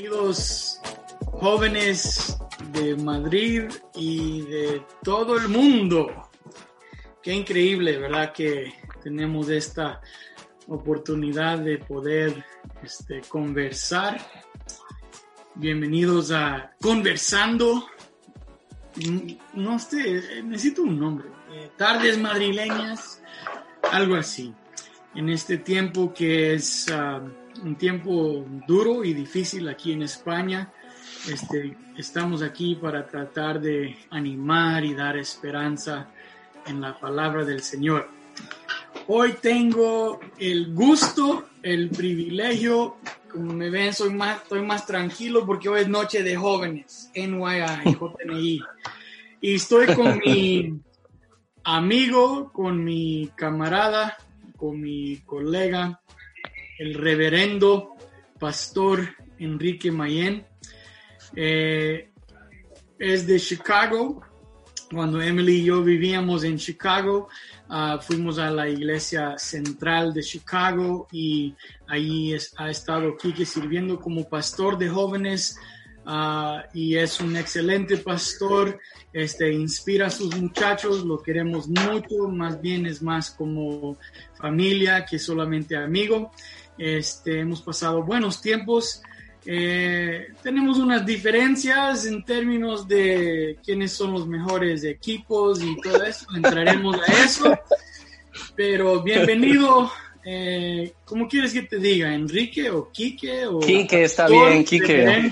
Bienvenidos 0.00 0.80
jóvenes 1.20 2.38
de 2.72 2.96
Madrid 2.96 3.64
y 3.94 4.40
de 4.42 4.82
todo 5.02 5.36
el 5.36 5.50
mundo. 5.50 6.30
Qué 7.22 7.34
increíble, 7.34 7.98
¿verdad? 7.98 8.32
Que 8.32 8.72
tenemos 9.02 9.50
esta 9.50 10.00
oportunidad 10.68 11.58
de 11.58 11.76
poder 11.76 12.46
este, 12.82 13.20
conversar. 13.28 14.18
Bienvenidos 15.54 16.30
a 16.30 16.72
Conversando. 16.80 17.86
No 19.52 19.78
sé, 19.78 20.42
necesito 20.44 20.82
un 20.82 20.98
nombre. 20.98 21.28
Eh, 21.52 21.72
tardes 21.76 22.16
madrileñas, 22.18 23.22
algo 23.92 24.14
así. 24.14 24.54
En 25.14 25.28
este 25.28 25.58
tiempo 25.58 26.14
que 26.14 26.54
es 26.54 26.86
uh, 26.88 27.66
un 27.66 27.76
tiempo 27.76 28.44
duro 28.66 29.04
y 29.04 29.12
difícil 29.12 29.68
aquí 29.68 29.92
en 29.92 30.02
España, 30.02 30.72
este, 31.28 31.76
estamos 31.96 32.42
aquí 32.42 32.76
para 32.76 33.06
tratar 33.06 33.60
de 33.60 33.96
animar 34.10 34.84
y 34.84 34.94
dar 34.94 35.16
esperanza 35.16 36.08
en 36.66 36.80
la 36.80 36.98
palabra 36.98 37.44
del 37.44 37.62
Señor. 37.62 38.08
Hoy 39.08 39.34
tengo 39.40 40.20
el 40.38 40.72
gusto, 40.72 41.48
el 41.62 41.90
privilegio, 41.90 42.96
como 43.30 43.52
me 43.52 43.68
ven, 43.68 43.92
soy 43.92 44.10
más, 44.10 44.42
estoy 44.42 44.62
más 44.62 44.86
tranquilo 44.86 45.44
porque 45.44 45.68
hoy 45.68 45.80
es 45.80 45.88
noche 45.88 46.22
de 46.22 46.36
jóvenes, 46.36 47.10
NYI, 47.14 47.96
JNI. 47.98 48.60
Y 49.40 49.54
estoy 49.54 49.94
con 49.94 50.18
mi 50.18 50.80
amigo, 51.64 52.52
con 52.52 52.82
mi 52.84 53.30
camarada, 53.34 54.16
con 54.60 54.78
mi 54.78 55.16
colega, 55.24 56.02
el 56.78 56.92
reverendo 56.92 57.96
pastor 58.38 59.08
Enrique 59.38 59.90
Mayen. 59.90 60.46
Eh, 61.34 62.12
es 62.98 63.26
de 63.26 63.40
Chicago. 63.40 64.20
Cuando 64.92 65.22
Emily 65.22 65.60
y 65.60 65.64
yo 65.64 65.82
vivíamos 65.82 66.44
en 66.44 66.58
Chicago, 66.58 67.28
uh, 67.70 68.00
fuimos 68.02 68.38
a 68.38 68.50
la 68.50 68.68
iglesia 68.68 69.38
central 69.38 70.12
de 70.12 70.22
Chicago 70.22 71.06
y 71.12 71.54
ahí 71.86 72.36
ha 72.56 72.68
estado 72.68 73.16
Kike 73.16 73.46
sirviendo 73.46 74.00
como 74.00 74.28
pastor 74.28 74.76
de 74.76 74.88
jóvenes 74.88 75.56
uh, 76.06 76.60
y 76.72 76.96
es 76.96 77.20
un 77.20 77.36
excelente 77.36 77.96
pastor. 77.98 78.78
Este, 79.12 79.52
inspira 79.52 80.06
a 80.06 80.10
sus 80.10 80.36
muchachos, 80.36 81.04
lo 81.04 81.20
queremos 81.22 81.68
mucho, 81.68 82.28
más 82.28 82.60
bien 82.60 82.86
es 82.86 83.02
más 83.02 83.30
como 83.30 83.96
familia 84.34 85.04
que 85.04 85.18
solamente 85.18 85.76
amigo. 85.76 86.30
Este, 86.78 87.40
hemos 87.40 87.60
pasado 87.60 88.02
buenos 88.02 88.40
tiempos 88.40 89.02
eh, 89.46 90.28
tenemos 90.42 90.78
unas 90.78 91.04
diferencias 91.06 92.04
en 92.04 92.22
términos 92.24 92.86
de 92.86 93.58
quiénes 93.64 93.92
son 93.92 94.12
los 94.12 94.26
mejores 94.26 94.84
equipos 94.84 95.62
y 95.62 95.80
todo 95.80 96.02
eso, 96.04 96.26
entraremos 96.36 96.96
a 96.96 97.24
eso. 97.24 97.58
Pero 98.54 99.02
bienvenido, 99.02 99.90
eh, 100.24 100.92
¿cómo 101.04 101.26
quieres 101.26 101.52
que 101.52 101.62
te 101.62 101.78
diga? 101.78 102.12
¿Enrique 102.12 102.70
o 102.70 102.90
Quique? 102.90 103.46
O 103.46 103.60
Quique, 103.60 104.04
está 104.04 104.28
bien, 104.28 104.64
Quique. 104.64 105.30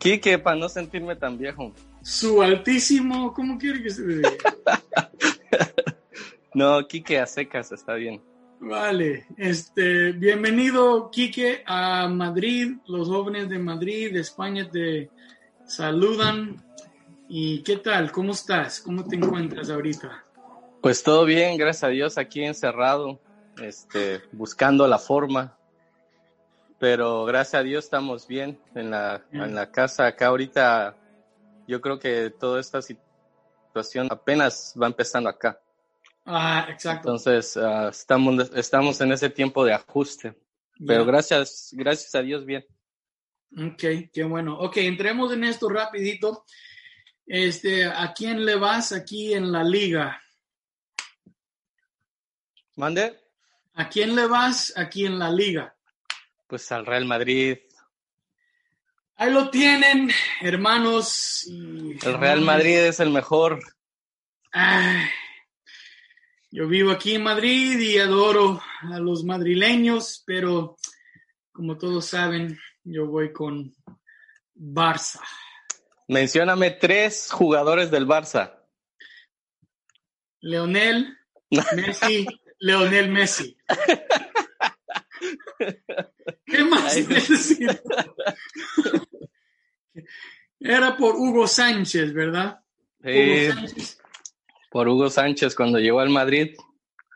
Quique, 0.00 0.38
para 0.38 0.56
no 0.56 0.70
sentirme 0.70 1.14
tan 1.14 1.36
viejo. 1.36 1.74
Su 2.02 2.40
altísimo, 2.40 3.34
¿cómo 3.34 3.58
quiere 3.58 3.82
que 3.82 3.90
se 3.90 4.06
diga? 4.06 4.30
no, 6.54 6.88
Quique 6.88 7.18
a 7.18 7.26
secas, 7.26 7.70
está 7.70 7.94
bien. 7.94 8.22
Vale, 8.60 9.26
este, 9.36 10.12
bienvenido 10.12 11.10
Quique 11.10 11.62
a 11.66 12.08
Madrid, 12.08 12.76
los 12.86 13.08
jóvenes 13.08 13.50
de 13.50 13.58
Madrid, 13.58 14.14
de 14.14 14.20
España 14.20 14.70
te 14.70 15.10
saludan. 15.66 16.64
¿Y 17.28 17.62
qué 17.62 17.76
tal? 17.76 18.10
¿Cómo 18.10 18.32
estás? 18.32 18.80
¿Cómo 18.80 19.04
te 19.04 19.16
encuentras 19.16 19.68
ahorita? 19.68 20.24
Pues 20.80 21.02
todo 21.02 21.26
bien, 21.26 21.58
gracias 21.58 21.84
a 21.84 21.88
Dios, 21.88 22.16
aquí 22.16 22.42
encerrado, 22.42 23.20
este, 23.62 24.22
buscando 24.32 24.86
la 24.86 24.98
forma. 24.98 25.58
Pero 26.80 27.26
gracias 27.26 27.60
a 27.60 27.62
Dios 27.62 27.84
estamos 27.84 28.26
bien 28.26 28.58
en 28.74 28.90
la, 28.90 29.22
en 29.32 29.54
la 29.54 29.70
casa. 29.70 30.06
Acá 30.06 30.28
ahorita 30.28 30.96
yo 31.68 31.78
creo 31.78 31.98
que 31.98 32.30
toda 32.30 32.58
esta 32.58 32.80
situación 32.80 34.08
apenas 34.10 34.74
va 34.80 34.86
empezando 34.86 35.28
acá. 35.28 35.60
Ah, 36.24 36.66
exacto. 36.70 37.10
Entonces, 37.10 37.54
uh, 37.56 37.88
estamos, 37.88 38.50
estamos 38.54 38.98
en 39.02 39.12
ese 39.12 39.28
tiempo 39.28 39.62
de 39.62 39.74
ajuste. 39.74 40.34
Pero 40.86 41.04
gracias, 41.04 41.68
gracias 41.72 42.14
a 42.14 42.22
Dios, 42.22 42.46
bien. 42.46 42.64
Ok, 43.54 44.10
qué 44.10 44.24
bueno. 44.24 44.58
Ok, 44.58 44.78
entremos 44.78 45.34
en 45.34 45.44
esto 45.44 45.68
rapidito. 45.68 46.46
Este, 47.26 47.84
¿a 47.84 48.14
quién 48.14 48.46
le 48.46 48.56
vas 48.56 48.92
aquí 48.92 49.34
en 49.34 49.52
la 49.52 49.62
liga? 49.62 50.18
¿Mande? 52.76 53.20
¿A 53.74 53.86
quién 53.90 54.16
le 54.16 54.26
vas 54.26 54.72
aquí 54.74 55.04
en 55.04 55.18
la 55.18 55.30
liga? 55.30 55.76
Pues 56.50 56.72
al 56.72 56.84
Real 56.84 57.04
Madrid. 57.04 57.58
Ahí 59.14 59.32
lo 59.32 59.50
tienen, 59.50 60.10
hermanos. 60.40 61.44
Y 61.46 61.92
el 62.04 62.18
Real 62.18 62.40
Madrid 62.40 62.76
es 62.76 62.98
el 62.98 63.10
mejor. 63.10 63.60
Ay, 64.50 65.06
yo 66.50 66.66
vivo 66.66 66.90
aquí 66.90 67.14
en 67.14 67.22
Madrid 67.22 67.78
y 67.78 67.98
adoro 67.98 68.60
a 68.80 68.98
los 68.98 69.22
madrileños, 69.22 70.24
pero 70.26 70.76
como 71.52 71.78
todos 71.78 72.06
saben, 72.06 72.58
yo 72.82 73.06
voy 73.06 73.32
con 73.32 73.72
Barça. 74.52 75.20
Mencióname 76.08 76.72
tres 76.72 77.30
jugadores 77.30 77.92
del 77.92 78.08
Barça. 78.08 78.58
Leonel, 80.40 81.16
Messi, 81.76 82.26
Leonel 82.58 83.08
Messi. 83.08 83.56
Era 90.60 90.96
por 90.96 91.16
Hugo 91.16 91.46
Sánchez, 91.46 92.12
¿verdad? 92.12 92.60
Sí. 93.02 93.10
Hugo 93.10 93.54
Sánchez 93.54 94.00
por 94.70 94.88
Hugo 94.88 95.10
Sánchez 95.10 95.54
cuando 95.54 95.78
llegó 95.78 96.00
al 96.00 96.10
Madrid. 96.10 96.54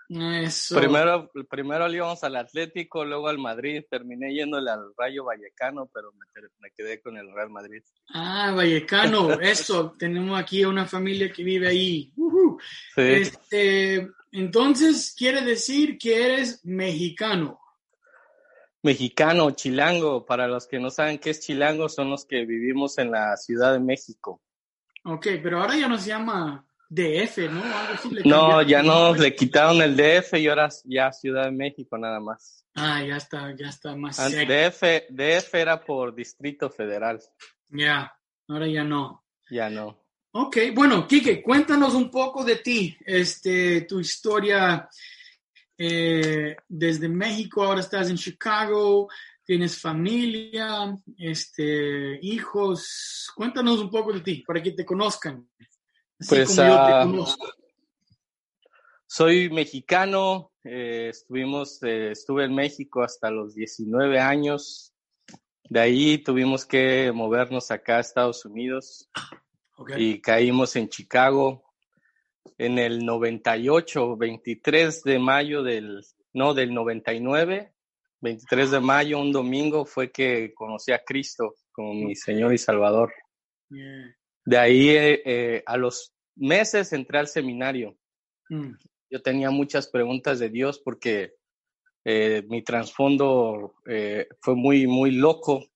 Eso. 0.07 0.79
Primero, 0.79 1.31
primero 1.49 1.89
le 1.89 1.97
íbamos 1.97 2.23
al 2.25 2.37
Atlético, 2.37 3.05
luego 3.05 3.29
al 3.29 3.39
Madrid, 3.39 3.83
terminé 3.89 4.35
yéndole 4.35 4.71
al 4.71 4.93
Rayo 4.99 5.25
Vallecano, 5.25 5.89
pero 5.93 6.13
me, 6.13 6.27
me 6.59 6.71
quedé 6.73 7.01
con 7.01 7.17
el 7.17 7.33
Real 7.33 7.49
Madrid. 7.49 7.83
Ah, 8.13 8.53
Vallecano, 8.55 9.33
eso, 9.41 9.95
tenemos 9.99 10.39
aquí 10.39 10.65
una 10.65 10.87
familia 10.87 11.33
que 11.33 11.43
vive 11.43 11.69
ahí. 11.69 12.13
Uh 12.17 12.59
sí. 12.95 13.03
este, 13.03 14.09
entonces, 14.33 15.15
quiere 15.17 15.41
decir 15.41 15.97
que 15.97 16.23
eres 16.23 16.65
mexicano. 16.65 17.61
Mexicano, 18.85 19.51
chilango, 19.53 20.27
para 20.27 20.47
los 20.47 20.67
que 20.67 20.79
no 20.79 20.91
saben 20.91 21.19
qué 21.19 21.31
es 21.31 21.41
chilango, 21.41 21.89
son 21.89 22.11
los 22.11 22.27
que 22.27 22.45
vivimos 22.45 22.99
en 22.99 23.11
la 23.11 23.35
Ciudad 23.39 23.73
de 23.73 23.81
México. 23.81 24.43
Ok, 25.05 25.27
pero 25.43 25.61
ahora 25.61 25.77
ya 25.77 25.89
no 25.89 25.99
se 25.99 26.09
llama 26.09 26.67
DF, 26.91 27.39
¿no? 27.51 27.63
no, 28.25 28.63
ya 28.63 28.83
no, 28.83 29.15
le 29.15 29.35
quitaron 29.35 29.81
el 29.81 29.97
DF 29.97 30.35
y 30.35 30.49
ahora 30.49 30.69
ya 30.85 31.11
Ciudad 31.13 31.47
de 31.47 31.53
México 31.53 31.97
nada 31.97 32.21
más. 32.21 32.67
Ah, 32.75 33.03
ya 33.03 33.17
está, 33.17 33.55
ya 33.57 33.69
está 33.69 33.97
más 33.97 34.17
DF, 34.17 34.83
DF 35.09 35.55
era 35.55 35.83
por 35.83 36.15
Distrito 36.15 36.69
Federal. 36.69 37.21
Ya, 37.71 38.13
ahora 38.49 38.67
ya 38.69 38.85
no. 38.85 39.25
Ya 39.51 39.71
no. 39.71 39.99
Ok, 40.33 40.59
bueno, 40.75 41.07
Quique, 41.07 41.43
cuéntanos 41.43 41.95
un 41.95 42.11
poco 42.11 42.45
de 42.45 42.57
ti, 42.57 42.95
este, 43.07 43.83
tu 43.83 44.01
historia 44.01 44.89
eh, 45.77 46.57
desde 46.69 47.09
México, 47.09 47.63
ahora 47.63 47.81
estás 47.81 48.09
en 48.11 48.17
Chicago, 48.17 49.09
tienes 49.45 49.81
familia, 49.81 50.97
este, 51.19 52.19
hijos, 52.23 53.31
cuéntanos 53.35 53.81
un 53.81 53.91
poco 53.91 54.13
de 54.13 54.21
ti 54.21 54.45
para 54.47 54.63
que 54.63 54.73
te 54.73 54.85
conozcan. 54.85 55.49
Pues 56.29 56.59
uh, 56.59 57.27
soy 59.07 59.51
mexicano, 59.51 60.53
eh, 60.63 61.09
estuvimos, 61.11 61.83
eh, 61.83 62.13
estuve 62.13 62.45
en 62.45 62.55
México 62.55 63.03
hasta 63.03 63.31
los 63.31 63.55
19 63.55 64.19
años. 64.19 64.95
De 65.69 65.81
ahí 65.81 66.19
tuvimos 66.19 66.65
que 66.65 67.11
movernos 67.13 67.71
acá 67.71 67.97
a 67.97 68.01
Estados 68.01 68.45
Unidos 68.45 69.11
okay. 69.77 70.11
y 70.11 70.21
caímos 70.21 70.77
en 70.77 70.89
Chicago 70.89 71.65
en 72.59 72.79
el 72.79 73.05
98, 73.05 74.17
23 74.17 75.03
de 75.03 75.19
mayo 75.19 75.63
del, 75.63 76.05
no, 76.33 76.55
del 76.55 76.73
99, 76.73 77.73
23 78.21 78.71
de 78.71 78.81
mayo, 78.81 79.21
un 79.21 79.33
domingo, 79.33 79.85
fue 79.85 80.11
que 80.11 80.55
conocí 80.55 80.93
a 80.93 81.03
Cristo 81.05 81.55
como 81.73 81.95
mi 81.95 82.15
Señor 82.15 82.55
y 82.55 82.59
Salvador. 82.59 83.13
Yeah. 83.69 84.17
De 84.45 84.59
ahí 84.59 84.89
eh, 84.91 85.23
eh, 85.25 85.63
a 85.67 85.77
los 85.77 86.15
meses 86.37 86.93
entré 86.93 87.19
al 87.19 87.29
seminario. 87.29 87.97
Mm. 88.49 88.73
Yo 89.11 89.23
tenía 89.23 89.51
muchas 89.51 89.89
preguntas 89.89 90.39
de 90.39 90.51
Dios 90.51 90.81
porque 90.85 91.35
eh, 92.05 92.45
mi 92.49 92.63
trasfondo 92.63 93.75
fue 94.41 94.55
muy, 94.55 94.87
muy 94.87 95.13
loco. 95.13 95.67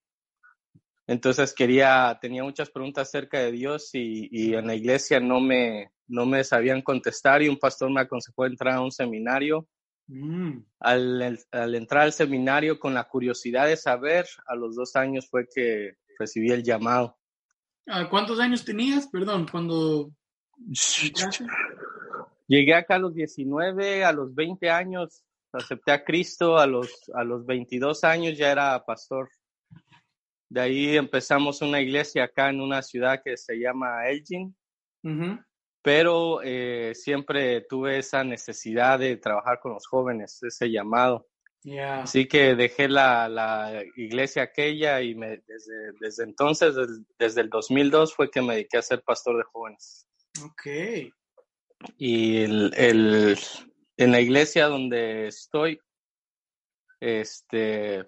Entonces 1.06 1.54
quería, 1.54 2.18
tenía 2.20 2.44
muchas 2.44 2.70
preguntas 2.70 3.08
acerca 3.08 3.38
de 3.40 3.52
Dios 3.52 3.90
y, 3.94 4.28
y, 4.30 4.54
en 4.54 4.66
la 4.66 4.74
iglesia 4.74 5.20
no 5.20 5.40
me, 5.40 5.90
no 6.08 6.26
me 6.26 6.42
sabían 6.42 6.82
contestar 6.82 7.42
y 7.42 7.48
un 7.48 7.58
pastor 7.58 7.90
me 7.90 8.00
aconsejó 8.00 8.46
entrar 8.46 8.74
a 8.74 8.80
un 8.80 8.90
seminario. 8.90 9.68
Mm. 10.06 10.60
Al, 10.80 11.38
al, 11.52 11.74
entrar 11.74 12.04
al 12.04 12.12
seminario 12.12 12.78
con 12.78 12.94
la 12.94 13.04
curiosidad 13.04 13.66
de 13.66 13.76
saber, 13.76 14.26
a 14.46 14.54
los 14.54 14.74
dos 14.74 14.96
años 14.96 15.28
fue 15.28 15.46
que 15.46 15.96
recibí 16.18 16.50
el 16.50 16.62
llamado. 16.62 17.16
¿Cuántos 18.10 18.38
años 18.40 18.64
tenías? 18.64 19.06
Perdón, 19.08 19.46
cuando... 19.50 20.10
Llegué 22.46 22.74
acá 22.74 22.96
a 22.96 22.98
los 22.98 23.14
19, 23.14 24.04
a 24.04 24.12
los 24.12 24.34
20 24.34 24.70
años 24.70 25.22
acepté 25.52 25.92
a 25.92 26.04
Cristo, 26.04 26.58
a 26.58 26.66
los, 26.66 26.88
a 27.14 27.24
los 27.24 27.46
22 27.46 28.04
años 28.04 28.36
ya 28.36 28.52
era 28.52 28.84
pastor. 28.84 29.30
De 30.48 30.60
ahí 30.60 30.96
empezamos 30.96 31.60
una 31.62 31.80
iglesia 31.80 32.24
acá 32.24 32.50
en 32.50 32.60
una 32.60 32.82
ciudad 32.82 33.20
que 33.22 33.36
se 33.36 33.56
llama 33.56 34.08
Elgin, 34.08 34.54
pero 35.88 36.42
eh, 36.44 36.92
siempre 36.94 37.62
tuve 37.62 37.96
esa 38.00 38.22
necesidad 38.22 38.98
de 38.98 39.16
trabajar 39.16 39.58
con 39.58 39.72
los 39.72 39.86
jóvenes, 39.86 40.38
ese 40.42 40.70
llamado. 40.70 41.26
Así 42.02 42.28
que 42.28 42.54
dejé 42.54 42.88
la, 42.90 43.26
la, 43.26 43.82
iglesia 43.96 44.42
aquella 44.42 45.00
y 45.00 45.14
me, 45.14 45.42
desde, 45.46 45.92
desde 45.98 46.24
entonces, 46.24 46.74
desde, 46.74 47.04
desde, 47.18 47.40
el 47.40 47.48
2002, 47.48 48.14
fue 48.14 48.30
que 48.30 48.42
me 48.42 48.56
dediqué 48.56 48.76
a 48.76 48.82
ser 48.82 49.02
pastor 49.02 49.38
de 49.38 49.44
jóvenes. 49.44 50.06
Ok. 50.44 50.66
Y 51.96 52.42
el, 52.42 52.74
el, 52.76 53.38
en 53.96 54.12
la 54.12 54.20
iglesia 54.20 54.66
donde 54.66 55.28
estoy, 55.28 55.80
este, 57.00 58.04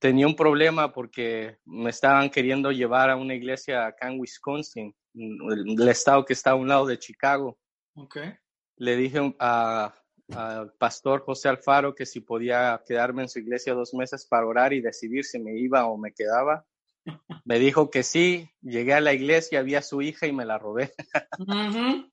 tenía 0.00 0.26
un 0.26 0.34
problema 0.34 0.92
porque 0.92 1.58
me 1.64 1.90
estaban 1.90 2.28
queriendo 2.28 2.72
llevar 2.72 3.08
a 3.08 3.14
una 3.14 3.34
iglesia 3.34 3.86
acá 3.86 4.08
en 4.08 4.18
Wisconsin, 4.18 4.92
el, 5.14 5.88
estado 5.88 6.24
que 6.24 6.32
está 6.32 6.50
a 6.52 6.54
un 6.56 6.68
lado 6.68 6.86
de 6.86 6.98
Chicago. 6.98 7.58
Okay. 7.94 8.34
Le 8.76 8.96
dije 8.96 9.34
al 9.38 10.72
pastor 10.78 11.22
José 11.22 11.48
Alfaro 11.48 11.94
que 11.94 12.06
si 12.06 12.20
podía 12.20 12.82
quedarme 12.86 13.22
en 13.22 13.28
su 13.28 13.40
iglesia 13.40 13.74
dos 13.74 13.94
meses 13.94 14.26
para 14.26 14.46
orar 14.46 14.72
y 14.72 14.80
decidir 14.80 15.24
si 15.24 15.38
me 15.38 15.58
iba 15.58 15.86
o 15.86 15.96
me 15.96 16.12
quedaba. 16.12 16.64
Me 17.44 17.58
dijo 17.58 17.90
que 17.90 18.02
sí, 18.02 18.50
llegué 18.60 18.92
a 18.92 19.00
la 19.00 19.14
iglesia, 19.14 19.62
vi 19.62 19.74
a 19.74 19.82
su 19.82 20.02
hija 20.02 20.26
y 20.26 20.32
me 20.32 20.44
la 20.44 20.58
robé. 20.58 20.92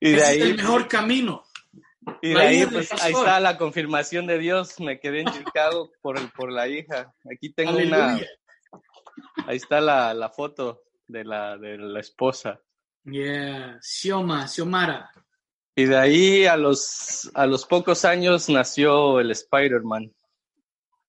y 0.00 0.12
de 0.12 0.24
ahí, 0.24 0.38
es 0.38 0.44
el 0.44 0.56
mejor 0.56 0.86
camino. 0.86 1.42
Y 2.22 2.34
de 2.34 2.40
ahí, 2.40 2.66
pues, 2.66 2.92
ahí 3.02 3.12
está 3.12 3.40
la 3.40 3.58
confirmación 3.58 4.26
de 4.26 4.38
Dios. 4.38 4.78
Me 4.78 5.00
quedé 5.00 5.22
en 5.22 5.32
Chicago 5.32 5.90
por, 6.00 6.18
el, 6.18 6.30
por 6.30 6.52
la 6.52 6.68
hija. 6.68 7.12
Aquí 7.30 7.52
tengo 7.52 7.76
una. 7.76 8.20
Ahí 9.46 9.56
está 9.56 9.80
la, 9.80 10.14
la, 10.14 10.30
foto 10.30 10.85
de 11.06 11.24
la, 11.24 11.56
de 11.58 11.78
la 11.78 12.00
esposa. 12.00 12.60
Yeah, 13.04 13.78
Xioma, 13.80 14.46
Xiomara. 14.48 15.10
Y 15.76 15.84
de 15.84 15.96
ahí 15.96 16.46
a 16.46 16.56
los, 16.56 17.30
a 17.34 17.46
los 17.46 17.66
pocos 17.66 18.04
años 18.04 18.48
nació 18.48 19.20
el 19.20 19.30
Spider-Man. 19.30 20.12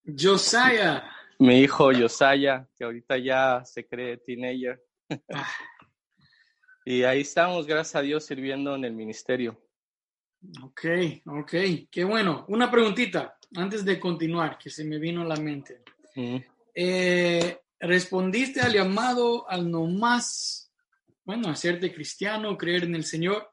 Josiah. 0.06 1.04
Mi 1.40 1.62
hijo 1.62 1.92
Josiah, 1.94 2.68
que 2.76 2.84
ahorita 2.84 3.18
ya 3.18 3.64
se 3.66 3.88
cree 3.88 4.18
teenager. 4.18 4.82
Ah. 5.34 5.48
y 6.86 7.04
ahí 7.04 7.22
estamos, 7.22 7.66
gracias 7.66 7.96
a 7.96 8.02
Dios, 8.02 8.26
sirviendo 8.26 8.76
en 8.76 8.84
el 8.84 8.94
ministerio. 8.94 9.62
Ok, 10.64 10.86
ok, 11.26 11.54
qué 11.90 12.04
bueno. 12.04 12.46
Una 12.50 12.70
preguntita 12.70 13.38
antes 13.56 13.84
de 13.86 14.00
continuar, 14.00 14.58
que 14.58 14.70
se 14.70 14.84
me 14.84 15.00
vino 15.00 15.22
a 15.22 15.26
la 15.26 15.38
mente. 15.38 15.84
Eh, 16.74 17.60
¿Respondiste 17.80 18.62
al 18.62 18.74
llamado 18.74 19.50
al 19.50 19.70
no 19.70 19.86
más, 19.86 20.72
bueno, 21.24 21.50
hacerte 21.50 21.94
cristiano, 21.94 22.58
creer 22.58 22.86
en 22.86 22.96
el 22.96 23.06
Señor? 23.06 23.52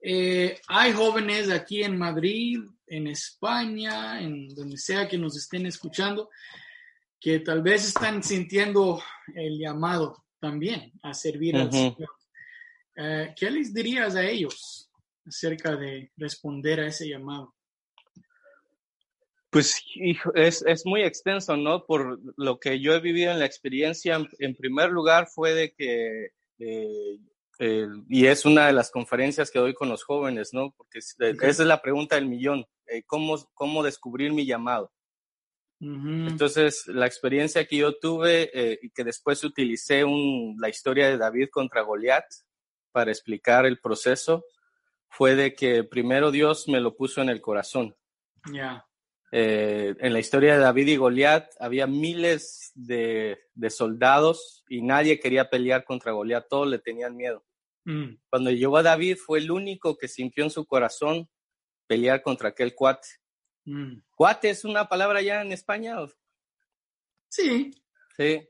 Eh, 0.00 0.60
hay 0.66 0.92
jóvenes 0.92 1.48
aquí 1.50 1.82
en 1.82 1.96
Madrid, 1.96 2.60
en 2.86 3.06
España, 3.06 4.20
en 4.20 4.48
donde 4.48 4.76
sea 4.76 5.08
que 5.08 5.18
nos 5.18 5.36
estén 5.36 5.66
escuchando, 5.66 6.28
que 7.20 7.38
tal 7.38 7.62
vez 7.62 7.86
están 7.86 8.22
sintiendo 8.22 9.00
el 9.34 9.58
llamado 9.58 10.24
también 10.40 10.92
a 11.02 11.14
servir 11.14 11.56
al 11.56 11.70
Señor. 11.70 12.10
Eh, 12.96 13.32
¿Qué 13.36 13.50
les 13.50 13.72
dirías 13.72 14.16
a 14.16 14.24
ellos? 14.24 14.88
acerca 15.26 15.76
de 15.76 16.10
responder 16.16 16.80
a 16.80 16.86
ese 16.86 17.08
llamado? 17.08 17.54
Pues 19.52 19.84
es, 20.34 20.64
es, 20.66 20.86
muy 20.86 21.02
extenso, 21.02 21.58
¿no? 21.58 21.84
Por 21.84 22.18
lo 22.38 22.58
que 22.58 22.80
yo 22.80 22.94
he 22.94 23.00
vivido 23.00 23.32
en 23.32 23.38
la 23.38 23.44
experiencia, 23.44 24.18
en, 24.38 24.56
primer 24.56 24.88
lugar 24.90 25.26
fue 25.26 25.52
de 25.52 25.74
que, 25.74 26.30
eh, 26.58 27.86
y 28.08 28.26
es 28.26 28.46
una 28.46 28.66
de 28.66 28.72
las 28.72 28.90
conferencias 28.90 29.50
que 29.50 29.58
doy 29.58 29.74
con 29.74 29.90
los 29.90 30.04
jóvenes, 30.04 30.54
¿no? 30.54 30.72
Porque 30.74 31.00
esa 31.00 31.44
es 31.44 31.58
la 31.58 31.82
pregunta 31.82 32.14
del 32.14 32.28
millón, 32.28 32.64
eh, 32.86 33.02
¿cómo, 33.04 33.36
¿cómo 33.52 33.82
descubrir 33.82 34.32
mi 34.32 34.46
llamado? 34.46 34.90
Entonces, 35.80 36.86
la 36.86 37.06
experiencia 37.06 37.66
que 37.66 37.76
yo 37.76 37.98
tuve 37.98 38.50
eh, 38.54 38.78
y 38.80 38.88
que 38.88 39.04
después 39.04 39.44
utilicé 39.44 40.02
un, 40.02 40.56
la 40.60 40.70
historia 40.70 41.08
de 41.08 41.18
David 41.18 41.48
contra 41.50 41.82
Goliat 41.82 42.24
para 42.90 43.10
explicar 43.10 43.66
el 43.66 43.80
proceso, 43.80 44.46
fue 45.10 45.34
de 45.34 45.54
que 45.54 45.84
primero 45.84 46.30
Dios 46.30 46.68
me 46.68 46.80
lo 46.80 46.96
puso 46.96 47.20
en 47.20 47.28
el 47.28 47.42
corazón. 47.42 47.94
Ya. 48.50 48.86
Eh, 49.34 49.94
en 49.98 50.12
la 50.12 50.20
historia 50.20 50.52
de 50.52 50.60
David 50.60 50.88
y 50.88 50.96
Goliat 50.96 51.50
había 51.58 51.86
miles 51.86 52.70
de, 52.74 53.38
soldados 53.70 54.62
y 54.68 54.82
nadie 54.82 55.18
quería 55.18 55.48
pelear 55.48 55.84
contra 55.84 56.12
Goliat, 56.12 56.48
todos 56.48 56.68
le 56.68 56.78
tenían 56.78 57.16
miedo. 57.16 57.42
Mm. 57.84 58.16
Cuando 58.28 58.50
llegó 58.50 58.76
a 58.76 58.82
David 58.82 59.16
fue 59.16 59.38
el 59.38 59.50
único 59.50 59.96
que 59.96 60.06
sintió 60.06 60.44
en 60.44 60.50
su 60.50 60.66
corazón 60.66 61.30
pelear 61.86 62.22
contra 62.22 62.50
aquel 62.50 62.74
cuate. 62.74 63.08
Mm. 63.64 64.02
¿Cuate 64.14 64.50
es 64.50 64.66
una 64.66 64.86
palabra 64.86 65.22
ya 65.22 65.40
en 65.40 65.52
España? 65.52 65.96
Sí. 67.28 67.70
Sí. 68.14 68.46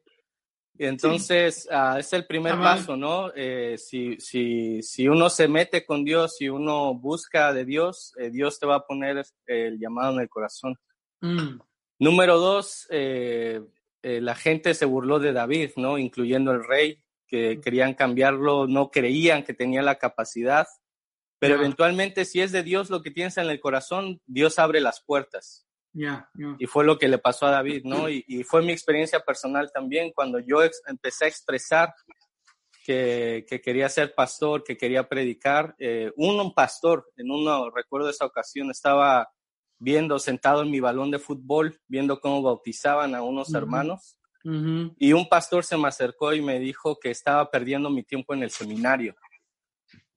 Entonces, 0.88 1.69
ah, 1.70 1.96
es 1.99 2.12
el 2.12 2.26
primer 2.26 2.55
paso, 2.58 2.96
¿no? 2.96 3.31
Eh, 3.34 3.76
si, 3.79 4.19
si, 4.19 4.82
si 4.82 5.06
uno 5.06 5.31
se 5.31 5.46
mete 5.46 5.84
con 5.84 6.05
Dios, 6.05 6.37
si 6.37 6.49
uno 6.49 6.94
busca 6.94 7.52
de 7.52 7.64
Dios, 7.64 8.12
eh, 8.19 8.31
Dios 8.31 8.58
te 8.58 8.67
va 8.67 8.76
a 8.76 8.87
poner 8.87 9.25
el 9.46 9.79
llamado 9.79 10.14
en 10.14 10.20
el 10.20 10.29
corazón. 10.29 10.76
Mm. 11.20 11.61
Número 12.00 12.38
dos, 12.38 12.88
eh, 12.90 13.60
la 14.03 14.34
gente 14.34 14.74
se 14.74 14.84
burló 14.84 15.20
de 15.20 15.32
David, 15.32 15.70
¿no? 15.77 15.98
Incluyendo 15.98 16.51
el 16.51 16.65
rey, 16.65 17.01
que 17.29 17.56
mm. 17.56 17.60
querían 17.60 17.94
cambiarlo, 17.94 18.67
no 18.67 18.91
creían 18.91 19.44
que 19.44 19.55
tenía 19.55 19.82
la 19.82 19.98
capacidad. 19.98 20.67
Pero 21.39 21.56
eventualmente, 21.56 22.24
si 22.24 22.41
es 22.41 22.53
de 22.53 22.62
Dios 22.62 22.91
lo 22.91 23.03
que 23.03 23.10
tienes 23.10 23.36
en 23.36 23.51
el 23.51 23.60
corazón, 23.60 24.20
Dios 24.27 24.58
abre 24.58 24.81
las 24.81 25.01
puertas. 25.01 25.67
Y 26.58 26.67
fue 26.67 26.84
lo 26.84 26.99
que 26.99 27.08
le 27.08 27.19
pasó 27.19 27.46
a 27.46 27.51
David, 27.51 27.82
¿no? 27.84 28.08
Y, 28.08 28.44
fue 28.44 28.63
mi 28.63 28.72
experiencia 28.72 29.20
personal 29.20 29.70
también 29.72 30.13
cuando 30.15 30.39
yo 30.39 30.58
empecé 30.87 31.27
a 31.27 31.29
expresar 31.29 31.94
que, 32.84 33.44
quería 33.63 33.89
ser 33.89 34.15
pastor, 34.15 34.65
que 34.65 34.77
quería 34.77 35.08
predicar. 35.08 35.75
Eh, 35.79 36.13
un, 36.17 36.53
pastor, 36.55 37.11
en 37.17 37.31
uno, 37.31 37.70
recuerdo 37.70 38.08
esa 38.11 38.27
ocasión, 38.27 38.70
estaba 38.70 39.31
viendo, 39.79 40.19
sentado 40.19 40.63
en 40.63 40.70
mi 40.70 40.81
balón 40.81 41.11
de 41.11 41.19
fútbol, 41.19 41.79
viendo 41.89 42.20
cómo 42.20 42.43
bautizaban 42.43 43.15
a 43.15 43.22
unos 43.22 43.53
hermanos. 43.55 44.17
Y 44.44 45.13
un 45.13 45.29
pastor 45.29 45.65
se 45.65 45.77
me 45.77 45.87
acercó 45.87 46.34
y 46.34 46.43
me 46.43 46.58
dijo 46.58 46.99
que 46.99 47.11
estaba 47.11 47.49
perdiendo 47.51 47.91
mi 47.91 48.03
tiempo 48.03 48.34
en 48.34 48.43
el 48.43 48.51
seminario. 48.51 49.15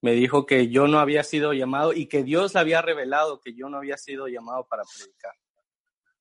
Me 0.02 0.14
dijo 0.14 0.46
que 0.46 0.70
yo 0.70 0.88
no 0.88 1.00
había 1.00 1.24
sido 1.24 1.54
llamado 1.54 1.94
y 1.94 2.08
que 2.08 2.24
Dios 2.24 2.54
le 2.54 2.60
había 2.60 2.82
revelado 2.82 3.40
que 3.40 3.56
yo 3.56 3.70
no 3.70 3.78
había 3.78 3.98
sido 3.98 4.28
llamado 4.28 4.66
para 4.68 4.84
predicar. 4.84 5.34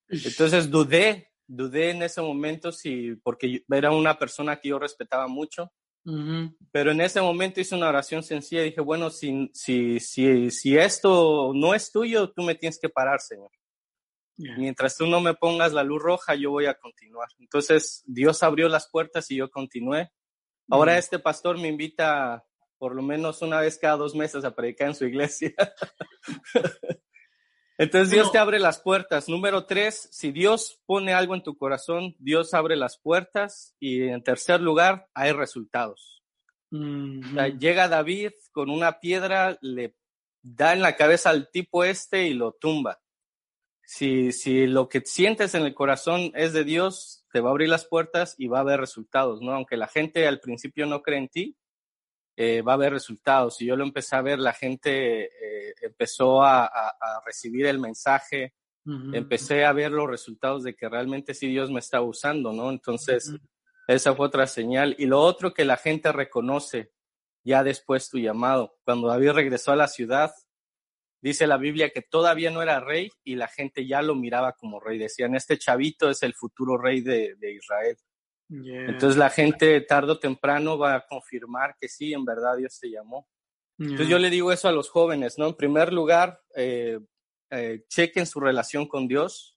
Entonces 0.09 0.71
dudé, 0.71 1.31
dudé 1.47 1.91
en 1.91 2.03
ese 2.03 2.21
momento 2.21 2.73
si, 2.73 3.15
porque 3.23 3.65
era 3.71 3.91
una 3.91 4.19
persona 4.19 4.57
que 4.57 4.69
yo 4.69 4.79
respetaba 4.79 5.27
mucho, 5.27 5.73
pero 6.71 6.91
en 6.91 7.01
ese 7.01 7.23
momento 7.23 7.61
hice 7.61 7.75
una 7.75 7.89
oración 7.89 8.23
sencilla 8.23 8.61
y 8.63 8.67
dije, 8.67 8.83
bueno, 8.83 9.09
si, 9.09 9.51
si, 9.55 9.99
si, 10.01 10.51
si 10.51 10.77
esto 10.77 11.53
no 11.55 11.75
es 11.75 11.91
tuyo, 11.91 12.31
tú 12.31 12.43
me 12.43 12.55
tienes 12.55 12.79
que 12.79 12.91
parar, 12.91 13.21
Señor. 13.21 13.51
Mientras 14.37 14.97
tú 14.97 15.07
no 15.07 15.21
me 15.21 15.35
pongas 15.35 15.73
la 15.73 15.85
luz 15.85 16.03
roja, 16.03 16.35
yo 16.35 16.51
voy 16.51 16.67
a 16.67 16.75
continuar. 16.75 17.29
Entonces 17.39 18.03
Dios 18.05 18.43
abrió 18.43 18.69
las 18.69 18.91
puertas 18.91 19.31
y 19.31 19.37
yo 19.37 19.51
continué. 19.51 20.11
Ahora 20.69 20.99
este 20.99 21.19
pastor 21.19 21.59
me 21.59 21.69
invita 21.69 22.45
por 22.79 22.95
lo 22.95 23.03
menos 23.03 23.41
una 23.43 23.61
vez 23.61 23.79
cada 23.79 23.97
dos 23.97 24.15
meses 24.15 24.45
a 24.45 24.55
predicar 24.55 24.89
en 24.89 24.95
su 24.95 25.07
iglesia. 25.07 25.55
Entonces 27.76 28.11
Dios 28.11 28.31
te 28.31 28.38
abre 28.38 28.61
las 28.61 28.81
puertas. 28.81 29.28
Número 29.28 29.66
tres, 29.66 30.09
si 30.12 30.31
Dios 30.31 30.81
pone 30.87 31.12
algo 31.12 31.35
en 31.35 31.43
tu 31.43 31.57
corazón, 31.57 32.14
Dios 32.19 32.54
abre 32.54 32.76
las 32.76 32.99
puertas. 32.99 33.75
Y 33.81 34.02
en 34.02 34.23
tercer 34.23 34.61
lugar, 34.61 35.09
hay 35.14 35.33
resultados. 35.33 36.23
llega 36.71 37.88
David 37.88 38.33
con 38.52 38.71
una 38.71 39.00
piedra, 39.00 39.59
le 39.61 39.97
da 40.43 40.73
en 40.73 40.83
la 40.83 40.97
cabeza 40.97 41.31
al 41.31 41.50
tipo 41.50 41.85
este 41.85 42.26
y 42.28 42.35
lo 42.35 42.52
tumba. 42.52 43.00
si, 43.87 44.33
si 44.33 44.66
lo 44.66 44.88
que 44.88 45.00
sientes 45.00 45.54
en 45.54 45.62
el 45.64 45.75
corazón 45.75 46.31
es 46.35 46.52
de 46.52 46.64
Dios, 46.64 47.25
te 47.33 47.40
va 47.40 47.49
a 47.49 47.52
abrir 47.52 47.69
las 47.69 47.85
puertas 47.85 48.35
y 48.38 48.47
va 48.47 48.59
a 48.59 48.61
haber 48.62 48.81
resultados, 48.81 49.43
¿no? 49.43 49.52
Aunque 49.52 49.76
la 49.76 49.88
gente 49.88 50.26
al 50.28 50.40
principio 50.40 50.87
no 50.87 51.02
cree 51.02 51.19
en 51.19 51.28
ti, 51.28 51.57
eh, 52.37 52.62
va 52.62 52.73
a 52.73 52.75
haber 52.75 52.93
resultados. 52.93 53.61
Y 53.61 53.67
yo 53.67 53.76
lo 53.76 53.85
empecé 53.85 54.17
a 54.17 54.23
ver, 54.23 54.38
la 54.38 54.53
gente 54.53 55.25
eh, 55.25 55.75
empezó 55.83 56.43
a, 56.43 56.71
recibir 57.25 57.67
el 57.67 57.79
mensaje, 57.79 58.55
empecé 58.85 59.64
a 59.64 59.73
ver 59.73 59.91
los 59.91 60.09
resultados 60.09 60.62
de 60.62 60.75
que 60.75 60.88
realmente 60.88 61.33
sí 61.33 61.49
Dios 61.49 61.71
me 61.71 61.81
está 61.81 62.03
usando, 62.03 62.53
¿no? 62.53 62.71
Entonces, 62.71 63.35
esa 63.87 64.14
fue 64.14 64.26
otra 64.26 64.47
señal. 64.47 64.95
Y 64.99 65.07
lo 65.07 65.21
otro 65.21 65.55
que 65.55 65.64
la 65.64 65.76
gente 65.76 66.12
reconoce 66.12 66.93
ya 67.45 67.62
después 67.62 68.09
tu 68.09 68.19
llamado. 68.19 68.76
Cuando 68.85 69.09
David 69.09 69.33
regresó 69.33 69.73
a 69.73 69.76
la 69.76 69.88
ciudad, 69.88 70.33
dice 71.21 71.47
la 71.47 71.59
Biblia 71.59 71.91
que 71.91 72.03
todavía 72.03 72.50
no 72.50 72.62
era 72.62 72.81
rey 72.81 73.11
y 73.23 73.37
la 73.37 73.49
gente 73.49 73.87
ya 73.87 74.03
lo 74.03 74.14
miraba 74.14 74.53
como 74.55 74.81
rey. 74.81 74.99
Decían, 74.99 75.35
este 75.35 75.59
chavito 75.59 76.11
es 76.11 76.23
el 76.23 76.35
futuro 76.35 76.79
rey 76.79 77.03
de, 77.03 77.37
Israel. 77.41 77.97
Entonces 78.49 79.17
la 79.17 79.31
gente 79.31 79.81
tarde 79.81 80.13
o 80.13 80.19
temprano 80.19 80.79
va 80.79 80.97
a 80.97 81.07
confirmar 81.07 81.77
que 81.81 81.89
sí, 81.89 82.13
en 82.13 82.25
verdad 82.25 82.57
Dios 82.57 82.79
te 82.79 82.91
llamó. 82.91 83.27
Entonces 83.79 84.09
yo 84.09 84.19
le 84.19 84.31
digo 84.31 84.53
eso 84.53 84.69
a 84.69 84.73
los 84.73 84.89
jóvenes, 84.89 85.39
¿no? 85.39 85.49
En 85.49 85.55
primer 85.55 85.93
lugar, 85.93 86.41
eh, 86.55 87.01
eh, 87.51 87.85
chequen 87.89 88.27
su 88.27 88.41
relación 88.41 88.87
con 88.87 89.09
Dios 89.09 89.57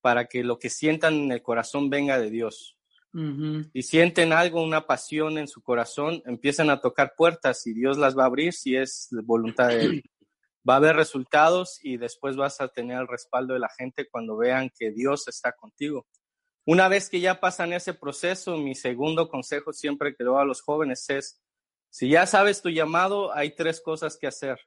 para 0.00 0.26
que 0.26 0.42
lo 0.42 0.58
que 0.58 0.70
sientan 0.70 1.14
en 1.14 1.32
el 1.32 1.42
corazón 1.42 1.90
venga 1.90 2.18
de 2.18 2.30
Dios. 2.30 2.76
Y 3.14 3.82
sienten 3.82 4.32
algo, 4.32 4.62
una 4.62 4.86
pasión 4.86 5.36
en 5.36 5.46
su 5.46 5.62
corazón, 5.62 6.22
empiezan 6.24 6.70
a 6.70 6.80
tocar 6.80 7.12
puertas 7.14 7.66
y 7.66 7.74
Dios 7.74 7.98
las 7.98 8.16
va 8.16 8.22
a 8.22 8.26
abrir 8.26 8.54
si 8.54 8.74
es 8.74 9.08
voluntad 9.24 9.68
de 9.68 9.80
Él. 9.82 10.02
Va 10.68 10.74
a 10.74 10.76
haber 10.78 10.96
resultados 10.96 11.78
y 11.82 11.98
después 11.98 12.36
vas 12.36 12.60
a 12.60 12.68
tener 12.68 13.00
el 13.00 13.08
respaldo 13.08 13.52
de 13.52 13.60
la 13.60 13.68
gente 13.76 14.08
cuando 14.08 14.36
vean 14.36 14.70
que 14.78 14.92
Dios 14.92 15.28
está 15.28 15.52
contigo. 15.52 16.06
Una 16.64 16.88
vez 16.88 17.10
que 17.10 17.20
ya 17.20 17.40
pasan 17.40 17.72
ese 17.72 17.92
proceso, 17.92 18.56
mi 18.56 18.74
segundo 18.74 19.28
consejo 19.28 19.72
siempre 19.72 20.14
que 20.14 20.22
doy 20.22 20.40
a 20.40 20.44
los 20.44 20.62
jóvenes 20.62 21.08
es, 21.10 21.42
si 21.90 22.08
ya 22.08 22.24
sabes 22.26 22.62
tu 22.62 22.70
llamado, 22.70 23.34
hay 23.34 23.54
tres 23.54 23.80
cosas 23.80 24.16
que 24.16 24.28
hacer. 24.28 24.58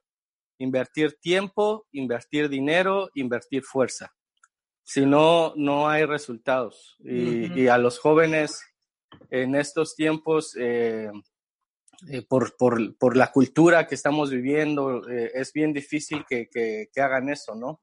Invertir 0.58 1.18
tiempo, 1.20 1.88
invertir 1.92 2.50
dinero, 2.50 3.10
invertir 3.16 3.64
fuerza. 3.64 4.14
Si 4.84 5.06
no, 5.06 5.54
no 5.56 5.90
hay 5.90 6.06
resultados. 6.06 6.98
Y, 7.00 7.68
a 7.68 7.78
los 7.78 7.98
jóvenes 7.98 8.62
en 9.30 9.56
estos 9.56 9.96
tiempos, 9.96 10.56
eh, 10.60 11.10
eh, 12.10 12.22
por, 12.22 12.56
por, 12.58 12.96
por, 12.98 13.16
la 13.16 13.32
cultura 13.32 13.88
que 13.88 13.96
estamos 13.96 14.30
viviendo, 14.30 15.10
eh, 15.10 15.32
es 15.34 15.54
bien 15.54 15.74
difícil 15.74 16.26
que, 16.28 16.48
que, 16.50 16.90
que 16.94 17.02
hagan 17.02 17.30
eso, 17.30 17.56
¿no? 17.56 17.82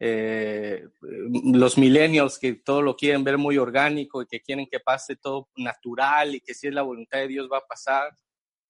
Eh, 0.00 0.88
los 1.00 1.78
millennials 1.78 2.38
que 2.38 2.54
todo 2.54 2.82
lo 2.82 2.96
quieren 2.96 3.22
ver 3.22 3.38
muy 3.38 3.58
orgánico 3.58 4.22
y 4.22 4.26
que 4.26 4.40
quieren 4.40 4.66
que 4.66 4.80
pase 4.80 5.16
todo 5.16 5.48
natural 5.56 6.34
y 6.34 6.40
que 6.40 6.52
si 6.54 6.66
es 6.66 6.74
la 6.74 6.82
voluntad 6.82 7.18
de 7.18 7.28
Dios 7.28 7.48
va 7.50 7.58
a 7.58 7.66
pasar. 7.66 8.16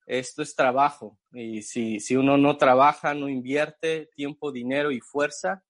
Esto 0.06 0.42
es 0.42 0.54
trabajo 0.54 1.18
y 1.32 1.62
si, 1.62 1.98
si 1.98 2.14
uno 2.14 2.36
no 2.36 2.58
trabaja, 2.58 3.14
no 3.14 3.28
invierte 3.30 4.10
tiempo, 4.14 4.52
dinero 4.52 4.90
y 4.90 5.00
fuerza, 5.00 5.64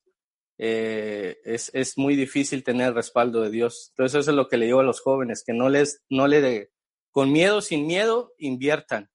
eh, 0.59 1.39
es, 1.45 1.71
es, 1.73 1.97
muy 1.97 2.17
difícil 2.17 2.65
tener 2.65 2.95
respaldo 2.95 3.43
de 3.43 3.51
Dios. 3.51 3.91
Entonces 3.91 4.21
eso 4.21 4.31
es 4.33 4.37
lo 4.37 4.49
que 4.49 4.57
le 4.57 4.67
digo 4.67 4.81
a 4.81 4.85
los 4.85 5.01
jóvenes, 5.01 5.45
que 5.47 5.53
no 5.53 5.69
les, 5.69 6.03
no 6.09 6.27
le 6.27 6.41
de, 6.41 6.73
con 7.13 7.31
miedo, 7.31 7.61
sin 7.61 7.87
miedo, 7.87 8.33
inviertan 8.39 9.09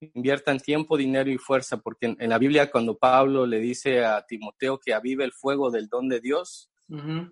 inviertan 0.00 0.60
tiempo, 0.60 0.96
dinero 0.96 1.30
y 1.30 1.38
fuerza, 1.38 1.78
porque 1.78 2.14
en, 2.18 2.28
la 2.28 2.38
Biblia 2.38 2.70
cuando 2.70 2.98
Pablo 2.98 3.46
le 3.46 3.58
dice 3.58 4.04
a 4.04 4.24
Timoteo 4.26 4.78
que 4.78 4.94
avive 4.94 5.24
el 5.24 5.32
fuego 5.32 5.70
del 5.70 5.88
don 5.88 6.08
de 6.08 6.20
Dios, 6.20 6.70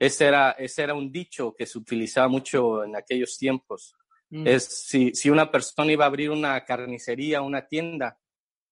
ese, 0.00 0.26
era, 0.26 0.50
ese 0.52 0.82
era 0.82 0.94
un 0.94 1.12
dicho 1.12 1.54
que 1.56 1.66
se 1.66 1.78
utilizaba 1.78 2.26
mucho 2.26 2.82
en 2.82 2.96
aquellos 2.96 3.38
tiempos. 3.38 3.94
Mm. 4.30 4.48
Es 4.48 4.64
si, 4.64 5.14
si 5.14 5.30
una 5.30 5.50
persona 5.50 5.92
iba 5.92 6.04
a 6.04 6.08
abrir 6.08 6.30
una 6.30 6.64
carnicería, 6.64 7.40
una 7.40 7.66
tienda, 7.66 8.18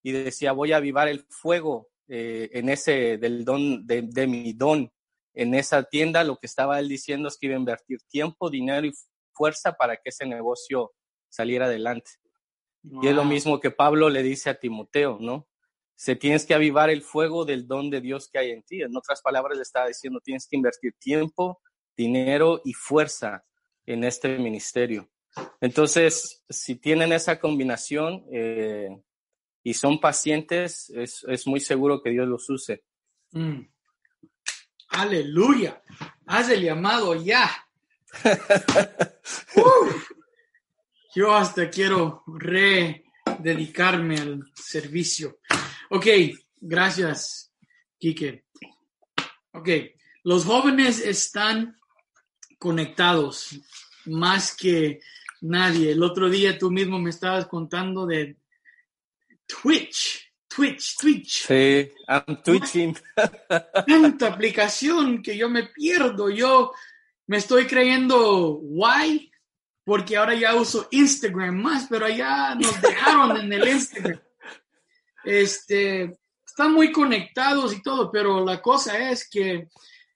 y 0.03 0.11
decía, 0.11 0.53
voy 0.53 0.73
a 0.73 0.79
avivar 0.79 1.07
el 1.07 1.25
fuego 1.29 1.91
eh, 2.09 2.51
en 2.53 2.69
ese 2.69 3.17
del 3.19 3.45
don, 3.45 3.87
de, 3.87 4.03
de 4.03 4.27
mi 4.27 4.53
don, 4.55 4.91
en 5.35 5.55
esa 5.55 5.85
tienda, 5.85 6.25
lo 6.25 6.37
que 6.37 6.47
estaba 6.47 6.81
él 6.81 6.89
diciendo 6.89 7.29
es 7.29 7.39
que 7.39 7.47
iba 7.47 7.55
a 7.55 7.59
invertir 7.59 7.99
tiempo, 8.09 8.51
dinero 8.51 8.87
y 8.87 8.93
fuerza 9.33 9.73
para 9.73 9.97
que 9.97 10.11
ese 10.11 10.27
negocio 10.27 10.93
saliera 11.29 11.67
adelante. 11.67 12.11
Y 12.85 13.07
es 13.07 13.15
lo 13.15 13.25
mismo 13.25 13.61
que 13.61 13.71
Pablo 13.71 14.11
le 14.11 14.23
dice 14.23 14.51
a 14.51 14.59
Timoteo, 14.59 15.19
¿no? 15.21 15.49
Se 15.95 16.17
tienes 16.17 16.45
que 16.45 16.55
avivar 16.55 16.91
el 16.91 17.03
fuego 17.03 17.45
del 17.45 17.67
don 17.67 17.91
de 17.91 18.01
Dios 18.01 18.29
que 18.29 18.39
hay 18.41 18.51
en 18.51 18.63
ti. 18.63 18.83
En 18.83 18.97
otras 18.97 19.23
palabras, 19.23 19.57
le 19.57 19.63
está 19.63 19.87
diciendo, 19.87 20.21
tienes 20.21 20.49
que 20.49 20.57
invertir 20.57 20.95
tiempo, 20.99 21.61
dinero 21.97 22.61
y 22.65 22.73
fuerza 22.73 23.45
en 23.87 24.03
este 24.05 24.37
ministerio. 24.39 25.09
Entonces, 25.61 26.43
si 26.49 26.75
tienen 26.77 27.13
esa 27.13 27.39
combinación 27.39 28.25
eh, 28.33 28.89
y 29.63 29.75
son 29.75 30.01
pacientes, 30.01 30.91
es, 30.91 31.25
es, 31.29 31.47
muy 31.47 31.61
seguro 31.61 32.03
que 32.03 32.11
Dios 32.11 32.27
los 32.27 32.51
use. 32.51 32.85
Mm. 33.31 33.61
Aleluya. 34.89 35.83
Haz 36.27 36.51
el 36.51 36.63
llamado 36.63 37.15
ya. 37.15 37.49
yo 41.15 41.35
hasta 41.35 41.69
quiero 41.69 42.25
rededicarme 42.27 44.17
al 44.19 44.45
servicio. 44.55 45.39
Ok, 45.91 46.07
gracias, 46.61 47.53
Kike. 47.99 48.47
Ok, 49.53 49.69
los 50.25 50.45
jóvenes 50.45 51.01
están 51.01 51.79
conectados 52.59 53.61
más 54.07 54.57
que 54.57 55.01
nadie. 55.43 55.93
El 55.93 56.03
otro 56.03 56.31
día 56.31 56.59
tú 56.59 56.71
mismo 56.71 56.99
me 56.99 57.11
estabas 57.11 57.47
contando 57.47 58.07
de 58.07 58.37
Twitch. 59.47 60.31
Twitch, 60.49 60.97
Twitch. 60.99 61.47
Sí, 61.47 61.91
I'm 62.09 62.43
twitching. 62.43 62.97
Tanta 63.87 64.27
aplicación 64.29 65.23
que 65.23 65.37
yo 65.37 65.49
me 65.49 65.65
pierdo. 65.65 66.29
Yo 66.29 66.73
me 67.27 67.39
estoy 67.39 67.67
creyendo 67.67 68.59
guay 68.61 69.32
porque 69.85 70.17
ahora 70.17 70.35
ya 70.35 70.55
uso 70.55 70.89
Instagram 70.91 71.61
más, 71.61 71.87
pero 71.89 72.07
allá 72.07 72.55
nos 72.55 72.81
dejaron 72.81 73.37
en 73.39 73.53
el 73.53 73.69
Instagram. 73.69 74.21
Este, 75.25 76.19
están 76.47 76.73
muy 76.73 76.93
conectados 76.93 77.75
y 77.75 77.83
todo, 77.83 78.11
pero 78.11 78.45
la 78.45 78.61
cosa 78.61 79.11
es 79.11 79.29
que 79.29 79.69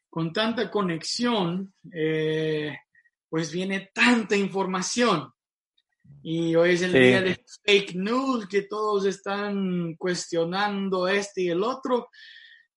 con 0.09 0.33
tanta 0.33 0.71
conexión, 0.71 1.75
eh, 1.93 2.77
pues 3.29 3.53
viene 3.53 3.91
tanta 3.93 4.37
información. 4.37 5.33
Y 6.23 6.55
hoy 6.55 6.75
es 6.75 6.83
el 6.83 6.93
día 6.93 7.23
de 7.23 7.45
fake 7.65 7.95
news, 7.97 8.49
que 8.49 8.63
todos 8.63 9.05
están 9.07 9.95
cuestionando 9.97 11.07
este 11.07 11.43
y 11.43 11.49
el 11.49 11.63
otro. 11.63 12.09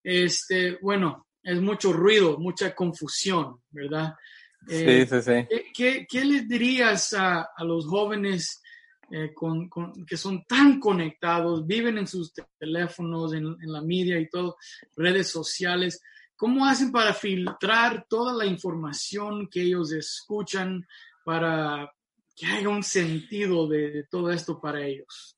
Este, 0.04 0.78
bueno, 0.82 1.28
es 1.42 1.62
mucho 1.62 1.94
ruido, 1.94 2.38
mucha 2.38 2.76
confusión, 2.76 3.62
¿verdad? 3.70 4.14
Sí, 4.68 5.06
sí, 5.06 5.22
sí. 5.22 5.48
¿qué, 5.74 6.08
qué, 6.10 6.26
les 6.26 6.48
dirías 6.48 7.14
a, 7.14 7.50
a 7.56 7.64
los 7.64 7.88
jóvenes 7.88 8.62
eh, 9.12 9.34
con, 9.34 9.70
que 10.06 10.18
son 10.18 10.44
tan 10.46 10.80
conectados, 10.80 11.66
viven 11.66 11.98
en 11.98 12.08
sus 12.08 12.34
teléfonos, 12.58 13.34
en, 13.34 13.46
en, 13.46 13.72
la 13.72 13.82
media 13.82 14.20
y 14.20 14.30
todo, 14.30 14.58
redes 14.96 15.30
sociales? 15.30 16.02
¿Cómo 16.36 16.66
hacen 16.66 16.92
para 16.92 17.14
filtrar 17.14 18.06
toda 18.08 18.34
la 18.34 18.46
información 18.46 19.48
que 19.50 19.62
ellos 19.62 19.92
escuchan 19.92 20.88
para 21.26 21.92
que 22.36 22.46
haya 22.46 22.70
un 22.70 22.84
sentido 22.84 23.68
de, 23.68 23.92
de 23.92 24.04
todo 24.06 24.32
esto 24.32 24.62
para 24.62 24.86
ellos? 24.86 25.38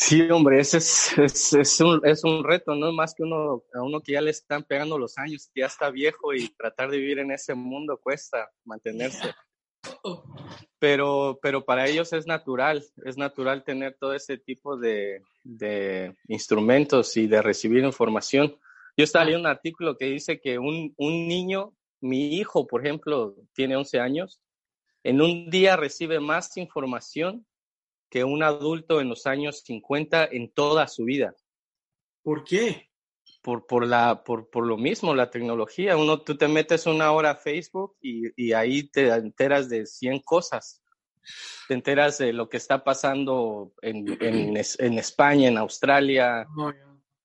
Sí, 0.00 0.22
hombre, 0.30 0.60
ese 0.60 0.78
es, 0.78 1.18
es, 1.18 1.52
es, 1.54 1.80
un, 1.80 2.00
es 2.04 2.22
un 2.22 2.44
reto, 2.44 2.76
¿no? 2.76 2.92
Más 2.92 3.16
que 3.16 3.24
uno, 3.24 3.64
a 3.74 3.82
uno 3.82 4.00
que 4.00 4.12
ya 4.12 4.20
le 4.20 4.30
están 4.30 4.62
pegando 4.62 4.96
los 4.96 5.18
años, 5.18 5.50
que 5.52 5.62
ya 5.62 5.66
está 5.66 5.90
viejo 5.90 6.32
y 6.32 6.50
tratar 6.50 6.88
de 6.88 6.98
vivir 6.98 7.18
en 7.18 7.32
ese 7.32 7.52
mundo 7.56 7.98
cuesta 8.00 8.48
mantenerse. 8.64 9.34
Pero, 10.78 11.40
pero 11.42 11.64
para 11.64 11.88
ellos 11.88 12.12
es 12.12 12.28
natural, 12.28 12.84
es 13.04 13.18
natural 13.18 13.64
tener 13.64 13.96
todo 13.98 14.14
ese 14.14 14.38
tipo 14.38 14.76
de, 14.76 15.20
de 15.42 16.14
instrumentos 16.28 17.16
y 17.16 17.26
de 17.26 17.42
recibir 17.42 17.82
información. 17.82 18.56
Yo 18.96 19.02
estaba 19.02 19.24
leyendo 19.24 19.48
un 19.48 19.52
artículo 19.52 19.96
que 19.96 20.04
dice 20.04 20.40
que 20.40 20.60
un, 20.60 20.94
un 20.96 21.26
niño, 21.26 21.74
mi 22.00 22.36
hijo, 22.36 22.68
por 22.68 22.86
ejemplo, 22.86 23.34
tiene 23.52 23.74
11 23.74 23.98
años, 23.98 24.40
en 25.02 25.20
un 25.20 25.50
día 25.50 25.76
recibe 25.76 26.20
más 26.20 26.56
información 26.56 27.47
que 28.10 28.24
un 28.24 28.42
adulto 28.42 29.00
en 29.00 29.08
los 29.08 29.26
años 29.26 29.62
50 29.64 30.26
en 30.32 30.50
toda 30.50 30.88
su 30.88 31.04
vida. 31.04 31.34
¿Por 32.22 32.44
qué? 32.44 32.90
Por, 33.42 33.66
por, 33.66 33.86
la, 33.86 34.24
por, 34.24 34.50
por 34.50 34.66
lo 34.66 34.76
mismo, 34.76 35.14
la 35.14 35.30
tecnología. 35.30 35.96
Uno, 35.96 36.20
tú 36.20 36.36
te 36.36 36.48
metes 36.48 36.86
una 36.86 37.12
hora 37.12 37.32
a 37.32 37.36
Facebook 37.36 37.96
y, 38.00 38.24
y, 38.36 38.52
ahí 38.52 38.88
te 38.88 39.08
enteras 39.08 39.68
de 39.68 39.86
100 39.86 40.20
cosas. 40.20 40.82
Te 41.68 41.74
enteras 41.74 42.18
de 42.18 42.32
lo 42.32 42.48
que 42.48 42.56
está 42.56 42.82
pasando 42.82 43.72
en, 43.82 44.16
en, 44.20 44.56
en 44.56 44.98
España, 44.98 45.48
en 45.48 45.58
Australia, 45.58 46.46
oh, 46.56 46.72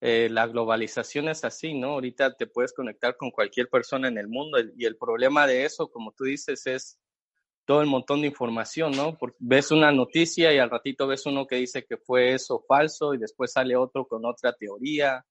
eh, 0.06 0.28
la 0.30 0.46
globalización 0.46 1.30
es 1.30 1.44
así, 1.44 1.72
¿no? 1.72 1.92
Ahorita 1.92 2.36
te 2.36 2.46
puedes 2.46 2.74
conectar 2.74 3.16
con 3.16 3.30
cualquier 3.30 3.70
persona 3.70 4.06
en 4.06 4.18
el 4.18 4.28
mundo 4.28 4.58
y 4.76 4.84
el 4.84 4.98
problema 4.98 5.46
de 5.46 5.64
eso, 5.64 5.90
como 5.90 6.12
tú 6.12 6.24
dices, 6.24 6.66
es 6.66 7.00
todo 7.64 7.80
el 7.80 7.88
montón 7.88 8.20
de 8.20 8.28
información, 8.28 8.92
¿no? 8.92 9.16
Porque 9.16 9.36
ves 9.40 9.70
una 9.70 9.90
noticia 9.90 10.52
y 10.52 10.58
al 10.58 10.70
ratito 10.70 11.06
ves 11.06 11.26
uno 11.26 11.46
que 11.46 11.56
dice 11.56 11.84
que 11.84 11.96
fue 11.96 12.34
eso 12.34 12.64
falso 12.66 13.14
y 13.14 13.18
después 13.18 13.52
sale 13.52 13.76
otro 13.76 14.06
con 14.06 14.24
otra 14.24 14.52
teoría. 14.52 15.24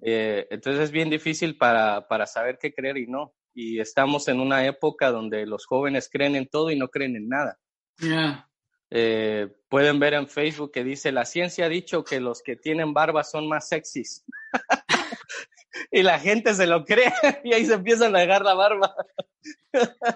Eh, 0.00 0.46
entonces 0.50 0.84
es 0.84 0.90
bien 0.90 1.10
difícil 1.10 1.56
para, 1.56 2.06
para 2.08 2.26
saber 2.26 2.58
qué 2.60 2.72
creer 2.72 2.98
y 2.98 3.06
no. 3.06 3.34
Y 3.54 3.78
estamos 3.78 4.26
en 4.28 4.40
una 4.40 4.66
época 4.66 5.10
donde 5.10 5.46
los 5.46 5.66
jóvenes 5.66 6.08
creen 6.10 6.34
en 6.34 6.48
todo 6.48 6.70
y 6.70 6.76
no 6.76 6.88
creen 6.88 7.16
en 7.16 7.28
nada. 7.28 7.58
Yeah. 7.98 8.48
Eh, 8.90 9.48
pueden 9.68 9.98
ver 9.98 10.14
en 10.14 10.28
Facebook 10.28 10.72
que 10.72 10.84
dice, 10.84 11.12
la 11.12 11.24
ciencia 11.24 11.66
ha 11.66 11.68
dicho 11.68 12.04
que 12.04 12.20
los 12.20 12.42
que 12.42 12.56
tienen 12.56 12.92
barba 12.92 13.24
son 13.24 13.48
más 13.48 13.68
sexys. 13.68 14.24
y 15.90 16.02
la 16.02 16.18
gente 16.18 16.54
se 16.54 16.66
lo 16.66 16.84
cree 16.84 17.12
y 17.44 17.52
ahí 17.52 17.66
se 17.66 17.74
empiezan 17.74 18.14
a 18.14 18.20
dejar 18.20 18.42
la 18.42 18.54
barba. 18.54 18.94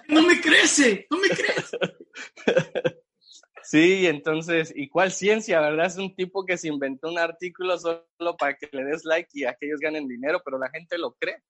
no 0.08 0.22
me 0.22 0.40
crece, 0.40 1.06
no 1.10 1.18
me 1.18 1.28
crece. 1.28 1.78
Sí, 3.62 4.06
entonces, 4.06 4.72
¿y 4.74 4.88
cuál 4.88 5.12
ciencia, 5.12 5.60
verdad? 5.60 5.86
Es 5.86 5.98
un 5.98 6.14
tipo 6.14 6.46
que 6.46 6.56
se 6.56 6.68
inventó 6.68 7.10
un 7.10 7.18
artículo 7.18 7.76
solo 7.78 8.36
para 8.38 8.56
que 8.56 8.66
le 8.72 8.82
des 8.82 9.04
like 9.04 9.28
y 9.34 9.44
aquellos 9.44 9.78
ganen 9.78 10.08
dinero, 10.08 10.40
pero 10.42 10.58
la 10.58 10.70
gente 10.70 10.96
lo 10.96 11.12
cree. 11.12 11.42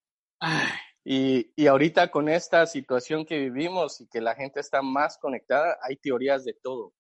Y, 1.05 1.53
y, 1.55 1.69
ahorita 1.69 2.11
con 2.11 2.29
esta 2.29 2.67
situación 2.67 3.25
que 3.25 3.39
vivimos 3.39 4.01
y 4.01 4.09
que 4.09 4.21
la 4.21 4.35
gente 4.35 4.59
está 4.59 4.83
más 4.83 5.17
conectada, 5.19 5.79
hay 5.81 5.97
teorías 5.97 6.45
de 6.45 6.55
todo. 6.55 6.93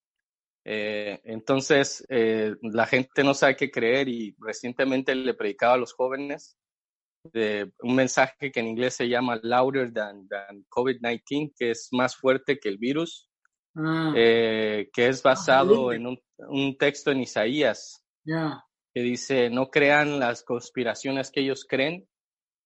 Eh, 0.64 1.20
entonces, 1.24 2.06
eh, 2.10 2.54
la 2.60 2.86
gente 2.86 3.24
no 3.24 3.34
sabe 3.34 3.56
qué 3.56 3.70
creer 3.70 4.08
y 4.08 4.36
recientemente 4.38 5.14
le 5.14 5.34
predicaba 5.34 5.74
a 5.74 5.78
los 5.78 5.94
jóvenes 5.94 6.58
de 7.24 7.72
un 7.80 7.94
mensaje 7.94 8.50
que 8.50 8.60
en 8.60 8.68
inglés 8.68 8.94
se 8.94 9.08
llama 9.08 9.38
louder 9.42 9.92
than, 9.92 10.28
COVID-19, 10.68 11.52
que 11.56 11.72
es 11.72 11.88
más 11.92 12.16
fuerte 12.16 12.58
que 12.58 12.68
el 12.68 12.78
virus, 12.78 13.28
ah. 13.76 14.12
eh, 14.16 14.88
que 14.92 15.08
es 15.08 15.22
basado 15.22 15.92
en 15.92 16.06
un, 16.06 16.18
un, 16.38 16.76
texto 16.78 17.10
en 17.10 17.20
Isaías, 17.20 18.04
que 18.24 19.00
dice, 19.00 19.50
no 19.50 19.70
crean 19.70 20.18
las 20.18 20.42
conspiraciones 20.42 21.30
que 21.30 21.40
ellos 21.40 21.64
creen, 21.68 22.08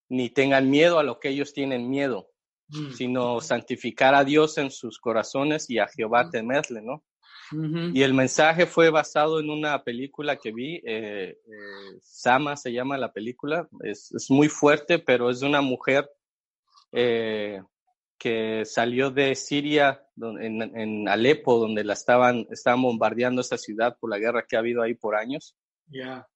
ni 0.09 0.31
tengan 0.31 0.71
miedo 0.71 0.99
a 0.99 1.03
lo 1.03 1.19
que 1.19 1.31
ellos 1.31 1.53
tienen 1.53 1.89
miedo, 1.89 2.29
mm. 2.69 2.93
sino 2.93 3.41
santificar 3.41 4.15
a 4.15 4.25
Dios 4.25 4.59
en 4.59 4.71
sus 4.71 4.99
corazones 4.99 5.71
y 5.71 5.79
a 5.79 5.89
Jehová 5.89 6.25
mm. 6.25 6.31
temerle, 6.31 6.83
¿no? 6.83 7.03
Y 7.93 8.03
el 8.03 8.15
mensaje 8.15 8.67
fue 8.67 8.91
basado 8.91 9.41
en 9.41 9.51
una 9.51 9.83
película 9.83 10.37
que 10.37 10.53
vi, 10.53 10.77
eh, 10.85 11.39
eh, 11.47 11.99
Sama 12.01 12.57
se 12.57 12.73
llama 12.73 12.97
la 12.97 13.13
película, 13.13 13.69
es, 13.83 14.13
es, 14.13 14.31
muy 14.31 14.49
fuerte, 14.49 14.99
pero 14.99 15.31
es 15.31 15.41
de 15.41 15.47
una 15.47 15.61
mujer 15.61 16.11
eh, 16.93 17.63
que 18.19 18.65
salió 18.65 19.11
de 19.11 19.35
Siria, 19.35 20.07
en, 20.17 20.63
en, 20.63 21.09
Alepo, 21.09 21.59
donde 21.59 21.85
la 21.85 21.95
estaban, 21.95 22.47
estaban 22.51 22.83
bombardeando 22.83 23.41
esa 23.41 23.59
ciudad 23.59 23.97
por 23.99 24.11
la 24.11 24.19
guerra 24.19 24.47
que 24.49 24.57
ha 24.57 24.61
habido 24.61 24.83
ahí 24.83 24.95
por 24.95 25.17
años. 25.17 25.57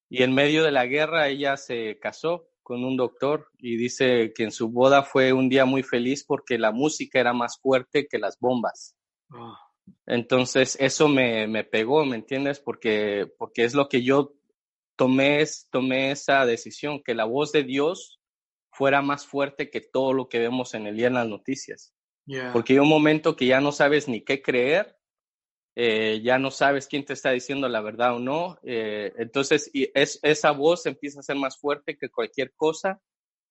Y 0.09 0.23
en 0.23 0.35
medio 0.35 0.65
de 0.65 0.73
la 0.73 0.87
guerra 0.87 1.29
ella 1.29 1.57
se 1.57 1.99
casó 1.99 2.49
con 2.63 2.85
un 2.85 2.97
doctor 2.97 3.49
y 3.59 3.77
dice 3.77 4.33
que 4.35 4.43
en 4.43 4.51
su 4.51 4.69
boda 4.69 5.03
fue 5.03 5.33
un 5.33 5.49
día 5.49 5.65
muy 5.65 5.83
feliz 5.83 6.25
porque 6.25 6.59
la 6.59 6.73
música 6.73 7.21
era 7.21 7.33
más 7.33 7.59
fuerte 7.61 8.07
que 8.09 8.19
las 8.19 8.39
bombas. 8.39 8.97
Ah. 9.31 9.66
Entonces, 10.07 10.77
eso 10.81 11.09
me, 11.09 11.47
me 11.47 11.65
pegó, 11.65 12.05
¿me 12.05 12.17
entiendes? 12.17 12.61
Porque, 12.61 13.27
porque 13.39 13.65
es 13.65 13.75
lo 13.75 13.89
que 13.89 14.03
yo 14.03 14.35
tomé, 14.97 15.45
tomé 15.71 16.11
esa 16.11 16.47
decisión, 16.47 17.03
que 17.03 17.15
la 17.15 17.25
voz 17.25 17.53
de 17.53 17.63
Dios 17.63 18.21
fuera 18.71 19.03
más 19.03 19.27
fuerte 19.27 19.71
que 19.71 19.81
todo 19.81 20.13
lo 20.13 20.29
que 20.29 20.39
vemos 20.39 20.75
en 20.75 20.87
el 20.87 20.97
día 20.97 21.07
en 21.07 21.15
las 21.15 21.29
noticias. 21.29 21.95
Porque 22.53 22.75
hay 22.75 22.79
un 22.81 22.89
momento 22.89 23.37
que 23.37 23.47
ya 23.47 23.61
no 23.61 23.73
sabes 23.73 24.09
ni 24.09 24.23
qué 24.23 24.43
creer, 24.43 24.97
eh, 25.77 26.21
ya 26.23 26.39
no 26.39 26.51
sabes 26.51 26.87
quién 26.87 27.05
te 27.05 27.13
está 27.13 27.31
diciendo 27.31 27.69
la 27.69 27.81
verdad 27.81 28.17
o 28.17 28.19
no. 28.19 28.59
Eh, 28.63 29.13
entonces, 29.19 29.71
y 29.73 29.91
es, 29.95 30.19
esa 30.23 30.51
voz 30.51 30.87
empieza 30.87 31.21
a 31.21 31.23
ser 31.23 31.37
más 31.37 31.59
fuerte 31.59 31.97
que 31.97 32.09
cualquier 32.09 32.53
cosa 32.55 33.01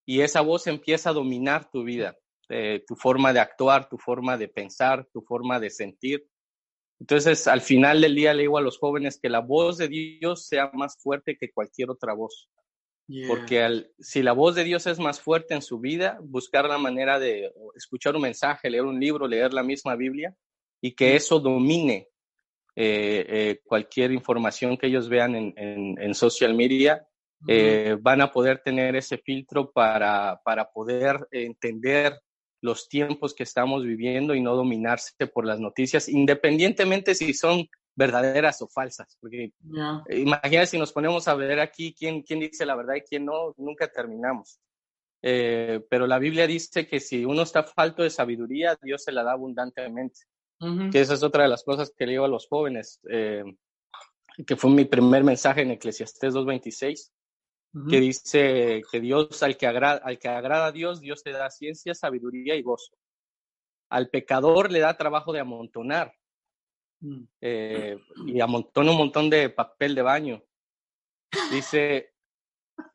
y 0.05 0.21
esa 0.21 0.41
voz 0.41 0.67
empieza 0.67 1.11
a 1.11 1.13
dominar 1.13 1.69
tu 1.71 1.83
vida. 1.83 2.17
Eh, 2.49 2.83
tu 2.87 2.95
forma 2.95 3.33
de 3.33 3.39
actuar, 3.39 3.89
tu 3.89 3.97
forma 3.97 4.37
de 4.37 4.47
pensar, 4.47 5.07
tu 5.11 5.21
forma 5.21 5.59
de 5.59 5.69
sentir. 5.69 6.27
Entonces, 6.99 7.47
al 7.47 7.61
final 7.61 8.01
del 8.01 8.15
día 8.15 8.33
le 8.33 8.43
digo 8.43 8.57
a 8.57 8.61
los 8.61 8.77
jóvenes 8.77 9.19
que 9.19 9.29
la 9.29 9.39
voz 9.39 9.77
de 9.77 9.87
Dios 9.87 10.45
sea 10.47 10.69
más 10.73 10.97
fuerte 11.01 11.37
que 11.37 11.51
cualquier 11.51 11.89
otra 11.89 12.13
voz. 12.13 12.49
Porque 13.27 13.61
al, 13.61 13.91
si 13.99 14.23
la 14.23 14.31
voz 14.31 14.55
de 14.55 14.63
Dios 14.63 14.87
es 14.87 14.97
más 14.97 15.21
fuerte 15.21 15.53
en 15.53 15.61
su 15.61 15.79
vida, 15.79 16.17
buscar 16.23 16.67
la 16.67 16.79
manera 16.79 17.19
de 17.19 17.53
escuchar 17.75 18.15
un 18.15 18.23
mensaje, 18.23 18.69
leer 18.69 18.83
un 18.83 18.99
libro, 18.99 19.27
leer 19.27 19.53
la 19.53 19.61
misma 19.61 19.95
Biblia 19.95 20.35
y 20.81 20.93
que 20.93 21.15
eso 21.15 21.39
domine 21.39 22.07
eh, 22.75 23.25
eh, 23.29 23.61
cualquier 23.63 24.11
información 24.11 24.75
que 24.75 24.87
ellos 24.87 25.07
vean 25.07 25.35
en, 25.35 25.53
en, 25.55 26.15
social 26.15 26.55
media, 26.55 27.07
van 28.01 28.21
a 28.21 28.31
poder 28.31 28.63
tener 28.63 28.95
ese 28.95 29.19
filtro 29.19 29.71
para, 29.71 30.41
para 30.43 30.71
poder 30.71 31.27
entender 31.29 32.19
los 32.61 32.87
tiempos 32.89 33.33
que 33.33 33.43
estamos 33.43 33.83
viviendo 33.83 34.33
y 34.35 34.41
no 34.41 34.55
dominarse 34.55 35.27
por 35.27 35.45
las 35.45 35.59
noticias, 35.59 36.09
independientemente 36.09 37.15
si 37.15 37.33
son 37.33 37.67
verdaderas 37.95 38.61
o 38.61 38.67
falsas. 38.67 39.17
Porque 39.19 39.51
imagínate 40.09 40.67
si 40.67 40.77
nos 40.77 40.91
ponemos 40.91 41.27
a 41.27 41.35
ver 41.35 41.59
aquí 41.59 41.93
quién, 41.97 42.21
quién 42.21 42.39
dice 42.39 42.65
la 42.65 42.75
verdad 42.75 42.95
y 42.95 43.01
quién 43.01 43.25
no, 43.25 43.53
nunca 43.57 43.87
terminamos. 43.87 44.59
Eh, 45.21 45.81
pero 45.89 46.05
la 46.05 46.19
Biblia 46.19 46.45
dice 46.45 46.87
que 46.87 46.99
si 46.99 47.25
uno 47.25 47.43
está 47.43 47.63
falto 47.63 48.03
de 48.03 48.09
sabiduría, 48.09 48.77
Dios 48.81 49.03
se 49.03 49.11
la 49.11 49.23
da 49.23 49.31
abundantemente. 49.33 50.21
Que 50.91 51.01
esa 51.01 51.15
es 51.15 51.21
otra 51.21 51.43
de 51.43 51.49
las 51.49 51.63
cosas 51.63 51.91
que 51.95 52.05
le 52.05 52.13
digo 52.13 52.25
a 52.25 52.29
los 52.29 52.47
jóvenes, 52.47 52.99
eh, 53.09 53.43
que 54.47 54.55
fue 54.55 54.71
mi 54.71 54.85
primer 54.85 55.23
mensaje 55.23 55.61
en 55.61 55.71
Eclesiastés 55.71 56.33
2.26 56.33 57.11
que 57.89 57.99
dice 57.99 58.83
que 58.89 58.99
Dios, 59.01 59.43
al 59.43 59.57
que, 59.57 59.67
agrada, 59.67 60.01
al 60.03 60.17
que 60.17 60.29
agrada 60.29 60.67
a 60.67 60.71
Dios, 60.71 61.01
Dios 61.01 61.23
te 61.23 61.31
da 61.31 61.49
ciencia, 61.49 61.93
sabiduría 61.93 62.55
y 62.55 62.61
gozo. 62.61 62.95
Al 63.89 64.09
pecador 64.09 64.71
le 64.71 64.79
da 64.79 64.95
trabajo 64.95 65.33
de 65.33 65.41
amontonar. 65.41 66.13
Mm. 67.01 67.23
Eh, 67.41 67.97
y 68.27 68.39
amontona 68.39 68.91
un 68.91 68.97
montón 68.97 69.29
de 69.29 69.49
papel 69.49 69.93
de 69.93 70.01
baño. 70.01 70.43
Dice, 71.51 72.13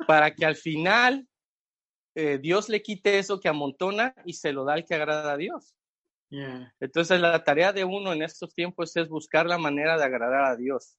para 0.06 0.34
que 0.34 0.46
al 0.46 0.56
final 0.56 1.28
eh, 2.14 2.38
Dios 2.38 2.68
le 2.68 2.82
quite 2.82 3.18
eso 3.18 3.38
que 3.38 3.48
amontona 3.48 4.14
y 4.24 4.32
se 4.32 4.52
lo 4.52 4.64
da 4.64 4.74
al 4.74 4.84
que 4.84 4.94
agrada 4.94 5.32
a 5.32 5.36
Dios. 5.36 5.74
Entonces 6.78 7.20
la 7.20 7.42
tarea 7.42 7.72
de 7.72 7.84
uno 7.84 8.12
en 8.12 8.22
estos 8.22 8.54
tiempos 8.54 8.96
es 8.96 9.08
buscar 9.08 9.46
la 9.46 9.58
manera 9.58 9.98
de 9.98 10.04
agradar 10.04 10.44
a 10.44 10.56
Dios 10.56 10.96